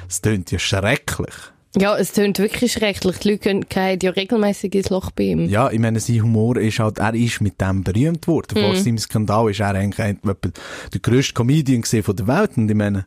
es 0.08 0.20
tönt 0.20 0.50
ja 0.50 0.58
schrecklich. 0.58 1.34
Ja, 1.76 1.96
es 1.96 2.12
tönt 2.12 2.38
wirklich 2.38 2.72
schrecklich. 2.72 3.18
Die 3.18 3.30
Leute 3.32 3.60
gehen- 3.68 3.98
ja 4.00 4.10
regelmäßig 4.10 4.74
ins 4.76 4.90
Loch 4.90 5.10
bei 5.10 5.24
ihm. 5.24 5.48
Ja, 5.48 5.70
ich 5.70 5.80
meine, 5.80 5.98
sein 5.98 6.22
Humor 6.22 6.56
ist 6.56 6.78
halt, 6.78 6.98
er 6.98 7.14
ist 7.14 7.40
mit 7.40 7.60
dem 7.60 7.82
berühmt 7.82 8.28
worden. 8.28 8.58
Mhm. 8.60 8.66
Vor 8.66 8.76
seinem 8.76 8.98
Skandal 8.98 9.50
ist 9.50 9.58
er 9.58 9.74
eigentlich 9.74 10.16
der 10.22 11.00
grösste 11.02 11.34
Comedian 11.34 11.82
von 11.82 12.14
der 12.14 12.26
Welt. 12.28 12.56
Und 12.56 12.70
ich 12.70 12.76
meine, 12.76 13.06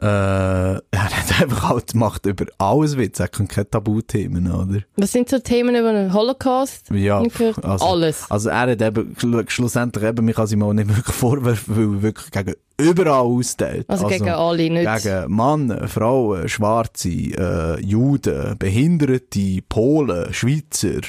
äh, 0.00 0.04
er 0.06 0.80
hat 0.92 1.40
einfach 1.42 1.68
halt 1.68 1.92
gemacht 1.92 2.24
über 2.26 2.46
alles 2.58 2.96
Witz. 2.96 3.20
Er 3.20 3.28
kann 3.28 3.46
keine 3.48 3.68
Tabuthemen, 3.68 4.50
oder? 4.50 4.80
Was 4.96 5.12
sind 5.12 5.28
so 5.28 5.38
Themen 5.38 5.74
über 5.76 5.92
den 5.92 6.12
Holocaust? 6.12 6.90
Ja, 6.90 7.22
also, 7.62 7.84
Alles. 7.86 8.24
Also 8.30 8.48
er 8.50 8.60
hat 8.60 8.80
eben 8.82 9.14
schlu- 9.16 9.48
schlussendlich 9.50 10.04
eben, 10.04 10.24
mich 10.24 10.36
kann 10.36 10.46
sich 10.46 10.56
mal 10.56 10.72
nicht 10.74 10.88
wirklich 10.88 11.14
vorwerfen, 11.14 11.76
weil 11.76 11.96
er 11.98 12.02
wirklich 12.02 12.30
gegen 12.30 12.54
überall 12.78 13.20
austeilt. 13.20 13.88
Also 13.88 14.06
gegen 14.06 14.28
alle, 14.30 14.70
nicht- 14.70 15.02
Gegen 15.02 15.34
Männer, 15.36 15.86
Frauen, 15.88 16.48
Schwarze, 16.48 17.08
äh, 17.10 17.80
Juden, 17.80 18.56
Behinderte, 18.58 19.60
Polen, 19.68 20.32
Schweizer, 20.32 21.00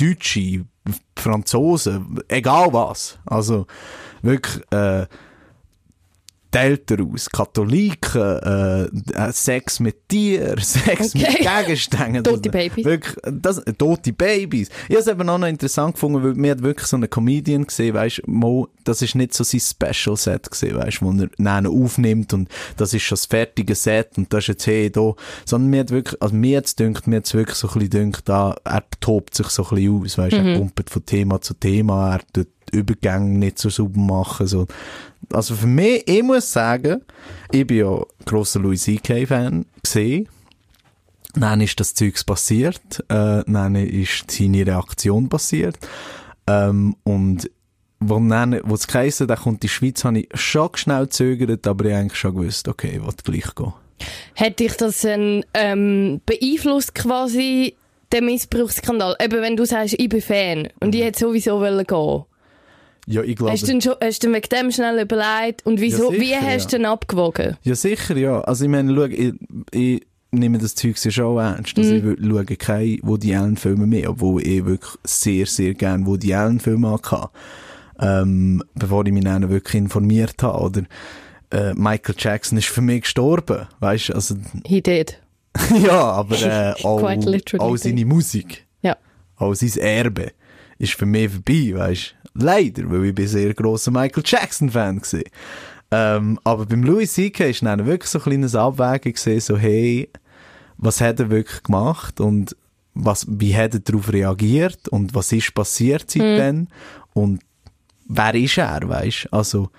Deutsche, 0.00 0.64
Franzosen, 1.16 2.18
egal 2.28 2.72
was. 2.72 3.18
Also 3.26 3.66
wirklich, 4.22 4.60
äh, 4.72 5.06
teilt 6.54 6.90
er 6.92 7.04
aus. 7.04 7.28
Katholiken, 7.30 8.22
äh, 8.22 8.84
äh, 8.84 9.32
Sex 9.32 9.80
mit 9.80 10.08
Tieren, 10.08 10.58
Sex 10.62 11.14
mit 11.14 11.24
Okay. 11.24 11.48
Gegenständen. 11.66 12.22
Tote 12.22 12.50
Babys. 12.50 12.84
Wirklich, 12.84 13.16
das, 13.40 13.62
tote 13.76 14.12
Babys. 14.12 14.68
Ich 14.88 14.94
habe 14.94 15.00
es 15.00 15.06
eben 15.08 15.28
auch 15.28 15.38
noch 15.38 15.48
interessant 15.48 15.94
gefunden, 15.94 16.22
weil 16.22 16.34
mir 16.34 16.52
hat 16.52 16.62
wirklich 16.62 16.86
so 16.86 16.96
einen 16.96 17.10
Comedian 17.10 17.66
gesehen, 17.66 17.94
weißt 17.94 18.22
Mo, 18.26 18.68
das 18.84 19.02
ist 19.02 19.14
nicht 19.14 19.34
so 19.34 19.42
sein 19.42 19.60
Special 19.60 20.16
Set 20.16 20.50
gesehen, 20.50 20.76
weißt 20.76 21.02
wo 21.02 21.10
er 21.12 21.28
dann 21.38 21.66
aufnimmt 21.66 22.32
und 22.34 22.48
das 22.76 22.94
ist 22.94 23.02
schon 23.02 23.16
das 23.16 23.26
fertige 23.26 23.74
Set 23.74 24.10
und 24.16 24.32
das 24.32 24.44
ist 24.44 24.48
jetzt 24.48 24.66
hey, 24.66 24.90
da. 24.90 25.14
Sondern 25.44 25.70
mir 25.70 25.80
hat 25.80 25.90
wirklich, 25.90 26.22
also 26.22 26.34
mir 26.34 26.58
hat's 26.58 26.76
dünkt, 26.76 27.06
mir 27.06 27.16
hat's 27.16 27.34
wirklich 27.34 27.56
so 27.56 27.68
ein 27.68 27.74
bisschen 27.74 27.90
dünkt, 27.90 28.28
da, 28.28 28.54
er 28.64 28.84
tobt 29.00 29.34
sich 29.34 29.48
so 29.48 29.64
ein 29.64 29.74
bisschen 29.74 30.02
aus, 30.02 30.18
weißt 30.18 30.36
er 30.36 30.58
pumpert 30.58 30.90
von 30.90 31.04
Thema 31.04 31.40
zu 31.40 31.54
Thema, 31.54 32.14
er 32.14 32.20
tut 32.32 32.48
Übergänge 32.72 33.38
nicht 33.38 33.58
so 33.58 33.70
sauber 33.70 34.00
machen, 34.00 34.46
so. 34.46 34.66
Also 35.32 35.54
für 35.54 35.66
mich, 35.66 36.06
ich 36.06 36.22
muss 36.22 36.52
sagen, 36.52 37.02
ich 37.50 37.66
bin 37.66 37.78
ja 37.78 38.02
grosser 38.26 38.60
Louis 38.60 38.82
C.K. 38.82 39.26
Fan 39.26 39.64
gesehen. 39.82 40.28
Dann 41.34 41.60
ist 41.60 41.80
das 41.80 41.94
Zeugs 41.94 42.22
passiert, 42.22 43.00
äh, 43.08 43.42
dann 43.46 43.74
ist 43.74 44.30
seine 44.30 44.66
Reaktion 44.66 45.28
passiert, 45.28 45.76
ähm, 46.46 46.94
und 47.02 47.50
wo 48.00 48.20
dann, 48.20 48.60
wo 48.64 48.74
es 48.74 48.86
geheissen, 48.86 49.26
der 49.26 49.36
kommt 49.36 49.62
die 49.62 49.68
Schweiz, 49.68 50.04
habe 50.04 50.20
ich 50.20 50.28
schon 50.34 50.70
schnell 50.74 51.04
gezögert, 51.04 51.66
aber 51.66 51.86
ich 51.86 51.94
eigentlich 51.94 52.18
schon 52.18 52.34
gewusst, 52.34 52.68
okay, 52.68 52.92
ich 52.96 53.02
will 53.02 53.14
gleich 53.24 53.54
gehen. 53.54 53.72
Hat 54.36 54.60
dich 54.60 54.76
das 54.76 55.00
dann, 55.00 55.44
ähm, 55.54 56.20
beeinflusst 56.26 56.94
quasi, 56.94 57.76
der 58.12 58.22
Missbrauchsskandal? 58.22 59.16
Eben, 59.22 59.40
wenn 59.40 59.56
du 59.56 59.64
sagst, 59.64 59.94
ich 59.98 60.08
bin 60.08 60.20
Fan 60.20 60.68
und 60.80 60.94
ich 60.94 61.02
hätte 61.02 61.20
sowieso 61.20 61.60
wollen 61.60 61.86
gehen. 61.86 62.24
Ja, 63.06 63.22
ich 63.22 63.36
glaube... 63.36 63.52
Hast 63.52 63.68
du 63.68 63.80
schon, 63.80 63.94
hast 64.02 64.22
du 64.24 64.32
wegen 64.32 64.48
dem 64.50 64.70
schnell 64.72 65.00
überlegt? 65.02 65.64
Und 65.66 65.80
wieso, 65.80 66.12
Ja, 66.12 66.20
wie 66.20 66.26
sicher, 66.26 66.40
hast 66.42 66.72
du 66.72 66.76
ja. 66.76 66.78
denn 66.78 66.86
abgewogen? 66.86 67.56
Ja, 67.62 67.74
sicher, 67.74 68.16
ja. 68.16 68.40
Also 68.40 68.64
ich 68.64 68.70
meine, 68.70 68.94
schau, 68.94 69.04
ich, 69.04 69.34
ich 69.72 70.02
nehme 70.30 70.58
das 70.58 70.74
Zeug 70.74 70.96
ja 71.04 71.10
schon 71.10 71.38
ernst. 71.38 71.76
Also 71.78 71.94
ich 71.94 72.02
wür- 72.02 72.16
schaue 72.46 72.56
keine 72.56 72.98
Woody 73.02 73.34
Allen-Filme 73.34 73.86
mehr, 73.86 74.10
obwohl 74.10 74.42
ich 74.46 74.64
wirklich 74.64 74.92
sehr, 75.04 75.46
sehr 75.46 75.74
gerne 75.74 76.06
Woody 76.06 76.34
Allen-Filme 76.34 76.90
hatte. 76.90 77.28
Ähm, 78.00 78.62
bevor 78.74 79.06
ich 79.06 79.12
mich 79.12 79.24
dann 79.24 79.48
wirklich 79.50 79.74
informiert 79.82 80.42
habe. 80.42 80.58
Oder 80.64 80.82
äh, 81.52 81.74
Michael 81.74 82.16
Jackson 82.18 82.58
ist 82.58 82.66
für 82.68 82.80
mich 82.80 83.02
gestorben. 83.02 83.68
Weißt 83.80 84.08
du, 84.08 84.14
also 84.14 84.34
He 84.66 84.80
did. 84.80 85.20
ja, 85.84 86.00
aber 86.00 86.34
äh, 86.36 86.70
literally 87.26 87.58
auch 87.60 87.76
seine 87.76 88.04
Musik. 88.04 88.64
Ja. 88.82 88.96
auch 89.36 89.54
sein 89.54 89.80
Erbe 89.80 90.32
ist 90.78 90.94
für 90.94 91.06
mich 91.06 91.30
vorbei, 91.30 91.72
weißt 91.74 92.14
Leider, 92.34 92.90
weil 92.90 93.06
ich 93.06 93.14
bin 93.14 93.28
sehr 93.28 93.54
grosser 93.54 93.90
Michael 93.90 94.24
Jackson-Fan 94.26 95.00
war. 95.00 95.20
Ähm, 95.90 96.40
aber 96.42 96.66
beim 96.66 96.82
Louis 96.82 97.12
C.K. 97.12 97.50
ist 97.50 97.62
dann 97.62 97.86
wirklich 97.86 98.10
so 98.10 98.18
ein 98.18 98.24
kleines 98.24 98.54
Abwägen 98.54 99.12
gesehen, 99.12 99.40
so 99.40 99.56
hey, 99.56 100.08
was 100.76 101.00
hat 101.00 101.20
er 101.20 101.30
wirklich 101.30 101.62
gemacht 101.62 102.20
und 102.20 102.56
was, 102.94 103.26
wie 103.28 103.54
hat 103.56 103.74
er 103.74 103.80
darauf 103.80 104.12
reagiert 104.12 104.88
und 104.88 105.14
was 105.14 105.32
ist 105.32 105.54
passiert 105.54 106.10
seitdem 106.10 106.68
und 107.12 107.42
wer 108.06 108.34
ist 108.34 108.58
er, 108.58 108.88
weißt 108.88 109.28
Also, 109.32 109.70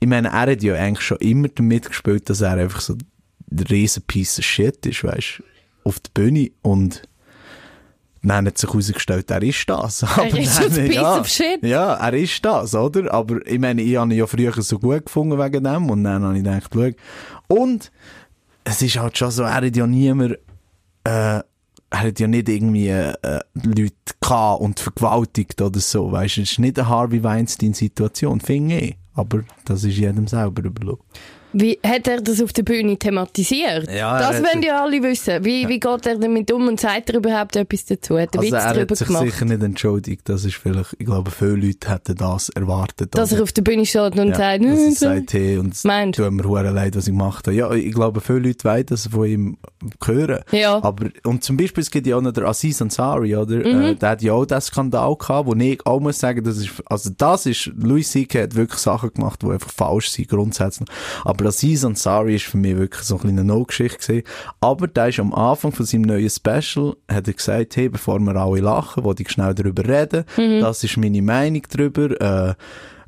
ich 0.00 0.08
meine, 0.08 0.28
er 0.28 0.52
hat 0.52 0.62
ja 0.62 0.74
eigentlich 0.74 1.06
schon 1.06 1.18
immer 1.18 1.48
damit 1.48 1.86
gespielt, 1.86 2.28
dass 2.28 2.40
er 2.40 2.54
einfach 2.54 2.80
so 2.80 2.94
ein 2.94 3.58
riesen 3.70 4.02
Piece 4.02 4.40
of 4.40 4.44
Shit 4.44 4.84
ist, 4.86 5.04
weißt 5.04 5.42
auf 5.84 6.00
der 6.00 6.10
Bühne 6.14 6.50
und 6.62 7.02
dann 8.22 8.46
hat 8.46 8.56
sich 8.58 8.68
herausgestellt, 8.70 9.30
er 9.30 9.42
ist 9.42 9.68
das. 9.68 10.04
Aber 10.16 10.38
ist 10.38 10.54
so 10.56 10.64
ein 10.64 10.74
dann- 10.74 10.84
Piece 10.86 10.94
ja, 10.94 11.20
of 11.20 11.28
Shit. 11.28 11.62
Ja, 11.62 11.94
er 11.94 12.12
ist 12.14 12.44
das, 12.44 12.74
oder? 12.74 13.12
Aber 13.12 13.44
ich 13.46 13.58
meine, 13.58 13.82
ich 13.82 13.96
habe 13.96 14.12
ihn 14.12 14.18
ja 14.18 14.26
früher 14.26 14.52
so 14.62 14.78
gut 14.78 15.06
gefunden 15.06 15.38
wegen 15.38 15.64
dem 15.64 15.90
und 15.90 16.04
dann 16.04 16.22
habe 16.22 16.36
ich 16.38 16.44
gedacht, 16.44 16.70
schau. 16.72 16.90
Und 17.48 17.90
es 18.64 18.80
ist 18.82 18.96
halt 18.98 19.18
schon 19.18 19.30
so, 19.30 19.42
er 19.42 19.54
hat 19.54 19.76
ja 19.76 19.86
niemand, 19.86 20.34
äh, 21.04 21.40
er 21.44 21.44
hat 21.90 22.20
ja 22.20 22.26
nicht 22.28 22.48
irgendwie 22.48 22.88
äh, 22.88 23.12
Leute 23.54 23.92
gehabt 24.20 24.60
und 24.62 24.78
vergewaltigt 24.80 25.60
oder 25.60 25.80
so, 25.80 26.10
weißt 26.12 26.36
du? 26.38 26.42
Es 26.42 26.52
ist 26.52 26.58
nicht 26.58 26.78
eine 26.78 26.88
Harvey 26.88 27.22
Weinstein-Situation, 27.22 28.40
finde 28.40 28.78
ich. 28.78 28.96
Aber 29.14 29.40
das 29.64 29.84
ist 29.84 29.98
jedem 29.98 30.26
selber 30.26 30.62
überlassen. 30.64 31.02
Wie 31.52 31.78
hat 31.84 32.08
er 32.08 32.20
das 32.20 32.42
auf 32.42 32.52
der 32.52 32.62
Bühne 32.62 32.96
thematisiert? 32.96 33.90
Ja, 33.90 34.18
das 34.18 34.42
wollen 34.42 34.62
ja 34.62 34.82
alle 34.82 35.02
wissen. 35.02 35.44
Wie, 35.44 35.68
wie 35.68 35.78
geht 35.80 36.06
er 36.06 36.18
damit 36.18 36.50
um 36.52 36.68
und 36.68 36.80
sagt 36.80 37.10
er 37.10 37.16
überhaupt 37.16 37.56
etwas 37.56 37.84
dazu? 37.86 38.18
Hat 38.18 38.34
er 38.34 38.40
Also 38.40 38.52
Witz 38.52 38.64
er 38.64 38.80
hat 38.80 38.96
sich 38.96 39.06
gemacht? 39.06 39.24
sicher 39.24 39.44
nicht 39.44 39.62
entschuldigt. 39.62 40.28
Das 40.28 40.44
ist 40.44 40.56
vielleicht, 40.56 40.94
ich 40.98 41.06
glaube, 41.06 41.30
viele 41.30 41.56
Leute 41.56 41.90
hätten 41.90 42.16
das 42.16 42.48
erwartet. 42.50 43.14
Dass 43.14 43.32
er 43.32 43.42
auf 43.42 43.52
der 43.52 43.62
Bühne 43.62 43.86
steht 43.86 44.18
und 44.18 44.28
ja, 44.28 44.34
sagt, 44.34 44.64
dass 44.64 44.78
er 44.78 44.88
«Nö, 44.88 44.90
sagt, 44.92 45.32
hey, 45.32 45.58
und 45.58 45.74
es 45.74 45.82
tut 45.82 46.30
mir 46.32 46.44
hure 46.44 46.70
leid, 46.70 46.96
was 46.96 47.06
ich 47.06 47.12
gemacht 47.12 47.46
habe. 47.46 47.56
Ja, 47.56 47.70
ich 47.72 47.92
glaube, 47.92 48.20
viele 48.20 48.40
Leute 48.40 48.64
wollen 48.64 48.86
das 48.86 49.06
von 49.08 49.26
ihm 49.26 49.56
hören. 50.04 50.40
Ja. 50.52 50.82
Aber, 50.82 51.06
und 51.24 51.44
zum 51.44 51.56
Beispiel, 51.56 51.82
es 51.82 51.90
gibt 51.90 52.06
ja 52.06 52.16
auch 52.16 52.22
noch 52.22 52.32
den 52.32 52.44
Aziz 52.44 52.80
Ansari, 52.80 53.36
oder? 53.36 53.56
Mhm. 53.56 53.82
Äh, 53.82 53.94
der 53.96 54.10
hat 54.10 54.22
ja 54.22 54.32
auch 54.32 54.44
diesen 54.44 54.60
Skandal 54.60 55.14
gehabt, 55.16 55.46
wo 55.46 55.54
ich 55.54 55.86
auch 55.86 56.00
muss 56.00 56.18
sagen, 56.18 56.42
das 56.44 56.58
ist, 56.58 56.70
also 56.86 57.10
das 57.16 57.46
ist, 57.46 57.70
Louis 57.76 58.10
C.K. 58.10 58.42
hat 58.42 58.54
wirklich 58.54 58.78
Sachen 58.80 59.12
gemacht, 59.12 59.42
die 59.42 59.50
einfach 59.50 59.70
falsch 59.70 60.10
sind, 60.10 60.28
grundsätzlich. 60.28 60.88
Aber 61.24 61.41
Aziz 61.46 61.84
Ansari 61.84 62.36
ist 62.36 62.44
für 62.44 62.56
mich 62.56 62.76
wirklich 62.76 63.02
so 63.02 63.16
ein 63.16 63.20
kleine 63.20 63.44
No-Geschichte 63.44 63.98
gewesen. 63.98 64.26
Aber 64.60 64.86
der 64.86 65.08
ist 65.08 65.20
am 65.20 65.34
Anfang 65.34 65.72
von 65.72 65.86
seinem 65.86 66.02
neuen 66.02 66.30
Special, 66.30 66.96
hat 67.10 67.28
er 67.28 67.34
gesagt, 67.34 67.76
hey, 67.76 67.88
bevor 67.88 68.18
wir 68.20 68.36
alle 68.36 68.60
lachen, 68.60 69.04
wollte 69.04 69.22
ich 69.22 69.30
schnell 69.30 69.54
darüber 69.54 69.86
reden. 69.86 70.24
Das 70.60 70.84
ist 70.84 70.96
meine 70.96 71.22
Meinung 71.22 71.62
darüber, 71.70 72.20
äh, 72.20 72.54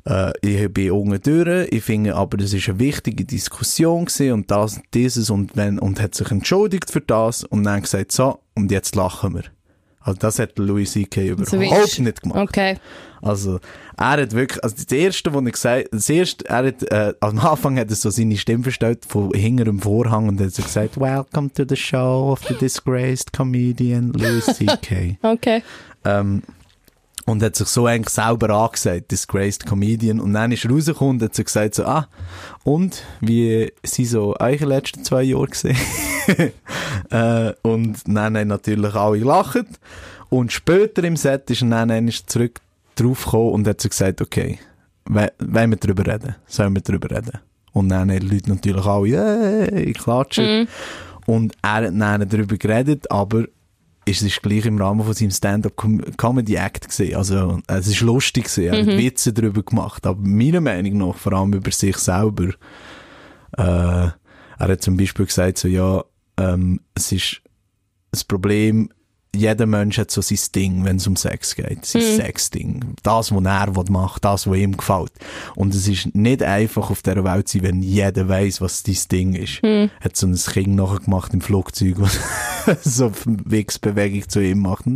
äh, 0.05 0.33
ich 0.41 0.71
bin 0.71 0.91
unten 0.91 1.21
durch, 1.21 1.67
ich 1.71 1.83
finde 1.83 2.15
aber, 2.15 2.37
das 2.37 2.53
ist 2.53 2.69
eine 2.69 2.79
wichtige 2.79 3.25
Diskussion 3.25 4.05
gewesen 4.05 4.33
und 4.33 4.51
das, 4.51 4.79
dieses 4.93 5.29
und 5.29 5.55
wenn, 5.55 5.79
und 5.79 6.01
hat 6.01 6.15
sich 6.15 6.31
entschuldigt 6.31 6.91
für 6.91 7.01
das 7.01 7.43
und 7.43 7.63
dann 7.63 7.81
gesagt, 7.81 8.11
so, 8.11 8.39
und 8.53 8.71
jetzt 8.71 8.95
lachen 8.95 9.35
wir. 9.35 9.54
Also 10.05 10.19
das 10.19 10.37
hat 10.37 10.57
Louis 10.59 10.91
C.K. 10.91 11.29
Überhaupt 11.29 11.99
nicht 11.99 12.21
gemacht. 12.21 12.39
Okay. 12.39 12.77
Also, 13.23 13.59
er 13.97 14.11
hat 14.11 14.33
wirklich, 14.33 14.63
also 14.63 14.75
das 14.75 14.91
erste, 14.91 15.33
was 15.33 15.43
er 15.43 15.51
gesagt 15.51 15.87
das 15.91 16.09
erste, 16.09 16.47
er 16.47 16.67
hat, 16.67 16.83
äh, 16.91 17.13
am 17.21 17.39
Anfang 17.39 17.79
hat 17.79 17.89
er 17.89 17.95
so 17.95 18.11
seine 18.11 18.37
Stimme 18.37 18.61
verstellt 18.61 19.03
von 19.07 19.31
hinter 19.31 19.65
dem 19.65 19.79
Vorhang 19.79 20.27
und 20.29 20.39
hat 20.39 20.51
so 20.51 20.61
gesagt, 20.61 20.99
welcome 20.99 21.51
to 21.51 21.63
the 21.67 21.75
show 21.75 22.31
of 22.31 22.43
the 22.47 22.53
disgraced 22.53 23.33
comedian 23.33 24.13
Louis 24.13 24.45
C.K. 24.45 25.17
Okay. 25.23 25.63
ähm, 26.03 26.43
und 27.25 27.41
hat 27.43 27.55
sich 27.55 27.67
so 27.67 27.87
eigentlich 27.87 28.09
selber 28.13 28.49
angesagt, 28.51 29.11
Disgraced 29.11 29.65
Comedian. 29.65 30.19
Und 30.19 30.33
dann 30.33 30.51
ist 30.51 30.65
er 30.65 30.71
rausgekommen 30.71 31.15
und 31.15 31.23
hat 31.23 31.35
so 31.35 31.43
gesagt 31.43 31.75
so, 31.75 31.85
ah, 31.85 32.07
und 32.63 33.03
wie 33.21 33.71
sind 33.83 34.05
so 34.07 34.35
eure 34.39 34.65
letzten 34.65 35.03
zwei 35.03 35.23
Jahre 35.23 35.47
gesehen? 35.47 35.77
äh, 37.09 37.53
und 37.63 37.97
dann 38.07 38.37
haben 38.37 38.47
natürlich 38.47 38.93
alle 38.93 39.19
gelacht. 39.19 39.65
Und 40.29 40.51
später 40.51 41.03
im 41.03 41.15
Set 41.17 41.49
ist 41.49 41.61
er 41.61 41.69
dann 41.69 41.91
einmal 41.91 42.13
zurück 42.25 42.59
draufgekommen 42.95 43.51
und 43.53 43.67
hat 43.67 43.81
so 43.81 43.89
gesagt, 43.89 44.21
okay, 44.21 44.59
we- 45.05 45.31
wollen 45.39 45.71
wir 45.71 45.77
drüber 45.77 46.05
reden? 46.05 46.35
Sollen 46.47 46.73
wir 46.75 46.81
drüber 46.81 47.09
reden? 47.09 47.39
Und 47.73 47.89
dann 47.89 48.09
haben 48.11 48.19
die 48.19 48.27
Leute 48.35 48.49
natürlich 48.49 48.85
alle, 48.85 49.07
yay, 49.07 49.93
klatschen. 49.93 50.67
Und 51.25 51.53
er 51.61 51.73
hat 51.73 51.83
dann 51.85 52.29
darüber 52.29 52.55
geredet, 52.57 53.09
aber 53.11 53.45
es 54.05 54.21
ist 54.21 54.41
gleich 54.43 54.65
im 54.65 54.79
Rahmen 54.79 55.03
von 55.03 55.13
seinem 55.13 55.31
Stand-up-Comedy-Act 55.31 56.87
gesehen. 56.87 57.15
Also, 57.15 57.59
es 57.67 57.87
ist 57.87 58.01
lustig 58.01 58.45
gewesen. 58.45 58.63
Er 58.63 58.79
hat 58.79 58.87
Witze 58.87 59.33
darüber 59.33 59.63
gemacht. 59.63 60.05
Aber 60.05 60.19
meiner 60.21 60.61
Meinung 60.61 60.97
nach, 60.97 61.15
vor 61.15 61.33
allem 61.33 61.53
über 61.53 61.71
sich 61.71 61.97
selber, 61.97 62.49
äh, 63.57 64.09
er 64.57 64.67
hat 64.67 64.81
zum 64.81 64.95
Beispiel 64.95 65.25
gesagt, 65.25 65.57
so, 65.57 65.67
ja, 65.67 66.03
ähm, 66.37 66.81
es 66.93 67.11
ist 67.11 67.41
das 68.11 68.23
Problem, 68.23 68.89
jeder 69.35 69.65
Mensch 69.65 69.97
hat 69.97 70.11
so 70.11 70.21
sein 70.21 70.39
Ding, 70.53 70.83
wenn 70.85 70.97
es 70.97 71.07
um 71.07 71.15
Sex 71.15 71.55
geht. 71.55 71.85
Sein 71.85 72.01
Sex-Ding. 72.01 72.95
Das, 73.03 73.31
was 73.31 73.43
er 73.45 73.75
will 73.75 73.83
machen, 73.89 74.19
das, 74.21 74.47
was 74.47 74.57
ihm 74.57 74.77
gefällt. 74.77 75.11
Und 75.55 75.73
es 75.73 75.87
ist 75.87 76.15
nicht 76.15 76.43
einfach 76.43 76.89
auf 76.89 77.01
dieser 77.01 77.23
Welt 77.23 77.47
zu 77.47 77.57
sein, 77.59 77.67
wenn 77.67 77.81
jeder 77.81 78.27
weiß, 78.27 78.61
was 78.61 78.83
dein 78.83 78.97
Ding 79.11 79.35
ist. 79.35 79.61
Hat 79.99 80.15
so 80.15 80.27
ein 80.27 80.35
Kind 80.35 80.75
nachher 80.75 80.99
gemacht 80.99 81.33
im 81.33 81.41
Flugzeug, 81.41 81.95
was 81.99 82.19
so 82.83 83.11
eine 83.25 83.37
Wichsbewegung 83.45 84.27
zu 84.29 84.41
ihm 84.41 84.59
macht. 84.59 84.85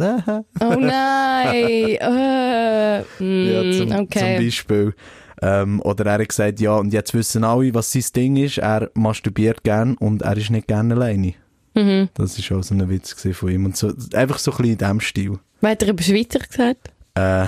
Oh 0.62 0.76
nein. 0.76 1.98
äh, 2.00 3.02
mm, 3.20 3.48
Ja, 3.48 3.78
zum, 3.78 3.90
zum 3.90 4.00
okay. 4.02 4.38
Beispiel. 4.44 4.94
Ähm, 5.42 5.82
oder 5.82 6.06
er 6.06 6.20
hat 6.20 6.30
gesagt, 6.30 6.60
ja, 6.60 6.76
und 6.76 6.94
jetzt 6.94 7.14
wissen 7.14 7.44
alle, 7.44 7.74
was 7.74 7.92
sein 7.92 8.04
Ding 8.16 8.36
ist. 8.38 8.58
Er 8.58 8.90
masturbiert 8.94 9.64
gern 9.64 9.96
und 9.96 10.22
er 10.22 10.38
ist 10.38 10.50
nicht 10.50 10.68
gerne 10.68 10.96
alleine. 10.96 11.34
Mhm. 11.80 12.10
Das 12.14 12.38
ist 12.38 12.52
auch 12.52 12.64
so 12.64 12.76
ein 12.76 12.90
Witz 12.90 13.16
von 13.34 13.50
ihm. 13.50 13.66
Und 13.66 13.78
so, 13.78 13.94
einfach 14.14 14.40
so 14.40 14.52
ein 14.52 14.58
bisschen 14.58 14.72
in 14.72 14.78
diesem 14.78 15.00
Stil. 15.00 15.40
Was 15.62 15.72
hat 15.72 15.84
er 15.84 15.90
über 15.90 16.04
Schweizer 16.04 16.40
gesagt? 16.40 16.92
Äh, 17.16 17.46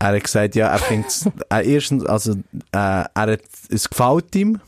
er 0.00 0.14
hat 0.14 0.24
gesagt, 0.24 0.54
ja, 0.54 0.68
er 0.68 0.78
findet 0.78 1.12
äh, 1.52 1.72
erstens, 1.72 2.04
also, 2.04 2.32
äh, 2.32 2.36
er 2.72 3.08
hat, 3.14 3.40
es 3.70 3.88
gefällt 3.88 4.34
ihm. 4.36 4.60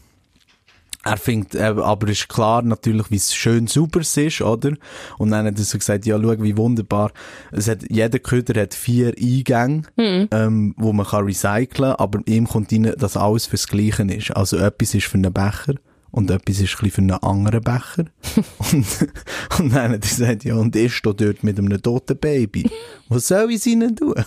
Er 1.02 1.16
findet, 1.16 1.54
äh, 1.54 1.64
aber 1.64 2.08
ist 2.08 2.28
klar 2.28 2.60
natürlich, 2.62 3.10
wie 3.10 3.16
es 3.16 3.34
schön 3.34 3.66
sauber 3.66 4.00
es 4.00 4.14
ist, 4.18 4.42
oder? 4.42 4.74
Und 5.16 5.30
dann 5.30 5.46
hat 5.46 5.56
er 5.56 5.64
so 5.64 5.78
gesagt, 5.78 6.04
ja, 6.04 6.20
schau, 6.20 6.42
wie 6.42 6.56
wunderbar. 6.58 7.12
Es 7.52 7.68
hat, 7.68 7.78
jeder 7.88 8.18
Köder 8.18 8.60
hat 8.60 8.74
vier 8.74 9.14
Eingänge, 9.18 9.82
ähm, 9.96 10.74
wo 10.76 10.92
man 10.92 11.06
kann 11.06 11.24
recyceln, 11.24 11.92
aber 11.92 12.20
ihm 12.26 12.46
kommt 12.46 12.70
rein, 12.70 12.92
dass 12.98 13.16
alles 13.16 13.46
fürs 13.46 13.66
Gleiche 13.66 14.02
ist. 14.02 14.32
Also 14.32 14.58
etwas 14.58 14.94
ist 14.94 15.06
für 15.06 15.16
einen 15.16 15.32
Becher. 15.32 15.76
Und 16.10 16.30
etwas 16.30 16.60
ist 16.60 16.82
ein 16.82 16.90
für 16.90 17.00
einen 17.00 17.10
anderen 17.12 17.62
Becher. 17.62 18.04
und, 18.72 18.86
und 19.58 19.74
dann 19.74 19.92
hat 19.92 19.92
er 19.92 19.98
gesagt, 19.98 20.44
ja, 20.44 20.54
und 20.54 20.74
ich 20.74 20.94
stehe 20.94 21.14
dort 21.14 21.42
mit 21.42 21.58
einem 21.58 21.80
toten 21.80 22.18
Baby. 22.18 22.68
Was 23.08 23.28
soll 23.28 23.52
ich 23.52 23.66
ihnen 23.66 23.96
tun? 23.96 24.14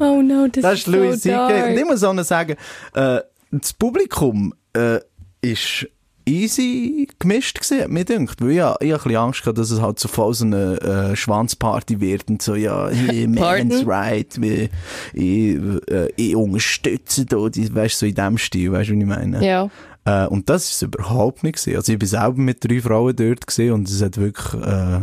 Oh 0.00 0.22
no, 0.22 0.48
das, 0.50 0.62
Das 0.62 0.74
ist 0.80 0.86
Louis 0.86 1.16
so 1.16 1.28
C.K. 1.28 1.46
Und 1.46 1.50
dark. 1.50 1.76
ich 1.76 1.84
muss 1.84 2.02
auch 2.02 2.22
sagen, 2.22 2.56
äh, 2.94 3.20
das 3.50 3.72
Publikum 3.74 4.54
äh, 4.72 5.00
ist 5.42 5.86
easy 6.28 7.08
gemischt 7.18 7.60
gewesen, 7.60 7.82
hat 7.82 7.90
mir 7.90 8.04
gedacht. 8.04 8.40
Weil 8.40 8.52
ja, 8.52 8.76
ich 8.80 8.92
habe 8.92 9.00
ein 9.00 9.04
bisschen 9.04 9.16
Angst 9.16 9.42
gehabt, 9.42 9.58
dass 9.58 9.70
es 9.70 9.80
halt 9.80 9.98
so 9.98 10.08
voll 10.08 10.34
so 10.34 10.44
eine 10.44 10.80
äh, 10.80 11.16
Schwanzparty 11.16 12.00
wird 12.00 12.28
und 12.28 12.42
so, 12.42 12.54
ja, 12.54 12.88
hey, 12.88 13.26
man's 13.28 13.86
right, 13.86 14.40
wie, 14.40 14.68
ich, 15.14 15.56
äh, 15.90 16.12
ich 16.16 16.36
unterstütze 16.36 17.24
da, 17.24 17.48
die, 17.48 17.74
weißt 17.74 17.94
du, 18.02 18.06
so 18.06 18.06
in 18.06 18.14
dem 18.14 18.38
Stil, 18.38 18.72
weißt 18.72 18.90
du, 18.90 18.94
wie 18.94 19.00
ich 19.00 19.06
meine? 19.06 19.44
Ja. 19.44 19.70
Äh, 20.04 20.26
und 20.26 20.48
das 20.48 20.70
ist 20.70 20.82
überhaupt 20.82 21.42
nicht 21.42 21.56
gewesen. 21.56 21.76
Also 21.76 21.92
ich 21.92 21.98
bin 21.98 22.08
selber 22.08 22.38
mit 22.38 22.64
drei 22.64 22.80
Frauen 22.80 23.14
dort 23.14 23.46
gesehen 23.46 23.72
und 23.72 23.88
es 23.88 24.02
hat 24.02 24.16
wirklich, 24.16 24.62
äh, 24.62 25.00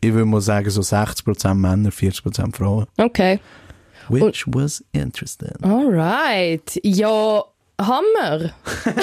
ich 0.00 0.12
würde 0.12 0.26
mal 0.26 0.40
sagen, 0.40 0.70
so 0.70 0.80
60% 0.80 1.54
Männer, 1.54 1.90
40% 1.90 2.56
Frauen. 2.56 2.86
Okay. 2.96 3.40
Which 4.08 4.44
was 4.46 4.84
interesting. 4.92 5.56
Alright. 5.62 6.78
Ja, 6.84 7.42
Hammer. 7.80 8.54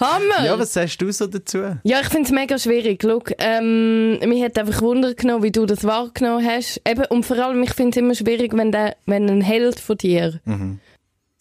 Hammer. 0.00 0.44
Ja, 0.44 0.58
was 0.58 0.72
sagst 0.72 1.00
du 1.02 1.12
so 1.12 1.26
dazu? 1.26 1.58
Ja, 1.82 2.00
ich 2.00 2.08
finde 2.08 2.26
es 2.26 2.32
mega 2.32 2.58
schwierig. 2.58 3.02
Schau, 3.02 3.22
ähm, 3.38 4.18
mich 4.20 4.42
hat 4.42 4.58
einfach 4.58 4.80
Wunder 4.82 5.14
genommen, 5.14 5.42
wie 5.42 5.52
du 5.52 5.66
das 5.66 5.84
wahrgenommen 5.84 6.46
hast. 6.46 6.80
Eben, 6.88 7.04
und 7.06 7.26
vor 7.26 7.38
allem, 7.38 7.62
ich 7.62 7.74
finde 7.74 7.90
es 7.90 7.96
immer 7.98 8.14
schwierig, 8.14 8.56
wenn, 8.56 8.72
der, 8.72 8.96
wenn 9.06 9.28
ein 9.28 9.40
Held 9.42 9.78
von 9.80 9.98
dir 9.98 10.40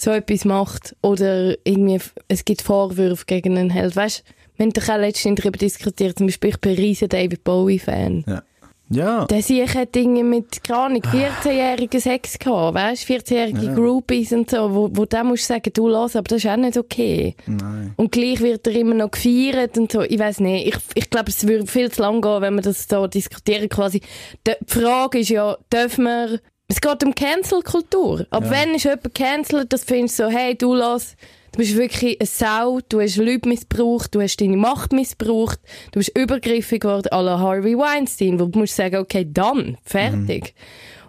so 0.02 0.12
etwas 0.12 0.46
macht 0.46 0.96
oder 1.02 1.56
irgendwie, 1.64 2.00
es 2.28 2.44
gibt 2.44 2.62
Vorwürfe 2.62 3.26
gegen 3.26 3.58
einen 3.58 3.70
Held. 3.70 3.96
Weißt 3.96 4.20
du, 4.20 4.34
wir 4.58 4.66
haben 4.66 4.74
doch 4.74 4.90
auch 4.90 4.98
letztens 4.98 5.40
darüber 5.40 5.58
diskutiert, 5.58 6.18
zum 6.18 6.28
Beispiel, 6.28 6.52
ich 6.52 6.60
bin 6.60 6.72
ein 6.72 6.78
riesen 6.78 7.10
David 7.10 7.44
Bowie-Fan. 7.44 8.24
Ja. 8.28 8.44
Ja. 8.92 9.26
Der 9.26 9.42
Sieg 9.42 9.74
hat 9.74 9.96
Dinge 9.96 10.22
mit, 10.24 10.66
keine 10.66 10.80
Ahnung, 10.80 11.02
14-jährigen 11.02 12.02
Sex 12.02 12.38
gehabt, 12.38 12.76
weißt 12.76 13.08
du, 13.10 13.14
14-jährige 13.14 13.74
Groupies 13.74 14.34
und 14.34 14.50
so, 14.50 14.74
wo, 14.74 14.90
wo 14.92 15.06
dann 15.06 15.28
musst 15.28 15.50
du 15.50 15.54
sagen, 15.54 15.72
du 15.74 15.88
lass, 15.88 16.18
aber 16.18 16.28
das 16.28 16.44
ist 16.44 16.50
auch 16.50 16.58
nicht 16.58 16.78
okay. 16.78 17.36
Nein. 17.46 17.94
Und 17.96 18.12
gleich 18.12 18.42
wird 18.42 18.68
er 18.68 18.76
immer 18.76 18.96
noch 18.96 19.12
gefeiert 19.12 19.78
und 19.78 19.94
so. 19.94 20.02
Ich 20.02 20.20
weiß 20.20 20.42
nicht. 20.42 20.68
Ich, 20.68 20.78
ich 20.96 21.10
glaube, 21.10 21.30
es 21.30 21.48
würde 21.48 21.68
viel 21.68 21.90
zu 21.90 22.02
lang 22.02 22.22
gehen, 22.22 22.42
wenn 22.42 22.56
wir 22.56 22.62
das 22.62 22.86
so 22.90 23.08
diskutieren 23.08 23.70
quasi. 23.70 24.02
Die 24.46 24.56
Frage 24.68 25.20
ist 25.20 25.30
ja, 25.30 25.58
dürfen 25.72 26.04
wir... 26.04 26.40
Es 26.72 26.80
geht 26.80 27.04
um 27.04 27.14
Cancel-Kultur. 27.14 28.26
Aber 28.30 28.50
wenn 28.50 28.76
ist 28.76 28.86
jemand 28.86 29.14
cancelt, 29.14 29.74
das 29.74 29.84
findest 29.84 30.18
du 30.20 30.24
so, 30.24 30.30
hey, 30.30 30.56
du 30.56 30.74
lass, 30.74 31.18
du 31.52 31.58
bist 31.58 31.76
wirklich 31.76 32.18
eine 32.18 32.28
Sau, 32.28 32.80
du 32.88 33.02
hast 33.02 33.18
Leute 33.18 33.50
missbraucht, 33.50 34.16
du 34.16 34.22
hast 34.22 34.38
deine 34.38 34.56
Macht 34.56 34.94
missbraucht, 34.94 35.60
du 35.92 36.00
bist 36.00 36.18
übergriffig 36.18 36.80
geworden, 36.80 37.10
à 37.12 37.22
la 37.22 37.38
Harvey 37.38 37.78
Weinstein, 37.78 38.40
wo 38.40 38.46
du 38.46 38.60
musst 38.60 38.78
sagen, 38.78 38.96
okay, 38.96 39.28
dann, 39.30 39.80
fertig. 39.84 40.54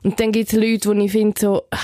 Und 0.02 0.18
dann 0.18 0.32
gibt 0.32 0.52
es 0.52 0.58
Leute, 0.58 0.88
wo 0.88 1.00
ich 1.00 1.12
finde 1.12 1.40
so, 1.40 1.62
ah, 1.70 1.78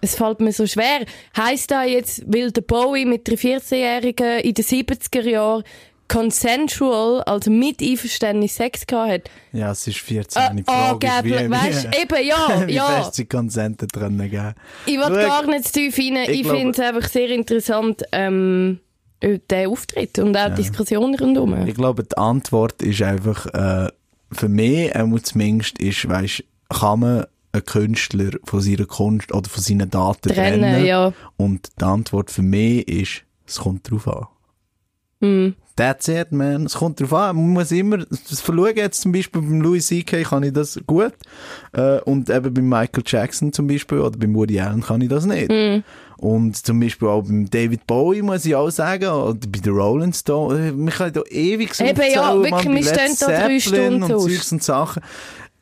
es 0.00 0.16
fällt 0.16 0.40
mir 0.40 0.52
so 0.52 0.66
schwer. 0.66 1.04
Heißt 1.36 1.70
da 1.70 1.84
jetzt, 1.84 2.24
weil 2.26 2.50
der 2.50 2.62
Bowie 2.62 3.04
mit 3.04 3.28
der 3.28 3.38
14-Jährigen 3.38 4.40
in 4.40 4.54
den 4.54 4.64
70er 4.64 5.22
Jahren 5.22 5.62
consensual, 6.08 7.22
also 7.22 7.50
mit 7.50 7.82
Einverständnis 7.82 8.56
Sex 8.56 8.86
gehabt 8.86 9.10
hat? 9.10 9.30
Ja, 9.52 9.72
es 9.72 9.86
ist 9.86 9.98
14. 9.98 10.42
Äh, 10.42 10.54
Die 10.56 10.62
Frage 10.64 11.08
wie, 11.22 11.50
weißt 11.50 11.84
du, 11.84 12.00
eben, 12.00 12.26
ja, 12.26 12.62
wie 12.66 12.74
ja. 12.74 12.86
fest 13.02 13.14
sie 13.14 13.26
Konsente 13.26 13.86
drin 13.86 14.18
geben. 14.18 14.54
Ich 14.86 14.98
will 14.98 15.14
gar 15.14 15.46
nicht 15.46 15.66
zu 15.66 15.72
tief 15.72 15.98
rein. 15.98 16.16
ich 16.28 16.40
Ich, 16.40 16.46
finde 16.46 16.70
es 16.70 16.80
einfach 16.80 17.08
sehr 17.08 17.30
interessant, 17.30 18.02
ähm, 18.12 18.80
der 19.22 19.68
Auftritt 19.68 20.18
und 20.18 20.36
auch 20.36 20.48
die 20.50 20.62
Diskussion 20.62 21.14
rundherum. 21.14 21.66
Ich 21.66 21.74
glaube, 21.74 22.04
die 22.04 22.16
Antwort 22.16 22.82
ist 22.82 23.02
einfach, 23.02 23.46
äh, 23.46 23.88
für 24.32 24.48
mich, 24.48 24.94
einmal 24.94 25.22
zumindest, 25.22 25.78
ist, 25.78 26.08
weisst, 26.08 26.44
kann 26.68 27.00
man 27.00 27.10
eine 27.18 27.28
ein 27.52 27.64
Künstler 27.64 28.30
von 28.44 28.60
seiner 28.60 28.86
Kunst 28.86 29.32
oder 29.32 29.48
von 29.48 29.62
seinen 29.62 29.90
Daten 29.90 30.28
Trennen, 30.28 30.60
trennen? 30.60 30.86
ja. 30.86 31.12
Und 31.36 31.70
die 31.80 31.84
Antwort 31.84 32.30
für 32.30 32.42
mich 32.42 32.86
ist, 32.88 33.22
es 33.46 33.60
kommt 33.60 33.90
drauf 33.90 34.08
an. 34.08 34.26
Hm. 35.20 35.54
That's 35.78 36.08
it, 36.08 36.32
man. 36.32 36.66
Es 36.66 36.74
kommt 36.74 37.00
drauf 37.00 37.12
an. 37.14 37.36
Man 37.36 37.50
muss 37.50 37.70
immer, 37.70 37.98
das 37.98 38.40
Verschauen 38.40 38.74
jetzt 38.74 39.00
zum 39.00 39.12
Beispiel 39.12 39.40
beim 39.40 39.60
Louis 39.60 39.86
C.K. 39.86 40.24
kann 40.24 40.42
ich 40.42 40.52
das 40.52 40.78
gut. 40.88 41.12
Äh, 41.72 42.00
und 42.00 42.28
eben 42.28 42.52
beim 42.52 42.68
Michael 42.68 43.04
Jackson 43.06 43.52
zum 43.52 43.68
Beispiel 43.68 43.98
oder 44.00 44.18
beim 44.18 44.34
Woody 44.34 44.58
Allen 44.58 44.82
kann 44.82 45.00
ich 45.02 45.08
das 45.08 45.24
nicht. 45.24 45.52
Hm. 45.52 45.84
Und 46.16 46.56
zum 46.56 46.80
Beispiel 46.80 47.06
auch 47.06 47.22
beim 47.22 47.48
David 47.48 47.86
Bowie 47.86 48.22
muss 48.22 48.44
ich 48.44 48.56
auch 48.56 48.70
sagen, 48.70 49.06
oder 49.08 49.38
bei 49.48 49.60
den 49.60 49.72
Rolling 49.72 50.12
Stones, 50.12 50.74
wir 50.76 50.90
können 50.92 51.12
da 51.12 51.22
ewig 51.30 51.72
so 51.74 51.84
Eben, 51.84 52.02
ja, 52.12 52.34
wirklich, 52.34 52.64
bei 52.64 52.74
wir 52.74 52.82
stehen 52.82 53.16
da 53.20 53.26
drei 53.26 53.60
Stunden 53.60 54.02
und. 54.02 54.20
Zeugs 54.20 54.50
und 54.50 54.62
Sachen. 54.64 55.00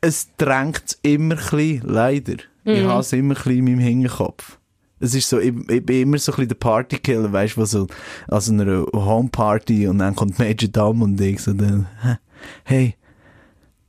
Es 0.01 0.29
drängt 0.37 0.97
immer 1.03 1.35
ein 1.35 1.41
bisschen, 1.51 1.81
leider. 1.85 2.33
Ich 2.65 2.83
Mhm. 2.83 2.87
habe 2.87 3.01
es 3.01 3.13
immer 3.13 3.35
ein 3.35 3.43
bisschen 3.43 3.57
in 3.59 3.65
meinem 3.65 3.79
Hinterkopf. 3.79 4.57
Es 4.99 5.13
ist 5.13 5.29
so, 5.29 5.39
ich, 5.39 5.53
ich 5.69 5.85
bin 5.85 6.01
immer 6.01 6.17
so 6.17 6.31
ein 6.31 6.35
bisschen 6.35 6.49
der 6.49 6.55
Partykiller, 6.55 7.31
weißt 7.31 7.57
du, 7.57 7.65
so, 7.65 7.87
also 8.27 8.51
einer 8.51 8.85
Homeparty 8.93 9.87
und 9.87 9.99
dann 9.99 10.15
kommt 10.15 10.39
Major 10.39 10.69
Dom 10.69 11.01
und 11.01 11.21
ich 11.21 11.41
so 11.41 11.53
dann, 11.53 11.87
hey, 12.63 12.95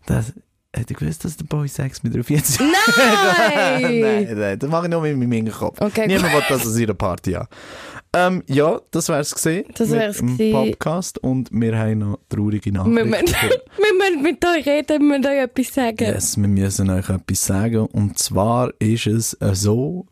das, 0.07 0.33
hätte 0.75 0.93
ich 0.93 0.99
gewusst, 0.99 1.25
dass 1.25 1.37
der 1.37 1.45
Boy 1.45 1.69
Sex 1.69 2.03
mit 2.03 2.15
einer 2.15 2.25
40 2.25 2.61
Nein! 2.61 2.71
nein, 4.01 4.39
nein, 4.39 4.59
das 4.59 4.71
mache 4.71 4.87
ich 4.87 4.91
nur 4.91 5.03
mit 5.03 5.17
meinem 5.17 5.33
Hinterkopf. 5.33 5.81
Okay, 5.81 6.07
Niemand 6.07 6.33
will 6.33 6.43
das 6.49 6.67
an 6.67 6.73
seiner 6.73 6.95
Party 6.95 7.33
haben. 7.33 7.49
Ähm, 8.15 8.43
ja, 8.47 8.81
das 8.91 9.09
wär's 9.09 9.35
gesehen. 9.35 9.67
Das 9.75 9.91
wär's 9.91 10.23
mit 10.23 10.39
gewesen. 10.39 10.53
Podcast 10.53 11.19
und 11.19 11.51
wir 11.53 11.79
haben 11.79 11.99
noch 11.99 12.19
traurige 12.29 12.73
Wir 12.73 12.85
müssen, 12.85 13.11
Nachrichten. 13.11 13.61
wir 13.77 14.11
müssen 14.11 14.23
mit 14.23 14.45
euch 14.45 14.67
reden, 14.67 14.89
wir 14.89 15.19
müssen 15.19 15.27
euch 15.27 15.43
etwas 15.43 15.75
sagen. 15.75 16.05
Yes, 16.05 16.37
wir 16.39 16.49
müssen 16.49 16.91
euch 16.91 17.09
etwas 17.09 17.45
sagen. 17.45 17.87
Und 17.87 18.19
zwar 18.19 18.73
ist 18.79 19.07
es 19.07 19.37
so, 19.53 20.07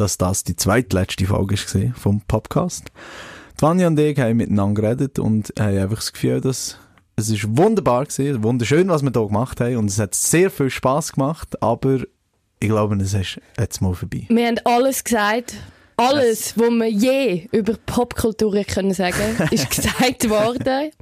dass 0.00 0.18
das 0.18 0.44
die 0.44 0.56
zweitletzte 0.56 1.26
Folge 1.26 1.56
war 1.56 1.94
vom 1.94 2.20
Podcast. 2.22 2.92
Die 3.56 3.62
Vanja 3.62 3.88
und 3.88 3.98
ich 3.98 4.18
haben 4.18 4.36
miteinander 4.36 4.80
geredet 4.80 5.18
und 5.18 5.52
haben 5.58 5.76
einfach 5.76 5.96
das 5.96 6.12
Gefühl, 6.12 6.40
dass 6.40 6.78
es 7.16 7.30
ist 7.30 7.56
wunderbar 7.56 8.04
gewesen, 8.04 8.44
wunderschön, 8.44 8.88
was 8.88 9.02
wir 9.02 9.10
hier 9.10 9.26
gemacht 9.26 9.60
haben 9.60 9.76
und 9.76 9.86
es 9.86 9.98
hat 9.98 10.14
sehr 10.14 10.50
viel 10.50 10.70
Spaß 10.70 11.12
gemacht, 11.12 11.60
aber 11.60 11.98
ich 12.60 12.68
glaube, 12.68 12.96
es 12.96 13.14
ist 13.14 13.40
jetzt 13.58 13.80
mal 13.80 13.94
vorbei. 13.94 14.26
Wir 14.28 14.46
haben 14.46 14.58
alles 14.64 15.02
gesagt. 15.02 15.54
Alles, 15.96 16.56
was 16.56 16.70
wir 16.70 16.88
je 16.88 17.48
über 17.50 17.74
Popkultur 17.86 18.62
können 18.62 18.94
sagen, 18.94 19.36
ist 19.50 19.68
gesagt 19.68 20.30
worden. 20.30 20.92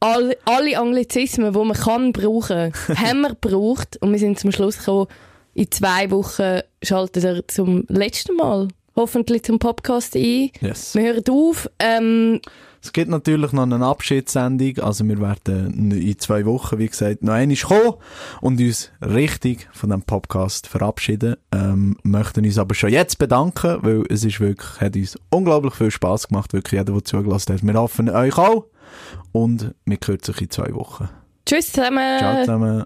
All, 0.00 0.36
alle 0.44 0.80
Anglizismen, 0.80 1.52
die 1.52 1.58
man 1.58 1.76
kann 1.76 2.12
brauchen, 2.12 2.72
haben 2.88 3.20
wir 3.20 3.36
gebraucht. 3.40 3.98
Und 4.00 4.10
wir 4.10 4.18
sind 4.18 4.40
zum 4.40 4.50
Schluss 4.50 4.78
gekommen, 4.78 5.06
in 5.54 5.70
zwei 5.70 6.10
Wochen 6.10 6.60
schaltet 6.82 7.24
er 7.24 7.46
zum 7.48 7.84
letzten 7.88 8.36
Mal 8.36 8.68
hoffentlich 8.96 9.42
zum 9.42 9.58
Podcast 9.58 10.14
ein. 10.16 10.50
Yes. 10.60 10.94
Wir 10.94 11.14
hören 11.14 11.24
auf. 11.30 11.68
Ähm, 11.78 12.40
Es 12.82 12.92
gibt 12.92 13.08
natürlich 13.08 13.52
noch 13.52 13.62
eine 13.62 13.84
Abschiedssendung, 13.86 14.78
also 14.80 15.06
wir 15.06 15.18
werden 15.20 15.92
in 15.92 16.18
zwei 16.18 16.44
Wochen, 16.44 16.78
wie 16.78 16.88
gesagt, 16.88 17.22
noch 17.22 17.34
einmal 17.34 17.56
kommen 17.56 17.94
und 18.40 18.60
uns 18.60 18.90
richtig 19.00 19.68
von 19.72 19.90
dem 19.90 20.02
Podcast 20.02 20.66
verabschieden. 20.66 21.36
Ähm, 21.52 21.96
möchten 22.02 22.44
uns 22.44 22.58
aber 22.58 22.74
schon 22.74 22.90
jetzt 22.90 23.18
bedanken, 23.18 23.78
weil 23.82 24.04
es 24.10 24.24
ist 24.24 24.40
wirklich, 24.40 24.80
hat 24.80 24.96
uns 24.96 25.16
unglaublich 25.30 25.74
viel 25.74 25.90
Spaß 25.90 26.28
gemacht, 26.28 26.52
wirklich 26.52 26.78
jeder, 26.80 26.92
der 26.92 27.04
zugelassen 27.04 27.54
hat. 27.54 27.62
Wir 27.62 27.74
hoffen 27.74 28.10
euch 28.10 28.36
auch 28.36 28.66
und 29.30 29.74
wir 29.86 29.98
hören 30.04 30.18
sich 30.22 30.40
in 30.42 30.50
zwei 30.50 30.74
Wochen. 30.74 31.08
tschüss 31.46 31.72
zusammen. 31.72 32.18
Ciao 32.18 32.40
zusammen. 32.40 32.84